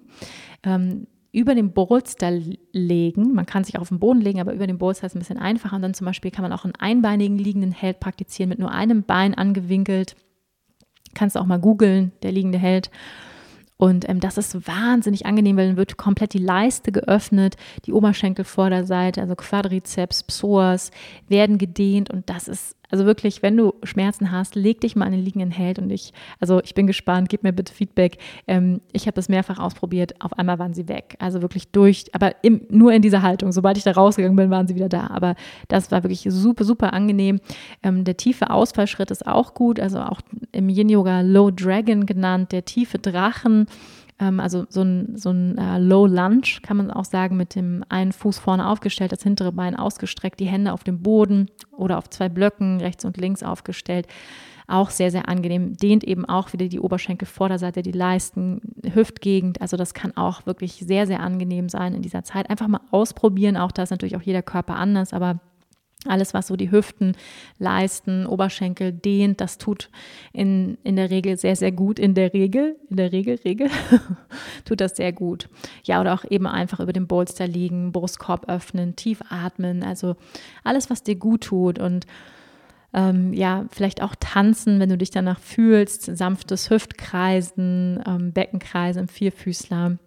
Ähm, 0.63 1.07
über 1.31 1.55
den 1.55 1.73
Bolster 1.73 2.31
legen. 2.73 3.35
Man 3.35 3.47
kann 3.47 3.63
sich 3.65 3.77
auch 3.77 3.83
auf 3.83 3.91
den 3.91 3.99
Boden 3.99 4.21
legen, 4.21 4.41
aber 4.41 4.55
über 4.55 4.67
den 4.67 4.79
Bolster 4.79 5.07
ist 5.07 5.13
es 5.13 5.17
ein 5.17 5.21
bisschen 5.21 5.39
einfacher. 5.39 5.77
Und 5.77 5.83
dann 5.83 5.95
zum 5.95 6.07
Beispiel 6.07 6.31
kann 6.31 6.43
man 6.43 6.53
auch 6.53 6.65
einen 6.65 6.75
einbeinigen 6.75 7.39
liegenden 7.39 7.73
Held 7.73 8.01
praktizieren 8.01 8.49
mit 8.49 8.59
nur 8.59 8.71
einem 8.71 9.03
Bein 9.03 9.35
angewinkelt. 9.35 10.17
Kannst 11.15 11.37
du 11.37 11.41
auch 11.41 11.47
mal 11.47 11.61
googeln, 11.61 12.13
der 12.23 12.33
liegende 12.33 12.59
Held. 12.59 12.91
Und 13.77 14.09
ähm, 14.09 14.19
das 14.19 14.39
ist 14.39 14.67
wahnsinnig 14.67 15.27
angenehm, 15.27 15.57
weil 15.57 15.69
dann 15.69 15.77
wird 15.77 15.97
komplett 15.97 16.33
die 16.35 16.39
Leiste 16.39 16.91
geöffnet, 16.91 17.57
die 17.87 17.93
Oberschenkelvorderseite, 17.93 19.21
also 19.21 19.37
Quadrizeps, 19.37 20.25
Psoas 20.25 20.91
werden 21.29 21.59
gedehnt 21.59 22.11
und 22.11 22.29
das 22.29 22.49
ist 22.49 22.77
also 22.91 23.05
wirklich, 23.05 23.43
wenn 23.43 23.57
du 23.57 23.74
Schmerzen 23.82 24.32
hast, 24.32 24.55
leg 24.55 24.80
dich 24.80 24.97
mal 24.97 25.07
an 25.07 25.12
den 25.12 25.24
liegenden 25.24 25.51
Held 25.51 25.78
und 25.78 25.91
ich, 25.91 26.12
also 26.41 26.61
ich 26.62 26.74
bin 26.74 26.86
gespannt, 26.86 27.28
gib 27.28 27.43
mir 27.43 27.53
bitte 27.53 27.72
Feedback. 27.72 28.18
Ähm, 28.47 28.80
ich 28.93 29.07
habe 29.07 29.14
das 29.14 29.28
mehrfach 29.28 29.59
ausprobiert, 29.59 30.14
auf 30.20 30.32
einmal 30.39 30.59
waren 30.59 30.74
sie 30.74 30.89
weg. 30.89 31.16
Also 31.18 31.43
wirklich 31.43 31.70
durch, 31.70 32.07
aber 32.14 32.32
im, 32.43 32.62
nur 32.70 32.93
in 32.93 33.03
dieser 33.03 33.22
Haltung. 33.22 33.53
Sobald 33.53 33.76
ich 33.76 33.84
da 33.84 33.93
rausgegangen 33.93 34.36
bin, 34.36 34.51
waren 34.51 34.66
sie 34.66 34.74
wieder 34.74 34.89
da. 34.89 35.09
Aber 35.09 35.34
das 35.68 35.91
war 35.91 36.03
wirklich 36.03 36.26
super, 36.28 36.64
super 36.64 36.93
angenehm. 36.93 37.41
Ähm, 37.82 38.05
der 38.05 38.16
tiefe 38.16 38.51
Ausfallschritt 38.51 39.11
ist 39.11 39.26
auch 39.26 39.55
gut, 39.55 39.80
also 39.80 40.01
auch 40.01 40.20
im 40.53 40.68
Yin-Yoga 40.68 41.20
Low 41.20 41.51
Dragon 41.51 42.07
genannt, 42.07 42.53
der 42.53 42.64
tiefe 42.64 42.99
Drachen 42.99 43.66
ähm, 44.19 44.41
also 44.41 44.66
so 44.69 44.83
ein, 44.83 45.16
so 45.16 45.31
ein 45.31 45.57
äh, 45.59 45.79
Low 45.79 46.07
Lunge, 46.07 46.61
kann 46.62 46.77
man 46.77 46.91
auch 46.91 47.05
sagen, 47.05 47.37
mit 47.37 47.55
dem 47.55 47.85
einen 47.89 48.12
Fuß 48.12 48.39
vorne 48.39 48.69
aufgestellt, 48.69 49.12
das 49.12 49.23
hintere 49.23 49.53
Bein 49.53 49.77
ausgestreckt, 49.77 50.41
die 50.41 50.47
Hände 50.47 50.73
auf 50.73 50.85
dem 50.85 51.03
Boden 51.03 51.49
oder 51.73 51.99
auf 51.99 52.11
zwei 52.11 52.29
Blöcken 52.29 52.81
rechts 52.81 53.05
und 53.05 53.16
links 53.16 53.43
aufgestellt. 53.43 54.07
Auch 54.71 54.91
sehr, 54.91 55.11
sehr 55.11 55.31
angenehm. 55.31 55.79
Dehnt 55.79 56.05
eben 56.05 56.27
auch 56.27 56.53
wieder 56.53 56.69
die 56.69 56.81
Oberschenkelvorderseite, 56.81 57.81
die 57.81 57.93
Leisten, 57.93 58.61
Hüftgegend. 58.93 59.62
Also 59.62 59.79
das 59.79 59.95
kann 59.95 60.14
auch 60.14 60.45
wirklich 60.45 60.75
sehr, 60.75 61.07
sehr 61.07 61.21
angenehm 61.21 61.71
sein 61.71 61.95
in 61.95 62.03
dieser 62.03 62.23
Zeit. 62.23 62.51
Einfach 62.51 62.69
mal 62.69 62.83
ausprobieren. 62.91 63.57
Auch 63.57 63.73
da 63.73 63.85
ist 63.85 63.91
natürlich 63.91 64.16
auch 64.16 64.23
jeder 64.23 64.43
Körper 64.43 64.77
anders, 64.77 65.14
aber 65.14 65.41
alles, 66.09 66.35
was 66.35 66.49
so 66.49 66.57
die 66.57 66.71
Hüften, 66.71 67.17
Leisten, 67.59 68.27
Oberschenkel 68.27 68.93
dehnt, 68.93 69.41
das 69.41 69.59
tut 69.59 69.91
in, 70.33 70.79
in 70.85 70.97
der 70.97 71.11
Regel 71.11 71.37
sehr, 71.37 71.57
sehr 71.57 71.73
gut. 71.73 71.99
In 71.99 72.15
der 72.15 72.33
Regel, 72.33 72.77
in 72.89 72.97
der 72.97 73.13
Regel, 73.13 73.39
Regel, 73.45 73.71
tut 74.65 74.81
das 74.81 74.97
sehr 74.97 75.13
gut. 75.13 75.49
Ja, 75.85 76.01
oder 76.01 76.15
auch 76.15 76.25
eben 76.29 76.47
einfach 76.47 76.81
über 76.81 76.93
dem 76.93 77.07
Bolster 77.07 77.47
liegen, 77.47 77.93
Brustkorb 77.93 78.49
öffnen, 78.49 78.97
tief 78.97 79.21
atmen. 79.29 79.83
Also 79.83 80.17
alles, 80.65 80.91
was 80.91 81.03
dir 81.03 81.17
gut 81.17 81.45
tut. 81.45 81.79
Und 81.79 82.07
ähm, 82.95 83.33
ja, 83.33 83.67
vielleicht 83.71 84.03
auch 84.03 84.15
tanzen, 84.19 84.81
wenn 84.81 84.89
du 84.89 84.97
dich 84.97 85.11
danach 85.11 85.39
fühlst. 85.39 86.05
Sanftes 86.17 86.71
Hüftkreisen, 86.71 88.03
ähm, 88.07 88.33
Beckenkreisen, 88.33 89.09
Vierfüßler. 89.09 89.99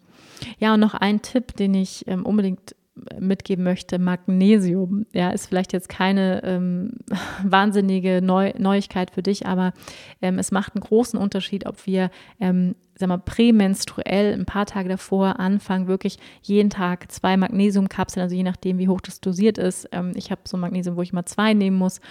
Ja, 0.58 0.74
und 0.74 0.80
noch 0.80 0.96
ein 0.96 1.22
Tipp, 1.22 1.56
den 1.56 1.74
ich 1.76 2.08
ähm, 2.08 2.26
unbedingt 2.26 2.76
mitgeben 3.20 3.64
möchte, 3.64 4.00
Magnesium. 4.00 5.06
Ja, 5.14 5.30
ist 5.30 5.48
vielleicht 5.48 5.74
jetzt 5.74 5.90
keine 5.90 6.44
ähm, 6.44 6.94
wahnsinnige 7.44 8.22
Neu 8.22 8.54
Neuigkeit 8.58 9.12
für 9.12 9.24
dich, 9.24 9.46
aber 9.46 9.74
ähm, 10.22 10.38
es 10.38 10.52
macht 10.52 10.76
einen 10.76 10.84
großen 10.84 11.18
Unterschied, 11.18 11.66
ob 11.66 11.86
wir, 11.86 12.12
ähm, 12.40 12.76
sag 12.96 13.10
mal, 13.10 13.18
prämenstruell 13.18 14.34
ein 14.34 14.46
paar 14.46 14.66
Tage 14.66 14.90
davor 14.90 15.40
anfangen, 15.40 15.88
wirklich 15.88 16.18
jeden 16.42 16.70
Tag 16.70 17.12
zwei 17.12 17.38
Magnesiumkapseln, 17.38 18.24
also 18.24 18.36
je 18.36 18.44
nachdem, 18.44 18.78
wie 18.78 18.90
hoch 18.90 19.02
das 19.02 19.22
dosiert 19.22 19.58
ist. 19.58 19.88
Ähm, 19.92 20.12
ich 20.16 20.30
habe 20.30 20.42
so 20.46 20.58
ein 20.58 20.62
Magnesium, 20.62 20.98
wo 20.98 21.02
ich 21.02 21.14
mal 21.14 21.26
zwei 21.26 21.54
nehmen 21.54 21.78
muss, 21.78 22.02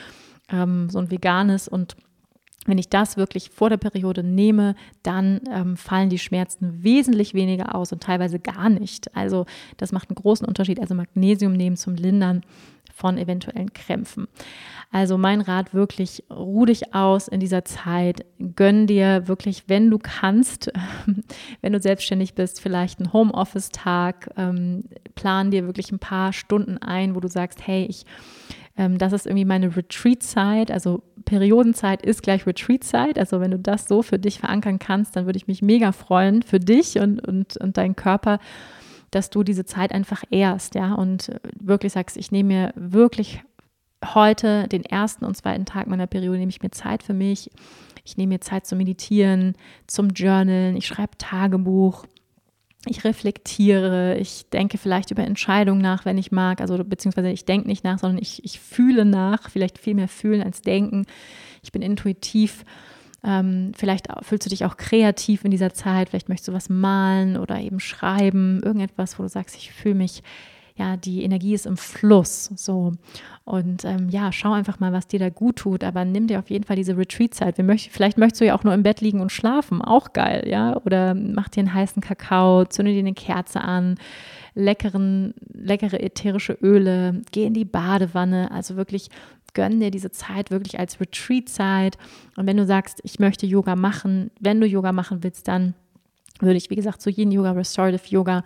ähm, 0.50 0.88
so 0.88 0.98
ein 0.98 1.10
veganes 1.10 1.68
und 1.68 1.96
wenn 2.66 2.78
ich 2.78 2.88
das 2.88 3.16
wirklich 3.16 3.50
vor 3.50 3.70
der 3.70 3.78
Periode 3.78 4.22
nehme, 4.22 4.74
dann 5.02 5.40
ähm, 5.50 5.76
fallen 5.76 6.11
die 6.11 6.18
Schmerzen 6.18 6.82
wesentlich 6.84 7.32
weniger 7.32 7.74
aus 7.74 7.92
und 7.92 8.02
teilweise 8.02 8.38
gar 8.38 8.68
nicht. 8.68 9.14
Also 9.16 9.46
das 9.78 9.92
macht 9.92 10.11
einen 10.11 10.16
großen 10.16 10.46
Unterschied. 10.46 10.78
Also 10.78 10.94
Magnesium 10.94 11.54
nehmen 11.54 11.76
zum 11.76 11.94
Lindern 11.94 12.42
von 12.92 13.16
eventuellen 13.16 13.72
Krämpfen. 13.72 14.28
Also 14.92 15.16
mein 15.16 15.40
Rat 15.40 15.72
wirklich, 15.72 16.24
ruh 16.30 16.66
dich 16.66 16.94
aus 16.94 17.28
in 17.28 17.40
dieser 17.40 17.64
Zeit, 17.64 18.26
gönn 18.56 18.86
dir 18.86 19.28
wirklich, 19.28 19.64
wenn 19.68 19.88
du 19.88 19.98
kannst, 19.98 20.70
wenn 21.62 21.72
du 21.72 21.80
selbstständig 21.80 22.34
bist, 22.34 22.61
vielleicht 22.61 22.98
einen 22.98 23.12
Homeoffice-Tag, 23.12 24.30
ähm, 24.36 24.84
plan 25.14 25.50
dir 25.50 25.64
wirklich 25.64 25.92
ein 25.92 26.00
paar 26.00 26.32
Stunden 26.32 26.76
ein, 26.76 27.14
wo 27.14 27.20
du 27.20 27.28
sagst, 27.28 27.66
hey, 27.66 27.86
ich 27.88 28.04
ähm, 28.80 28.96
das 28.96 29.12
ist 29.12 29.26
irgendwie 29.26 29.44
meine 29.44 29.76
Retreat-Zeit. 29.76 30.70
Also 30.70 31.02
Periodenzeit 31.26 32.00
ist 32.02 32.22
gleich 32.22 32.46
Retreat-Zeit. 32.46 33.18
Also 33.18 33.38
wenn 33.38 33.50
du 33.50 33.58
das 33.58 33.86
so 33.86 34.02
für 34.02 34.18
dich 34.18 34.40
verankern 34.40 34.78
kannst, 34.78 35.14
dann 35.14 35.26
würde 35.26 35.36
ich 35.36 35.46
mich 35.46 35.60
mega 35.60 35.92
freuen 35.92 36.42
für 36.42 36.58
dich 36.58 36.98
und, 36.98 37.20
und, 37.20 37.58
und 37.58 37.76
deinen 37.76 37.94
Körper, 37.94 38.38
dass 39.10 39.28
du 39.28 39.42
diese 39.42 39.66
Zeit 39.66 39.92
einfach 39.92 40.24
ehrst, 40.30 40.76
ja, 40.76 40.94
und 40.94 41.30
wirklich 41.60 41.92
sagst, 41.92 42.16
ich 42.16 42.32
nehme 42.32 42.48
mir 42.48 42.72
wirklich 42.74 43.42
heute, 44.14 44.66
den 44.68 44.84
ersten 44.84 45.26
und 45.26 45.36
zweiten 45.36 45.66
Tag 45.66 45.86
meiner 45.86 46.06
Periode, 46.06 46.38
nehme 46.38 46.50
ich 46.50 46.62
mir 46.62 46.70
Zeit 46.70 47.02
für 47.02 47.12
mich. 47.12 47.50
Ich 48.06 48.16
nehme 48.16 48.34
mir 48.34 48.40
Zeit 48.40 48.66
zum 48.66 48.78
Meditieren, 48.78 49.56
zum 49.88 50.08
Journalen, 50.10 50.74
ich 50.74 50.86
schreibe 50.86 51.18
Tagebuch 51.18 52.06
ich 52.86 53.04
reflektiere, 53.04 54.16
ich 54.18 54.48
denke 54.50 54.78
vielleicht 54.78 55.10
über 55.10 55.22
Entscheidungen 55.22 55.82
nach, 55.82 56.06
wenn 56.06 56.16
ich 56.16 56.32
mag, 56.32 56.60
also 56.62 56.82
beziehungsweise 56.82 57.28
ich 57.30 57.44
denke 57.44 57.68
nicht 57.68 57.84
nach, 57.84 57.98
sondern 57.98 58.22
ich, 58.22 58.42
ich 58.44 58.58
fühle 58.58 59.04
nach, 59.04 59.50
vielleicht 59.50 59.78
viel 59.78 59.94
mehr 59.94 60.08
fühlen 60.08 60.42
als 60.42 60.62
denken. 60.62 61.04
Ich 61.62 61.72
bin 61.72 61.82
intuitiv. 61.82 62.64
Ähm, 63.22 63.72
vielleicht 63.76 64.08
fühlst 64.22 64.46
du 64.46 64.50
dich 64.50 64.64
auch 64.64 64.78
kreativ 64.78 65.44
in 65.44 65.50
dieser 65.50 65.74
Zeit, 65.74 66.08
vielleicht 66.08 66.30
möchtest 66.30 66.48
du 66.48 66.52
was 66.54 66.70
malen 66.70 67.36
oder 67.36 67.60
eben 67.60 67.80
schreiben, 67.80 68.62
irgendetwas, 68.62 69.18
wo 69.18 69.22
du 69.22 69.28
sagst, 69.28 69.56
ich 69.56 69.72
fühle 69.72 69.96
mich 69.96 70.22
ja, 70.80 70.96
die 70.96 71.22
Energie 71.22 71.52
ist 71.52 71.66
im 71.66 71.76
Fluss. 71.76 72.50
So. 72.56 72.92
Und 73.44 73.84
ähm, 73.84 74.08
ja, 74.08 74.32
schau 74.32 74.52
einfach 74.52 74.80
mal, 74.80 74.94
was 74.94 75.06
dir 75.06 75.18
da 75.18 75.28
gut 75.28 75.56
tut, 75.56 75.84
aber 75.84 76.06
nimm 76.06 76.26
dir 76.26 76.38
auf 76.38 76.48
jeden 76.48 76.64
Fall 76.64 76.76
diese 76.76 76.96
Retreat-Zeit. 76.96 77.56
Vielleicht 77.90 78.16
möchtest 78.16 78.40
du 78.40 78.46
ja 78.46 78.56
auch 78.56 78.64
nur 78.64 78.72
im 78.72 78.82
Bett 78.82 79.02
liegen 79.02 79.20
und 79.20 79.30
schlafen, 79.30 79.82
auch 79.82 80.14
geil, 80.14 80.48
ja. 80.48 80.80
Oder 80.86 81.14
mach 81.14 81.50
dir 81.50 81.60
einen 81.60 81.74
heißen 81.74 82.00
Kakao, 82.00 82.64
zünde 82.64 82.92
dir 82.92 83.00
eine 83.00 83.12
Kerze 83.12 83.60
an, 83.60 83.96
leckeren, 84.54 85.34
leckere 85.52 86.00
ätherische 86.00 86.54
Öle, 86.62 87.20
geh 87.30 87.44
in 87.44 87.54
die 87.54 87.66
Badewanne. 87.66 88.50
Also 88.50 88.76
wirklich 88.76 89.10
gönn 89.52 89.80
dir 89.80 89.90
diese 89.90 90.10
Zeit 90.10 90.50
wirklich 90.50 90.78
als 90.78 90.98
Retreat-Zeit. 90.98 91.98
Und 92.36 92.46
wenn 92.46 92.56
du 92.56 92.64
sagst, 92.64 93.00
ich 93.02 93.18
möchte 93.18 93.44
Yoga 93.44 93.76
machen, 93.76 94.30
wenn 94.40 94.62
du 94.62 94.66
Yoga 94.66 94.92
machen 94.92 95.22
willst, 95.22 95.46
dann 95.46 95.74
würde 96.40 96.56
ich, 96.56 96.70
wie 96.70 96.76
gesagt, 96.76 97.02
zu 97.02 97.10
jedem 97.10 97.32
Yoga, 97.32 97.50
Restorative 97.50 98.08
Yoga 98.08 98.44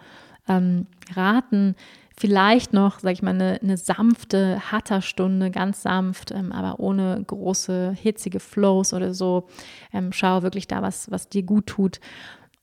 ähm, 0.49 0.87
raten, 1.15 1.75
vielleicht 2.17 2.73
noch, 2.73 3.01
sag 3.01 3.13
ich 3.13 3.23
mal, 3.23 3.31
eine, 3.31 3.59
eine 3.63 3.77
sanfte 3.77 4.71
Hatterstunde, 4.71 5.51
ganz 5.51 5.83
sanft, 5.83 6.31
ähm, 6.31 6.53
aber 6.53 6.81
ohne 6.81 7.23
große 7.27 7.95
hitzige 8.01 8.41
Flows 8.41 8.93
oder 8.93 9.15
so. 9.15 9.49
Ähm, 9.93 10.13
schau 10.13 10.43
wirklich 10.43 10.69
da, 10.69 10.83
was, 10.83 11.11
was 11.11 11.29
dir 11.29 11.43
gut 11.43 11.67
tut. 11.67 12.01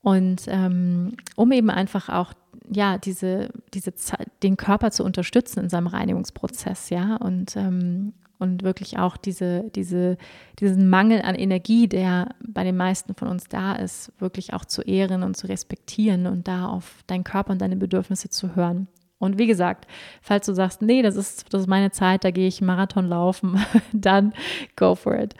Und 0.02 0.43
ähm, 0.47 1.16
um 1.36 1.52
eben 1.52 1.70
einfach 1.70 2.10
auch 2.10 2.34
ja, 2.70 2.97
diese, 2.97 3.49
diese 3.74 3.93
den 4.41 4.58
Körper 4.58 4.91
zu 4.91 5.04
unterstützen 5.04 5.60
in 5.60 5.70
seinem 5.70 5.88
Reinigungsprozess, 5.88 6.89
ja, 6.89 7.18
und, 7.18 7.56
ähm, 7.58 8.14
und 8.39 8.64
wirklich 8.64 8.97
auch 8.97 9.18
diese, 9.18 9.70
diese, 9.76 10.18
diesen 10.60 10.89
Mangel 10.89 11.22
an 11.22 11.36
Energie, 11.36 11.88
der 11.88 12.30
bei 12.47 12.64
den 12.64 12.78
meisten 12.78 13.14
von 13.14 13.28
uns 13.28 13.45
da 13.49 13.74
ist, 13.74 14.14
wirklich 14.20 14.54
auch 14.54 14.66
zu 14.66 14.82
ehren 14.82 15.24
und 15.24 15.36
zu 15.36 15.47
respektieren 15.47 16.26
und 16.28 16.47
da 16.47 16.68
auf 16.68 17.04
deinen 17.08 17.24
Körper 17.24 17.52
und 17.52 17.62
deine 17.62 17.76
Bedürfnisse 17.76 18.30
zu 18.30 18.56
hören. 18.56 18.88
Und 19.22 19.38
wie 19.38 19.45
gesagt, 19.45 19.86
falls 20.22 20.47
du 20.47 20.53
sagst, 20.53 20.82
nee, 20.82 21.03
das 21.03 21.15
ist, 21.15 21.53
das 21.53 21.61
ist 21.61 21.67
meine 21.67 21.91
Zeit, 21.91 22.24
da 22.24 22.32
gehe 22.32 22.47
ich 22.47 22.59
Marathon 22.59 23.07
laufen, 23.07 23.63
dann 23.93 24.34
go 24.76 24.95
for 24.95 25.15
it. 25.17 25.36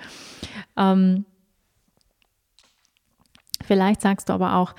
Ähm, 0.78 1.26
vielleicht 3.66 4.02
sagst 4.02 4.30
du 4.30 4.34
aber 4.34 4.56
auch, 4.56 4.76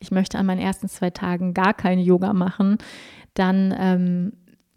ich 0.00 0.10
möchte 0.10 0.36
an 0.36 0.46
meinen 0.46 0.60
ersten 0.60 0.88
zwei 0.88 1.10
Tagen 1.10 1.54
gar 1.54 1.74
kein 1.74 2.00
Yoga 2.00 2.32
machen, 2.32 2.78
dann 3.34 3.72
ähm, 3.78 4.32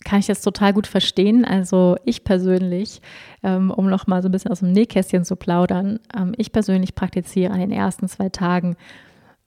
kann 0.06 0.20
ich 0.20 0.28
das 0.28 0.42
total 0.42 0.74
gut 0.74 0.86
verstehen. 0.86 1.44
Also 1.44 1.96
ich 2.06 2.24
persönlich, 2.24 3.02
ähm, 3.42 3.72
um 3.72 3.90
noch 3.90 4.06
mal 4.06 4.22
so 4.22 4.30
ein 4.30 4.32
bisschen 4.32 4.52
aus 4.52 4.60
dem 4.60 4.72
Nähkästchen 4.72 5.26
zu 5.26 5.36
plaudern, 5.36 6.00
ähm, 6.16 6.34
ich 6.38 6.52
persönlich 6.52 6.94
praktiziere 6.94 7.52
an 7.52 7.60
den 7.60 7.72
ersten 7.72 8.08
zwei 8.08 8.30
Tagen 8.30 8.76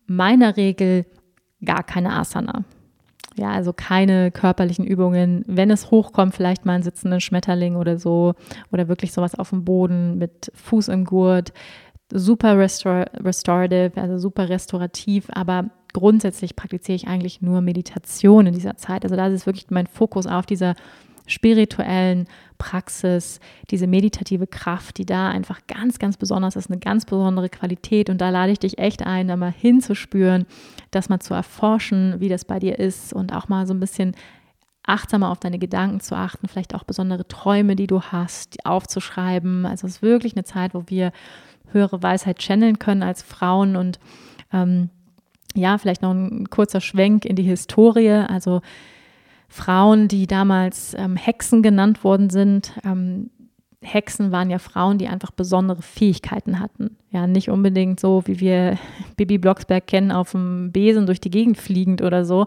meiner 0.07 0.57
Regel 0.57 1.07
gar 1.65 1.85
keine 1.85 2.13
Asana. 2.13 2.65
Ja, 3.39 3.51
also 3.51 3.73
keine 3.75 4.31
körperlichen 4.31 4.87
Übungen. 4.87 5.45
Wenn 5.47 5.71
es 5.71 5.91
hochkommt, 5.91 6.35
vielleicht 6.35 6.65
mal 6.65 6.73
einen 6.75 6.83
sitzenden 6.83 7.21
Schmetterling 7.21 7.77
oder 7.77 7.99
so 7.99 8.35
oder 8.73 8.89
wirklich 8.89 9.13
sowas 9.13 9.35
auf 9.35 9.51
dem 9.51 9.65
Boden 9.65 10.17
mit 10.17 10.51
Fuß 10.55 10.89
im 10.89 11.05
Gurt. 11.05 11.53
Super 12.11 12.57
restor 12.59 13.07
restorative, 13.17 14.01
also 14.01 14.17
super 14.17 14.49
restaurativ, 14.49 15.27
aber 15.33 15.71
grundsätzlich 15.93 16.57
praktiziere 16.57 16.97
ich 16.97 17.09
eigentlich 17.09 17.43
nur 17.43 17.61
Meditation 17.61 18.47
in 18.47 18.55
dieser 18.55 18.77
Zeit. 18.77 19.05
Also 19.05 19.17
da 19.17 19.27
ist 19.27 19.47
wirklich 19.47 19.67
mein 19.71 19.87
Fokus 19.87 20.27
auf 20.27 20.47
dieser 20.47 20.75
spirituellen 21.27 22.27
Praxis, 22.59 23.41
diese 23.71 23.87
meditative 23.87 24.47
Kraft, 24.47 24.99
die 24.99 25.07
da 25.07 25.29
einfach 25.29 25.61
ganz, 25.67 25.99
ganz 25.99 26.17
besonders 26.17 26.57
ist, 26.57 26.71
eine 26.71 26.79
ganz 26.79 27.05
besondere 27.05 27.49
Qualität. 27.49 28.09
Und 28.09 28.21
da 28.21 28.31
lade 28.31 28.53
ich 28.53 28.59
dich 28.59 28.79
echt 28.79 29.05
ein, 29.05 29.29
da 29.29 29.37
mal 29.37 29.53
hinzuspüren, 29.53 30.47
das 30.91 31.09
mal 31.09 31.21
zu 31.21 31.35
erforschen, 31.35 32.21
wie 32.21 32.29
das 32.29 32.45
bei 32.45 32.59
dir 32.59 32.79
ist 32.79 33.13
und 33.13 33.33
auch 33.33 33.49
mal 33.49 33.67
so 33.67 33.75
ein 33.75 33.81
bisschen 33.81 34.15
achtsamer 34.87 35.31
auf 35.31 35.41
deine 35.41 35.59
Gedanken 35.59 36.01
zu 36.01 36.15
achten, 36.15 36.49
vielleicht 36.49 36.75
auch 36.75 36.85
besondere 36.85 37.27
Träume, 37.27 37.77
die 37.77 37.89
du 37.89 38.03
hast, 38.03 38.65
aufzuschreiben. 38.65 39.67
Also 39.67 39.87
es 39.87 39.97
ist 39.97 40.03
wirklich 40.03 40.37
eine 40.37 40.45
Zeit, 40.45 40.75
wo 40.75 40.85
wir 40.87 41.13
höhere 41.73 42.03
Weisheit 42.03 42.39
channeln 42.39 42.79
können 42.79 43.03
als 43.03 43.23
Frauen 43.23 43.77
und 43.77 43.99
ähm, 44.53 44.91
ja, 45.55 45.79
vielleicht 45.79 46.03
noch 46.03 46.13
ein 46.13 46.49
kurzer 46.51 46.81
Schwenk 46.81 47.25
in 47.25 47.35
die 47.35 47.43
Historie. 47.43 48.11
Also 48.11 48.61
Frauen, 49.49 50.09
die 50.09 50.27
damals 50.27 50.95
ähm, 50.99 51.17
Hexen 51.17 51.63
genannt 51.63 52.05
worden 52.05 52.31
sind. 52.31 52.73
Ähm, 52.85 53.31
Hexen 53.83 54.33
waren 54.33 54.51
ja 54.51 54.59
Frauen, 54.59 54.99
die 54.99 55.09
einfach 55.09 55.31
besondere 55.31 55.83
Fähigkeiten 55.83 56.61
hatten. 56.61 56.97
Ja, 57.11 57.27
nicht 57.27 57.51
unbedingt 57.51 58.01
so, 58.01 58.23
wie 58.27 58.41
wir 58.41 58.79
Bibi 59.17 59.39
Blocksberg 59.39 59.87
kennen, 59.87 60.11
auf 60.11 60.33
dem 60.33 60.73
Besen 60.73 61.07
durch 61.07 61.21
die 61.21 61.31
Gegend 61.31 61.59
fliegend 61.59 62.03
oder 62.03 62.25
so, 62.25 62.47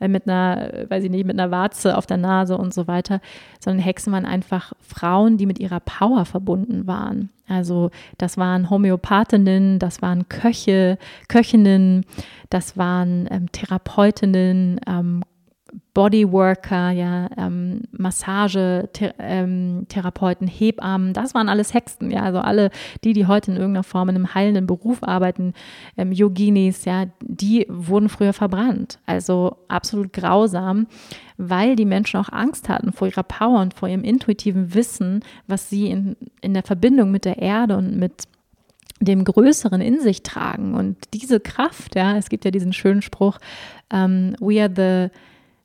äh, 0.00 0.08
mit 0.08 0.28
einer, 0.28 0.86
weiß 0.88 1.04
ich 1.04 1.10
nicht, 1.10 1.26
mit 1.26 1.38
einer 1.38 1.50
Warze 1.50 1.96
auf 1.96 2.06
der 2.06 2.16
Nase 2.16 2.56
und 2.56 2.72
so 2.72 2.86
weiter, 2.86 3.20
sondern 3.60 3.82
Hexen 3.82 4.12
waren 4.12 4.24
einfach 4.24 4.72
Frauen, 4.80 5.36
die 5.36 5.46
mit 5.46 5.58
ihrer 5.58 5.80
Power 5.80 6.24
verbunden 6.24 6.86
waren. 6.86 7.30
Also 7.48 7.90
das 8.18 8.36
waren 8.36 8.70
Homöopathinnen, 8.70 9.78
das 9.78 10.02
waren 10.02 10.28
Köche, 10.28 10.98
Köchinnen, 11.28 12.04
das 12.50 12.76
waren 12.76 13.26
ähm, 13.30 13.50
Therapeutinnen, 13.52 14.80
ähm, 14.86 15.22
Bodyworker, 15.94 16.90
ja, 16.90 17.28
ähm, 17.36 17.82
Massagetherapeuten, 17.92 20.46
ähm, 20.46 20.52
Hebammen, 20.52 21.12
das 21.12 21.34
waren 21.34 21.48
alles 21.48 21.74
Hexen, 21.74 22.10
ja, 22.10 22.22
also 22.22 22.38
alle 22.38 22.70
die, 23.04 23.14
die 23.14 23.26
heute 23.26 23.50
in 23.50 23.56
irgendeiner 23.56 23.82
Form 23.82 24.08
in 24.08 24.14
einem 24.14 24.34
heilenden 24.34 24.66
Beruf 24.66 25.02
arbeiten, 25.02 25.54
ähm, 25.96 26.12
Yoginis, 26.12 26.84
ja, 26.84 27.06
die 27.20 27.66
wurden 27.68 28.08
früher 28.08 28.32
verbrannt. 28.32 29.00
Also 29.06 29.56
absolut 29.68 30.12
grausam, 30.12 30.86
weil 31.36 31.74
die 31.74 31.84
Menschen 31.84 32.20
auch 32.20 32.30
Angst 32.30 32.68
hatten 32.68 32.92
vor 32.92 33.08
ihrer 33.08 33.24
Power 33.24 33.60
und 33.60 33.74
vor 33.74 33.88
ihrem 33.88 34.04
intuitiven 34.04 34.74
Wissen, 34.74 35.24
was 35.46 35.70
sie 35.70 35.90
in, 35.90 36.16
in 36.40 36.54
der 36.54 36.62
Verbindung 36.62 37.10
mit 37.10 37.24
der 37.24 37.38
Erde 37.38 37.76
und 37.76 37.96
mit 37.96 38.28
dem 39.00 39.24
Größeren 39.24 39.80
in 39.80 40.00
sich 40.00 40.22
tragen. 40.22 40.74
Und 40.74 40.96
diese 41.14 41.40
Kraft, 41.40 41.96
ja, 41.96 42.16
es 42.16 42.28
gibt 42.28 42.44
ja 42.44 42.50
diesen 42.50 42.72
schönen 42.72 43.02
Spruch, 43.02 43.38
um, 43.92 43.98
ähm, 43.98 44.36
we 44.40 44.60
are 44.60 44.72
the 44.74 45.10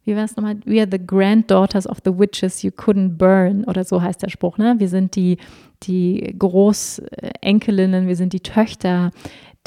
wie 0.05 0.15
war 0.15 0.25
es 0.25 0.35
nochmal? 0.35 0.57
We 0.65 0.79
are 0.81 0.89
the 0.89 1.05
granddaughters 1.05 1.87
of 1.87 1.99
the 2.03 2.17
witches 2.17 2.61
you 2.61 2.71
couldn't 2.71 3.17
burn 3.17 3.63
oder 3.65 3.83
so 3.83 4.01
heißt 4.01 4.21
der 4.21 4.29
Spruch. 4.29 4.57
Ne? 4.57 4.75
Wir 4.77 4.89
sind 4.89 5.15
die, 5.15 5.37
die 5.83 6.35
Großenkelinnen, 6.37 8.07
wir 8.07 8.15
sind 8.15 8.33
die 8.33 8.41
Töchter 8.41 9.11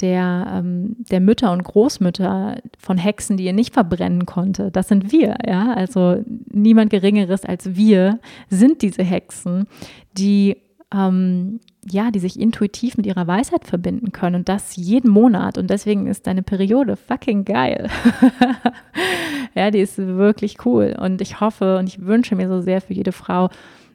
der, 0.01 0.47
ähm, 0.59 0.97
der 1.11 1.21
Mütter 1.21 1.53
und 1.53 1.65
Großmütter 1.65 2.59
von 2.79 2.99
Hexen, 2.99 3.37
die 3.37 3.45
ihr 3.45 3.55
nicht 3.55 3.73
verbrennen 3.73 4.27
konnte. 4.27 4.71
Das 4.71 4.89
sind 4.89 5.11
wir, 5.11 5.37
ja. 5.47 5.73
Also 5.73 6.23
niemand 6.53 6.91
Geringeres 6.91 7.45
als 7.45 7.77
wir 7.77 8.21
sind 8.51 8.83
diese 8.83 9.03
Hexen, 9.03 9.67
die 10.13 10.59
ähm, 10.95 11.61
ja, 11.89 12.11
die 12.11 12.19
sich 12.19 12.39
intuitiv 12.39 12.97
mit 12.97 13.07
ihrer 13.07 13.27
Weisheit 13.27 13.65
verbinden 13.65 14.13
können 14.13 14.37
und 14.37 14.49
das 14.49 14.77
jeden 14.77 15.11
Monat. 15.11 15.59
Und 15.59 15.71
deswegen 15.71 16.07
ist 16.07 16.27
deine 16.27 16.43
Periode 16.43 16.97
fucking 16.97 17.45
geil. 17.45 17.89
ja, 19.57 19.71
die 19.71 19.81
ist 19.81 19.97
wirklich 19.97 20.65
cool. 20.67 20.95
Und 21.01 21.21
ich 21.23 21.41
hoffe 21.41 21.79
und 21.79 21.89
ich 21.89 22.05
wünsche 22.05 22.37
mir 22.37 22.47
so 22.47 22.61
sehr 22.61 22.81
für 22.83 22.93
jede 22.93 23.13
Frau, 23.13 23.49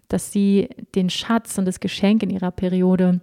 dass 0.08 0.32
sie 0.32 0.70
den 0.96 1.10
Schatz 1.10 1.58
und 1.58 1.66
das 1.66 1.80
Geschenk 1.80 2.24
in 2.24 2.32
ihrer 2.32 2.52
Periode 2.52 3.22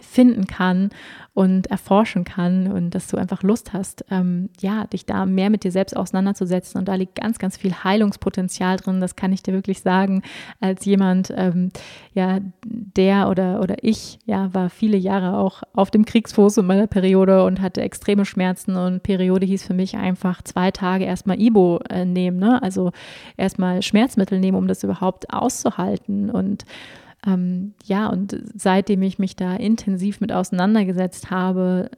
finden 0.00 0.46
kann 0.46 0.90
und 1.34 1.66
erforschen 1.66 2.22
kann 2.22 2.70
und 2.70 2.90
dass 2.94 3.08
du 3.08 3.16
einfach 3.16 3.42
Lust 3.42 3.72
hast, 3.72 4.04
ähm, 4.10 4.50
ja, 4.60 4.86
dich 4.86 5.04
da 5.04 5.26
mehr 5.26 5.50
mit 5.50 5.64
dir 5.64 5.72
selbst 5.72 5.96
auseinanderzusetzen. 5.96 6.78
Und 6.78 6.86
da 6.86 6.94
liegt 6.94 7.16
ganz, 7.16 7.38
ganz 7.38 7.56
viel 7.56 7.72
Heilungspotenzial 7.72 8.76
drin. 8.76 9.00
Das 9.00 9.16
kann 9.16 9.32
ich 9.32 9.42
dir 9.42 9.52
wirklich 9.52 9.80
sagen, 9.80 10.22
als 10.60 10.84
jemand, 10.84 11.32
ähm, 11.36 11.70
ja, 12.14 12.38
der 12.64 13.28
oder, 13.28 13.60
oder 13.60 13.82
ich, 13.82 14.20
ja, 14.26 14.54
war 14.54 14.70
viele 14.70 14.96
Jahre 14.96 15.36
auch 15.36 15.64
auf 15.72 15.90
dem 15.90 16.04
Kriegsfuß 16.04 16.58
in 16.58 16.66
meiner 16.66 16.86
Periode 16.86 17.44
und 17.44 17.60
hatte 17.60 17.82
extreme 17.82 18.24
Schmerzen. 18.24 18.76
Und 18.76 19.02
Periode 19.02 19.44
hieß 19.44 19.64
für 19.64 19.74
mich 19.74 19.96
einfach 19.96 20.40
zwei 20.42 20.70
Tage 20.70 21.04
erstmal 21.04 21.40
Ibo 21.40 21.80
äh, 21.90 22.04
nehmen, 22.04 22.38
ne? 22.38 22.62
also 22.62 22.92
erstmal 23.36 23.82
Schmerzmittel 23.82 24.38
nehmen, 24.38 24.56
um 24.56 24.68
das 24.68 24.84
überhaupt 24.84 25.34
auszuhalten. 25.34 26.30
Und 26.30 26.64
ähm, 27.26 27.74
ja, 27.84 28.08
und 28.08 28.36
seitdem 28.54 29.02
ich 29.02 29.18
mich 29.18 29.36
da 29.36 29.54
intensiv 29.56 30.20
mit 30.20 30.32
auseinandergesetzt 30.32 31.30
habe, 31.30 31.90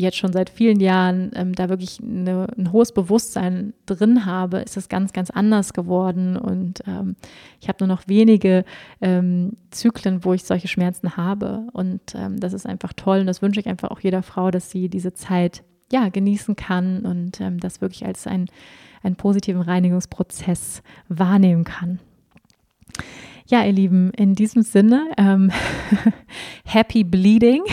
jetzt 0.00 0.16
schon 0.16 0.32
seit 0.32 0.50
vielen 0.50 0.80
Jahren 0.80 1.30
ähm, 1.34 1.54
da 1.54 1.68
wirklich 1.68 1.98
eine, 2.02 2.46
ein 2.56 2.72
hohes 2.72 2.92
Bewusstsein 2.92 3.74
drin 3.86 4.24
habe, 4.24 4.58
ist 4.58 4.76
es 4.76 4.88
ganz, 4.88 5.12
ganz 5.12 5.30
anders 5.30 5.72
geworden. 5.72 6.36
Und 6.36 6.82
ähm, 6.86 7.16
ich 7.60 7.68
habe 7.68 7.84
nur 7.84 7.88
noch 7.88 8.08
wenige 8.08 8.64
ähm, 9.00 9.56
Zyklen, 9.70 10.24
wo 10.24 10.32
ich 10.32 10.44
solche 10.44 10.68
Schmerzen 10.68 11.16
habe. 11.16 11.66
Und 11.72 12.14
ähm, 12.14 12.40
das 12.40 12.52
ist 12.52 12.66
einfach 12.66 12.92
toll. 12.94 13.20
Und 13.20 13.26
das 13.26 13.42
wünsche 13.42 13.60
ich 13.60 13.68
einfach 13.68 13.90
auch 13.90 14.00
jeder 14.00 14.22
Frau, 14.22 14.50
dass 14.50 14.70
sie 14.70 14.88
diese 14.88 15.12
Zeit 15.12 15.62
ja, 15.92 16.08
genießen 16.08 16.56
kann 16.56 17.04
und 17.04 17.40
ähm, 17.40 17.60
das 17.60 17.80
wirklich 17.80 18.06
als 18.06 18.26
ein, 18.26 18.46
einen 19.02 19.16
positiven 19.16 19.60
Reinigungsprozess 19.60 20.82
wahrnehmen 21.08 21.64
kann. 21.64 21.98
Ja, 23.50 23.64
ihr 23.64 23.72
Lieben, 23.72 24.12
in 24.12 24.36
diesem 24.36 24.62
Sinne, 24.62 25.10
ähm, 25.16 25.50
happy 26.64 27.02
bleeding. 27.02 27.64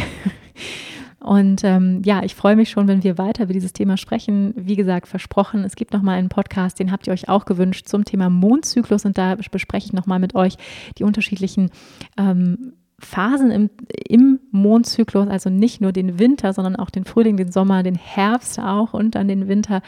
Und 1.20 1.64
ähm, 1.64 2.02
ja, 2.04 2.24
ich 2.24 2.34
freue 2.34 2.56
mich 2.56 2.72
schon, 2.72 2.88
wenn 2.88 3.04
wir 3.04 3.20
weiter 3.20 3.44
über 3.44 3.54
dieses 3.54 3.74
Thema 3.74 3.96
sprechen. 3.96 4.56
Wie 4.56 4.76
gesagt, 4.76 5.08
versprochen, 5.08 5.64
es 5.64 5.76
gibt 5.76 5.94
nochmal 5.94 6.18
einen 6.18 6.30
Podcast, 6.30 6.80
den 6.80 6.92
habt 6.92 7.06
ihr 7.06 7.14
euch 7.14 7.30
auch 7.30 7.46
gewünscht 7.46 7.88
zum 7.88 8.06
Thema 8.06 8.32
Mondzyklus 8.32 9.06
und 9.06 9.20
da 9.20 9.36
bespreche 9.36 9.86
ich 9.86 9.94
nochmal 9.94 10.18
mit 10.18 10.34
euch 10.34 10.56
die 10.98 11.04
unterschiedlichen 11.04 11.70
ähm, 12.18 12.74
Phasen 13.00 13.52
im, 13.52 13.70
im 14.08 14.40
Mondzyklus, 14.52 15.28
also 15.28 15.52
nicht 15.52 15.82
nur 15.82 15.92
den 15.92 16.18
Winter, 16.18 16.54
sondern 16.54 16.76
auch 16.76 16.90
den 16.90 17.06
Frühling, 17.06 17.38
den 17.38 17.52
Sommer, 17.52 17.84
den 17.84 17.96
Herbst 17.96 18.60
auch 18.60 18.94
und 18.94 19.14
dann 19.14 19.28
den 19.28 19.48
Winter, 19.48 19.82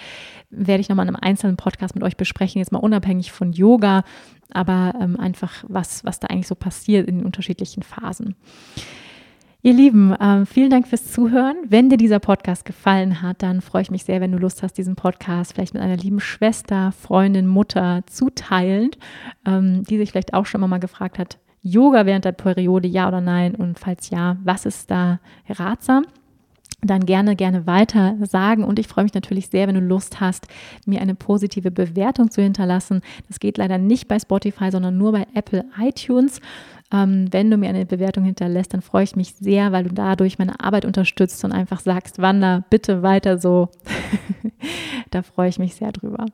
werde 0.51 0.82
ich 0.82 0.89
nochmal 0.89 1.07
in 1.07 1.16
einem 1.16 1.24
einzelnen 1.24 1.57
Podcast 1.57 1.95
mit 1.95 2.03
euch 2.03 2.18
besprechen, 2.18 2.60
jetzt 2.60 2.72
mal 2.72 2.80
unabhängig 2.80 3.32
von 3.32 3.51
Yoga, 3.51 4.03
aber 4.51 4.93
ähm, 4.99 5.20
einfach, 5.20 5.64
was, 5.68 6.05
was 6.05 6.20
da 6.20 6.28
eigentlich 6.28 6.47
so 6.47 6.55
passiert 6.55 7.07
in 7.07 7.20
den 7.20 7.26
unterschiedlichen 7.26 7.82
Phasen. 7.82 8.36
Ihr 9.62 9.74
Lieben, 9.74 10.14
äh, 10.14 10.45
vielen 10.45 10.70
Dank 10.70 10.88
fürs 10.88 11.12
Zuhören. 11.12 11.57
Wenn 11.68 11.89
dir 11.89 11.97
dieser 11.97 12.20
Podcast 12.20 12.64
gefallen 12.64 13.22
hat, 13.22 13.41
dann 13.41 13.60
freue 13.60 13.82
ich 13.82 13.91
mich 13.91 14.05
sehr, 14.05 14.22
wenn 14.22 14.32
du 14.32 14.38
Lust 14.38 14.64
hast, 14.64 14.78
diesen 14.78 14.95
Podcast 14.95 15.53
vielleicht 15.53 15.74
mit 15.74 15.84
einer 15.84 15.97
lieben 15.97 16.22
Schwester, 16.22 16.93
Freundin, 16.93 17.47
Mutter 17.47 18.03
zu 18.05 18.30
teilen, 18.30 18.91
ähm, 19.45 19.84
die 19.84 19.97
sich 19.97 20.12
vielleicht 20.12 20.34
auch 20.34 20.45
schon 20.45 20.62
mal 20.62 20.80
gefragt 20.80 21.20
hat, 21.20 21.39
Yoga 21.62 22.05
während 22.05 22.26
der 22.26 22.32
Periode, 22.32 22.88
ja 22.88 23.07
oder 23.07 23.22
nein? 23.22 23.55
Und 23.55 23.80
falls 23.80 24.10
ja, 24.10 24.38
was 24.43 24.66
ist 24.66 24.89
da 24.89 25.20
ratsam? 25.49 26.05
dann 26.82 27.05
gerne, 27.05 27.36
gerne 27.36 27.68
weiter 27.68 28.16
sagen. 28.22 28.64
Und 28.64 28.80
ich 28.80 28.88
freue 28.88 29.03
mich 29.03 29.14
natürlich 29.14 29.49
sehr, 29.49 29.68
wenn 29.68 29.76
du 29.76 29.82
Lust 29.82 30.22
hast, 30.22 30.47
mir 30.86 31.01
eine 31.01 31.16
positive 31.16 31.72
Bewertung 31.72 32.32
zu 32.32 32.41
hinterlassen. 32.41 33.01
Das 33.28 33.39
geht 33.39 33.57
leider 33.57 33.78
nicht 33.78 34.07
bei 34.07 34.20
Spotify, 34.20 34.72
sondern 34.72 34.97
nur 34.97 35.12
bei 35.12 35.28
Apple 35.34 35.66
iTunes. 35.80 36.39
Ähm, 36.91 37.28
wenn 37.32 37.51
du 37.51 37.57
mir 37.57 37.70
eine 37.70 37.86
Bewertung 37.86 38.24
hinterlässt, 38.24 38.74
dann 38.74 38.82
freue 38.82 39.03
ich 39.03 39.16
mich 39.16 39.36
sehr, 39.36 39.72
weil 39.72 39.84
du 39.84 39.93
dadurch 39.93 40.39
meine 40.39 40.60
Arbeit 40.60 40.86
unterstützt 40.86 41.43
und 41.43 41.51
einfach 41.51 41.82
sagst, 41.82 42.20
Wanda, 42.20 42.64
bitte 42.70 43.03
weiter 43.03 43.38
so. 43.38 43.70
da 45.12 45.22
freue 45.22 45.49
ich 45.49 45.60
mich 45.60 45.76
sehr 45.76 45.91
drüber. 45.91 46.26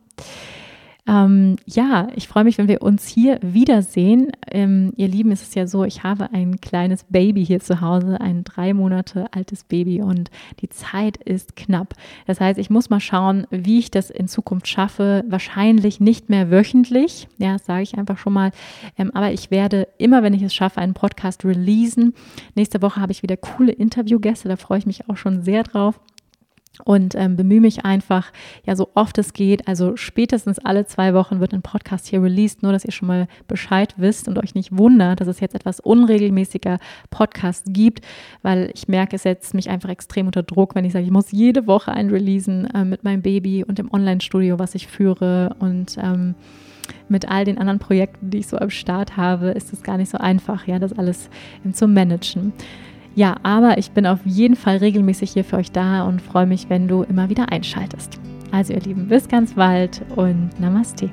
Ähm, 1.08 1.58
ja, 1.66 2.08
ich 2.16 2.28
freue 2.28 2.43
mich, 2.45 2.58
wenn 2.58 2.68
wir 2.68 2.82
uns 2.82 3.08
hier 3.08 3.38
wiedersehen. 3.43 4.32
Ähm, 4.49 4.91
ihr 4.95 5.08
Lieben, 5.08 5.32
es 5.32 5.43
ist 5.43 5.56
ja 5.56 5.68
so, 5.68 5.84
ich 5.84 6.03
habe 6.03 6.32
ein 6.34 6.60
kleines 6.62 7.03
Baby 7.03 7.45
hier 7.45 7.60
zu 7.60 7.80
Hause, 7.80 8.20
ein 8.20 8.43
drei 8.43 8.74
Monate 8.74 9.28
altes 9.32 9.64
Baby 9.66 10.01
und 10.01 10.32
die 10.62 10.70
Zeit 10.70 11.18
ist 11.18 11.56
knapp. 11.56 11.93
Das 12.26 12.41
heißt, 12.41 12.58
ich 12.58 12.72
muss 12.72 12.89
mal 12.89 12.99
schauen, 12.99 13.45
wie 13.51 13.78
ich 13.78 13.91
das 13.91 14.10
in 14.10 14.28
Zukunft 14.28 14.68
schaffe. 14.68 15.24
Wahrscheinlich 15.28 15.99
nicht 15.99 16.30
mehr 16.30 16.49
wöchentlich, 16.49 17.28
ja, 17.38 17.53
das 17.53 17.68
sage 17.68 17.84
ich 17.84 17.95
einfach 17.97 18.18
schon 18.18 18.34
mal. 18.34 18.51
Ähm, 18.97 19.12
aber 19.14 19.32
ich 19.32 19.51
werde 19.51 19.88
immer, 19.99 20.24
wenn 20.24 20.34
ich 20.34 20.41
es 20.41 20.56
schaffe, 20.56 20.82
einen 20.82 20.95
Podcast 20.95 21.45
releasen. 21.45 22.16
Nächste 22.56 22.82
Woche 22.82 22.99
habe 22.99 23.12
ich 23.12 23.22
wieder 23.22 23.38
coole 23.38 23.72
Interviewgäste, 23.72 24.49
da 24.49 24.56
freue 24.56 24.80
ich 24.80 24.88
mich 24.88 25.08
auch 25.08 25.18
schon 25.18 25.43
sehr 25.43 25.62
drauf 25.62 25.99
und 26.84 27.16
ähm, 27.16 27.36
bemühe 27.36 27.62
mich 27.62 27.86
einfach, 27.86 28.32
ja, 28.66 28.76
so 28.76 28.90
oft 28.94 29.18
es 29.18 29.34
geht. 29.34 29.68
Also 29.68 29.96
spätestens 29.96 30.60
alle 30.60 30.86
zwei 30.86 31.14
Wochen 31.14 31.40
wird 31.40 31.54
ein 31.54 31.62
Podcast 31.62 32.08
hier 32.08 32.22
released, 32.22 32.64
nur 32.64 32.72
dass 32.72 32.86
ihr 32.86 32.92
schon 32.92 33.08
mal 33.08 33.28
Bescheid 33.48 33.94
wisst 33.98 34.28
und 34.28 34.38
euch 34.38 34.56
nicht 34.56 34.78
wundert, 34.78 35.22
dass 35.22 35.28
es 35.28 35.40
jetzt 35.40 35.56
etwas 35.56 35.80
unregelmäßiger 35.80 36.80
Podcast 37.10 37.66
gibt, 37.68 38.02
weil 38.42 38.72
ich 38.74 38.88
merke, 38.88 39.16
es 39.16 39.24
setzt 39.24 39.54
mich 39.54 39.70
einfach 39.70 39.90
extrem 39.90 40.28
unter 40.28 40.44
Druck, 40.44 40.76
wenn 40.76 40.86
ich 40.86 40.94
sage, 40.94 41.06
ich 41.06 41.12
muss 41.12 41.32
jede 41.32 41.68
Woche 41.68 41.92
einen 41.92 42.10
releasen 42.10 42.66
äh, 42.74 42.86
mit 42.86 43.04
meinem 43.04 43.22
Baby 43.22 43.64
und 43.64 43.78
dem 43.78 43.92
Online-Studio, 43.92 44.60
was 44.60 44.76
ich 44.76 44.88
führe 44.88 45.56
und 45.60 45.98
ähm, 46.02 46.36
mit 47.08 47.30
all 47.30 47.46
den 47.46 47.58
anderen 47.58 47.80
Projekten, 47.80 48.30
die 48.30 48.40
ich 48.40 48.48
so 48.48 48.58
am 48.58 48.70
Start 48.70 49.18
habe, 49.18 49.50
ist 49.50 49.74
es 49.74 49.84
gar 49.84 49.98
nicht 49.98 50.10
so 50.10 50.18
einfach, 50.18 50.68
ja, 50.68 50.80
das 50.80 50.94
alles 50.94 51.30
ähm, 51.64 51.74
zu 51.74 51.88
managen. 51.88 52.54
Ja, 53.16 53.38
aber 53.43 53.78
ich 53.78 53.91
bin 53.91 54.05
auf 54.05 54.20
jeden 54.26 54.57
Fall 54.57 54.78
regelmäßig 54.78 55.32
hier 55.32 55.45
für 55.45 55.57
euch 55.57 55.72
da 55.72 56.03
und 56.03 56.22
freue 56.22 56.45
mich, 56.45 56.70
wenn 56.70 56.88
du 56.88 57.03
immer 57.03 57.30
wieder 57.30 57.51
einschaltest. 57.51 58.20
Also 58.51 58.74
ihr 58.74 58.82
Lieben, 58.82 59.07
bis 59.07 59.28
ganz 59.28 59.53
bald 59.53 60.01
und 60.16 60.49
Namaste. 60.59 61.09